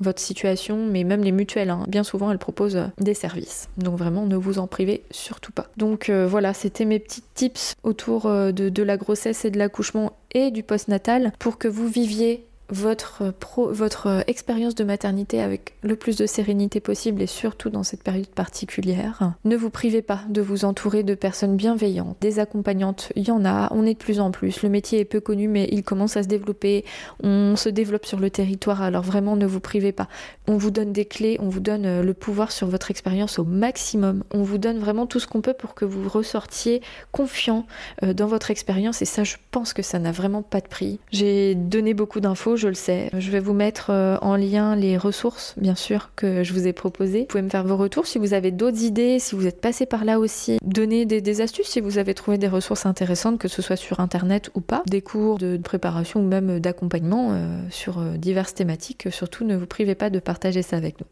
votre 0.00 0.20
situation, 0.20 0.86
mais 0.86 1.04
même 1.04 1.22
les 1.22 1.32
mutuelles, 1.32 1.70
hein. 1.70 1.84
bien 1.88 2.02
souvent 2.02 2.30
elles 2.30 2.38
proposent 2.38 2.80
des 2.98 3.14
services. 3.14 3.68
Donc 3.76 3.98
vraiment, 3.98 4.26
ne 4.26 4.36
vous 4.36 4.58
en 4.58 4.66
privez 4.66 5.02
surtout 5.10 5.52
pas. 5.52 5.68
Donc 5.76 6.10
voilà, 6.10 6.54
c'était 6.54 6.84
mes 6.84 6.98
petits 6.98 7.22
tips 7.34 7.74
autour 7.82 8.24
de, 8.28 8.52
de 8.52 8.82
la 8.82 8.96
grossesse 8.96 9.44
et 9.44 9.50
de 9.50 9.58
l'accouchement 9.58 10.12
et 10.32 10.50
du 10.50 10.62
postnatal 10.62 11.32
pour 11.38 11.58
que 11.58 11.68
vous 11.68 11.88
viviez 11.88 12.46
votre, 12.70 13.32
votre 13.56 14.24
expérience 14.26 14.74
de 14.74 14.84
maternité 14.84 15.40
avec 15.40 15.74
le 15.82 15.96
plus 15.96 16.16
de 16.16 16.26
sérénité 16.26 16.80
possible 16.80 17.22
et 17.22 17.26
surtout 17.26 17.70
dans 17.70 17.82
cette 17.82 18.02
période 18.02 18.26
particulière. 18.26 19.32
Ne 19.44 19.56
vous 19.56 19.70
privez 19.70 20.02
pas 20.02 20.20
de 20.28 20.40
vous 20.40 20.64
entourer 20.64 21.02
de 21.02 21.14
personnes 21.14 21.56
bienveillantes, 21.56 22.16
des 22.20 22.38
accompagnantes, 22.38 23.12
il 23.16 23.26
y 23.26 23.30
en 23.30 23.44
a, 23.44 23.68
on 23.72 23.86
est 23.86 23.94
de 23.94 23.98
plus 23.98 24.20
en 24.20 24.30
plus. 24.30 24.62
Le 24.62 24.68
métier 24.68 25.00
est 25.00 25.04
peu 25.04 25.20
connu 25.20 25.48
mais 25.48 25.68
il 25.72 25.82
commence 25.82 26.16
à 26.16 26.22
se 26.22 26.28
développer, 26.28 26.84
on 27.22 27.56
se 27.56 27.68
développe 27.68 28.06
sur 28.06 28.20
le 28.20 28.30
territoire 28.30 28.82
alors 28.82 29.02
vraiment 29.02 29.36
ne 29.36 29.46
vous 29.46 29.60
privez 29.60 29.92
pas. 29.92 30.08
On 30.46 30.56
vous 30.56 30.70
donne 30.70 30.92
des 30.92 31.04
clés, 31.04 31.36
on 31.40 31.48
vous 31.48 31.60
donne 31.60 31.86
euh, 31.86 32.02
le 32.02 32.14
pouvoir 32.14 32.52
sur 32.52 32.66
votre 32.66 32.90
expérience 32.90 33.38
au 33.38 33.44
maximum. 33.44 34.24
On 34.32 34.42
vous 34.42 34.58
donne 34.58 34.78
vraiment 34.78 35.06
tout 35.06 35.20
ce 35.20 35.26
qu'on 35.26 35.40
peut 35.40 35.54
pour 35.54 35.74
que 35.74 35.84
vous 35.84 36.08
ressortiez 36.08 36.82
confiant 37.12 37.66
euh, 38.02 38.12
dans 38.14 38.26
votre 38.26 38.50
expérience 38.50 39.02
et 39.02 39.04
ça 39.04 39.24
je 39.24 39.36
pense 39.50 39.72
que 39.72 39.82
ça 39.82 39.98
n'a 39.98 40.12
vraiment 40.12 40.42
pas 40.42 40.60
de 40.60 40.68
prix. 40.68 40.98
J'ai 41.10 41.54
donné 41.54 41.94
beaucoup 41.94 42.20
d'infos, 42.20 42.56
je 42.60 42.68
le 42.68 42.74
sais. 42.74 43.10
Je 43.18 43.30
vais 43.30 43.40
vous 43.40 43.52
mettre 43.52 43.90
euh, 43.90 44.16
en 44.22 44.36
lien 44.36 44.76
les 44.76 44.96
ressources, 44.96 45.54
bien 45.56 45.74
sûr, 45.74 46.10
que 46.14 46.44
je 46.44 46.52
vous 46.52 46.66
ai 46.66 46.72
proposées. 46.72 47.20
Vous 47.20 47.26
pouvez 47.26 47.42
me 47.42 47.48
faire 47.48 47.64
vos 47.64 47.76
retours 47.76 48.06
si 48.06 48.18
vous 48.18 48.34
avez 48.34 48.52
d'autres 48.52 48.82
idées, 48.82 49.18
si 49.18 49.34
vous 49.34 49.46
êtes 49.46 49.60
passé 49.60 49.86
par 49.86 50.04
là 50.04 50.20
aussi. 50.20 50.58
Donnez 50.62 51.06
des, 51.06 51.40
astuces 51.40 51.68
si 51.68 51.80
vous 51.80 51.98
avez 51.98 52.14
trouvé 52.14 52.38
des 52.38 52.48
ressources 52.48 52.86
intéressantes, 52.86 53.38
que 53.38 53.48
ce 53.48 53.62
soit 53.62 53.76
sur 53.76 54.00
Internet 54.00 54.50
ou 54.54 54.60
pas. 54.60 54.82
Des 54.86 55.02
cours 55.02 55.38
de, 55.38 55.56
préparation 55.56 56.20
ou 56.20 56.24
même 56.24 56.60
d'accompagnement 56.60 57.30
euh, 57.32 57.60
sur 57.70 57.98
euh, 57.98 58.16
diverses 58.16 58.54
thématiques. 58.54 59.08
Surtout, 59.10 59.44
ne 59.44 59.56
vous 59.56 59.66
privez 59.66 59.94
pas 59.94 60.10
de 60.10 60.18
partager 60.18 60.62
ça 60.62 60.76
avec 60.76 61.00
nous. 61.00 61.06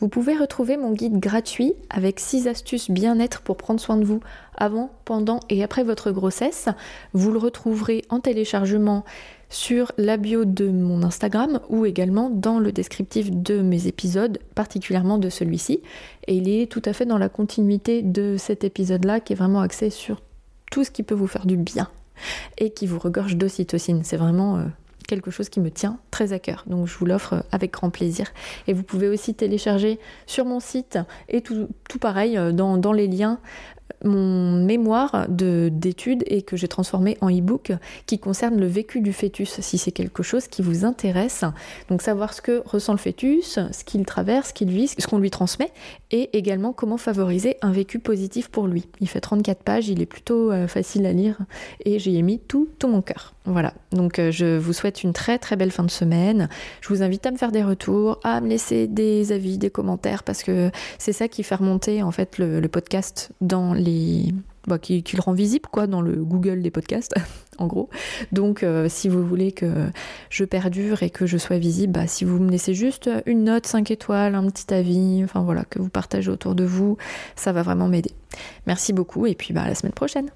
Vous 0.00 0.08
pouvez 0.08 0.36
retrouver 0.36 0.76
mon 0.76 0.92
guide 0.92 1.18
gratuit 1.18 1.74
avec 1.90 2.20
6 2.20 2.46
astuces 2.46 2.88
bien-être 2.88 3.40
pour 3.40 3.56
prendre 3.56 3.80
soin 3.80 3.96
de 3.96 4.04
vous 4.04 4.20
avant, 4.56 4.90
pendant 5.04 5.40
et 5.50 5.64
après 5.64 5.82
votre 5.82 6.12
grossesse. 6.12 6.68
Vous 7.14 7.32
le 7.32 7.38
retrouverez 7.38 8.04
en 8.08 8.20
téléchargement 8.20 9.04
sur 9.48 9.92
la 9.96 10.16
bio 10.16 10.44
de 10.44 10.68
mon 10.68 11.02
Instagram 11.02 11.60
ou 11.68 11.86
également 11.86 12.30
dans 12.30 12.58
le 12.58 12.72
descriptif 12.72 13.30
de 13.30 13.60
mes 13.62 13.86
épisodes, 13.86 14.38
particulièrement 14.54 15.18
de 15.18 15.30
celui-ci. 15.30 15.80
Et 16.26 16.36
il 16.36 16.48
est 16.48 16.70
tout 16.70 16.82
à 16.84 16.92
fait 16.92 17.06
dans 17.06 17.18
la 17.18 17.28
continuité 17.28 18.02
de 18.02 18.36
cet 18.38 18.64
épisode-là 18.64 19.20
qui 19.20 19.32
est 19.32 19.36
vraiment 19.36 19.60
axé 19.60 19.90
sur 19.90 20.20
tout 20.70 20.84
ce 20.84 20.90
qui 20.90 21.02
peut 21.02 21.14
vous 21.14 21.26
faire 21.26 21.46
du 21.46 21.56
bien 21.56 21.88
et 22.58 22.70
qui 22.70 22.86
vous 22.86 22.98
regorge 22.98 23.36
d'ocytocine. 23.36 24.02
C'est 24.04 24.16
vraiment 24.16 24.58
euh, 24.58 24.64
quelque 25.08 25.30
chose 25.30 25.48
qui 25.48 25.58
me 25.60 25.70
tient 25.70 25.98
très 26.12 26.32
à 26.32 26.38
cœur. 26.38 26.64
Donc 26.66 26.86
je 26.86 26.96
vous 26.96 27.06
l'offre 27.06 27.44
avec 27.50 27.72
grand 27.72 27.90
plaisir. 27.90 28.32
Et 28.68 28.72
vous 28.72 28.84
pouvez 28.84 29.08
aussi 29.08 29.34
télécharger 29.34 29.98
sur 30.26 30.44
mon 30.44 30.60
site 30.60 30.98
et 31.28 31.40
tout, 31.40 31.68
pareil 32.00 32.36
euh, 32.36 32.52
dans, 32.52 32.92
les 32.92 33.08
liens 33.08 33.40
mon 34.04 34.64
mémoire 34.64 35.26
d'études 35.28 36.24
et 36.26 36.42
que 36.42 36.56
j'ai 36.56 36.68
transformé 36.68 37.16
en 37.20 37.30
e-book 37.30 37.72
qui 38.06 38.18
concerne 38.18 38.58
le 38.58 38.66
vécu 38.66 39.00
du 39.00 39.12
fœtus, 39.12 39.60
si 39.60 39.78
c'est 39.78 39.92
quelque 39.92 40.22
chose 40.22 40.48
qui 40.48 40.62
vous 40.62 40.84
intéresse. 40.84 41.44
Donc 41.88 42.02
savoir 42.02 42.34
ce 42.34 42.40
que 42.40 42.62
ressent 42.64 42.92
le 42.92 42.98
fœtus, 42.98 43.58
ce 43.72 43.84
qu'il 43.84 44.04
traverse, 44.04 44.48
ce 44.48 44.52
qu'il 44.54 44.70
vit, 44.70 44.88
ce 44.88 45.06
qu'on 45.06 45.18
lui 45.18 45.30
transmet, 45.30 45.72
et 46.10 46.36
également 46.36 46.72
comment 46.72 46.96
favoriser 46.96 47.56
un 47.62 47.72
vécu 47.72 47.98
positif 47.98 48.48
pour 48.48 48.66
lui. 48.66 48.86
Il 49.00 49.08
fait 49.08 49.20
34 49.20 49.62
pages, 49.62 49.88
il 49.88 50.00
est 50.00 50.06
plutôt 50.06 50.50
euh, 50.52 50.68
facile 50.68 51.06
à 51.06 51.12
lire 51.12 51.38
et 51.84 51.98
j'y 51.98 52.16
ai 52.16 52.22
mis 52.22 52.38
tout, 52.38 52.68
tout 52.78 52.88
mon 52.88 53.02
cœur. 53.02 53.34
Voilà, 53.48 53.72
donc 53.92 54.18
euh, 54.18 54.30
je 54.30 54.58
vous 54.58 54.74
souhaite 54.74 55.02
une 55.02 55.14
très 55.14 55.38
très 55.38 55.56
belle 55.56 55.70
fin 55.70 55.82
de 55.82 55.90
semaine. 55.90 56.50
Je 56.82 56.88
vous 56.88 57.02
invite 57.02 57.24
à 57.24 57.30
me 57.30 57.38
faire 57.38 57.50
des 57.50 57.62
retours, 57.62 58.20
à 58.22 58.42
me 58.42 58.48
laisser 58.48 58.86
des 58.86 59.32
avis, 59.32 59.56
des 59.56 59.70
commentaires, 59.70 60.22
parce 60.22 60.42
que 60.42 60.70
c'est 60.98 61.14
ça 61.14 61.28
qui 61.28 61.42
fait 61.42 61.54
remonter 61.54 62.02
en 62.02 62.10
fait 62.10 62.36
le, 62.36 62.60
podcast 62.68 63.30
dans 63.40 63.72
les 63.72 64.34
bah, 64.66 64.78
qui, 64.78 65.02
le 65.14 65.22
rend 65.22 65.32
visible 65.32 65.66
quoi 65.72 65.86
dans 65.86 66.02
le 66.02 66.22
Google 66.22 66.60
des 66.60 66.70
podcasts 66.70 67.14
en 67.58 67.66
gros. 67.66 67.88
Donc 68.32 68.62
euh, 68.62 68.86
si 68.90 69.08
vous 69.08 69.26
voulez 69.26 69.52
que 69.52 69.86
je 70.28 70.44
perdure 70.44 71.02
et 71.02 71.08
que 71.08 71.24
je 71.24 71.38
sois 71.38 71.56
visible 71.56 71.94
bah, 71.94 72.06
si 72.06 72.26
vous 72.26 72.38
me 72.38 72.50
laissez 72.50 72.74
juste 72.74 73.08
une 73.24 73.44
note 73.44 73.66
5 73.66 73.90
étoiles 73.90 74.34
un 74.34 74.46
petit 74.50 74.74
avis 74.74 75.22
enfin 75.24 75.40
voilà 75.40 75.64
que 75.64 75.78
vous 75.78 75.88
partagez 75.88 76.30
autour 76.30 76.54
de 76.54 76.64
vous 76.64 76.98
ça 77.34 77.52
va 77.52 77.62
vraiment 77.62 77.88
m'aider. 77.88 78.12
Merci 78.66 78.92
beaucoup 78.92 79.26
et 79.26 79.34
puis 79.34 79.54
bah, 79.54 79.62
à 79.62 79.68
la 79.68 79.74
semaine 79.74 79.94
prochaine 79.94 80.28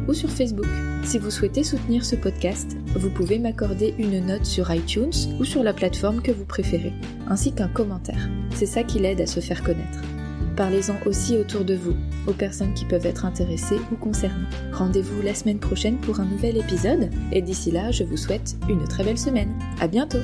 ou 0.08 0.14
sur 0.14 0.30
Facebook. 0.30 0.68
Si 1.04 1.18
vous 1.18 1.30
souhaitez 1.30 1.62
soutenir 1.64 2.04
ce 2.04 2.16
podcast, 2.16 2.76
vous 2.94 3.10
pouvez 3.10 3.38
m'accorder 3.38 3.94
une 3.98 4.26
note 4.26 4.44
sur 4.44 4.70
iTunes 4.72 5.12
ou 5.38 5.44
sur 5.44 5.62
la 5.62 5.72
plateforme 5.72 6.22
que 6.22 6.32
vous 6.32 6.44
préférez, 6.44 6.92
ainsi 7.28 7.52
qu'un 7.52 7.68
commentaire. 7.68 8.28
C'est 8.54 8.66
ça 8.66 8.82
qui 8.82 8.98
l'aide 8.98 9.20
à 9.20 9.26
se 9.26 9.38
faire 9.40 9.62
connaître. 9.62 10.00
Parlez-en 10.60 10.96
aussi 11.06 11.38
autour 11.38 11.64
de 11.64 11.74
vous, 11.74 11.96
aux 12.26 12.34
personnes 12.34 12.74
qui 12.74 12.84
peuvent 12.84 13.06
être 13.06 13.24
intéressées 13.24 13.80
ou 13.90 13.96
concernées. 13.96 14.44
Rendez-vous 14.74 15.22
la 15.22 15.34
semaine 15.34 15.58
prochaine 15.58 15.96
pour 15.96 16.20
un 16.20 16.26
nouvel 16.26 16.58
épisode, 16.58 17.08
et 17.32 17.40
d'ici 17.40 17.70
là, 17.70 17.90
je 17.92 18.04
vous 18.04 18.18
souhaite 18.18 18.58
une 18.68 18.86
très 18.86 19.02
belle 19.02 19.16
semaine. 19.16 19.54
À 19.80 19.88
bientôt! 19.88 20.18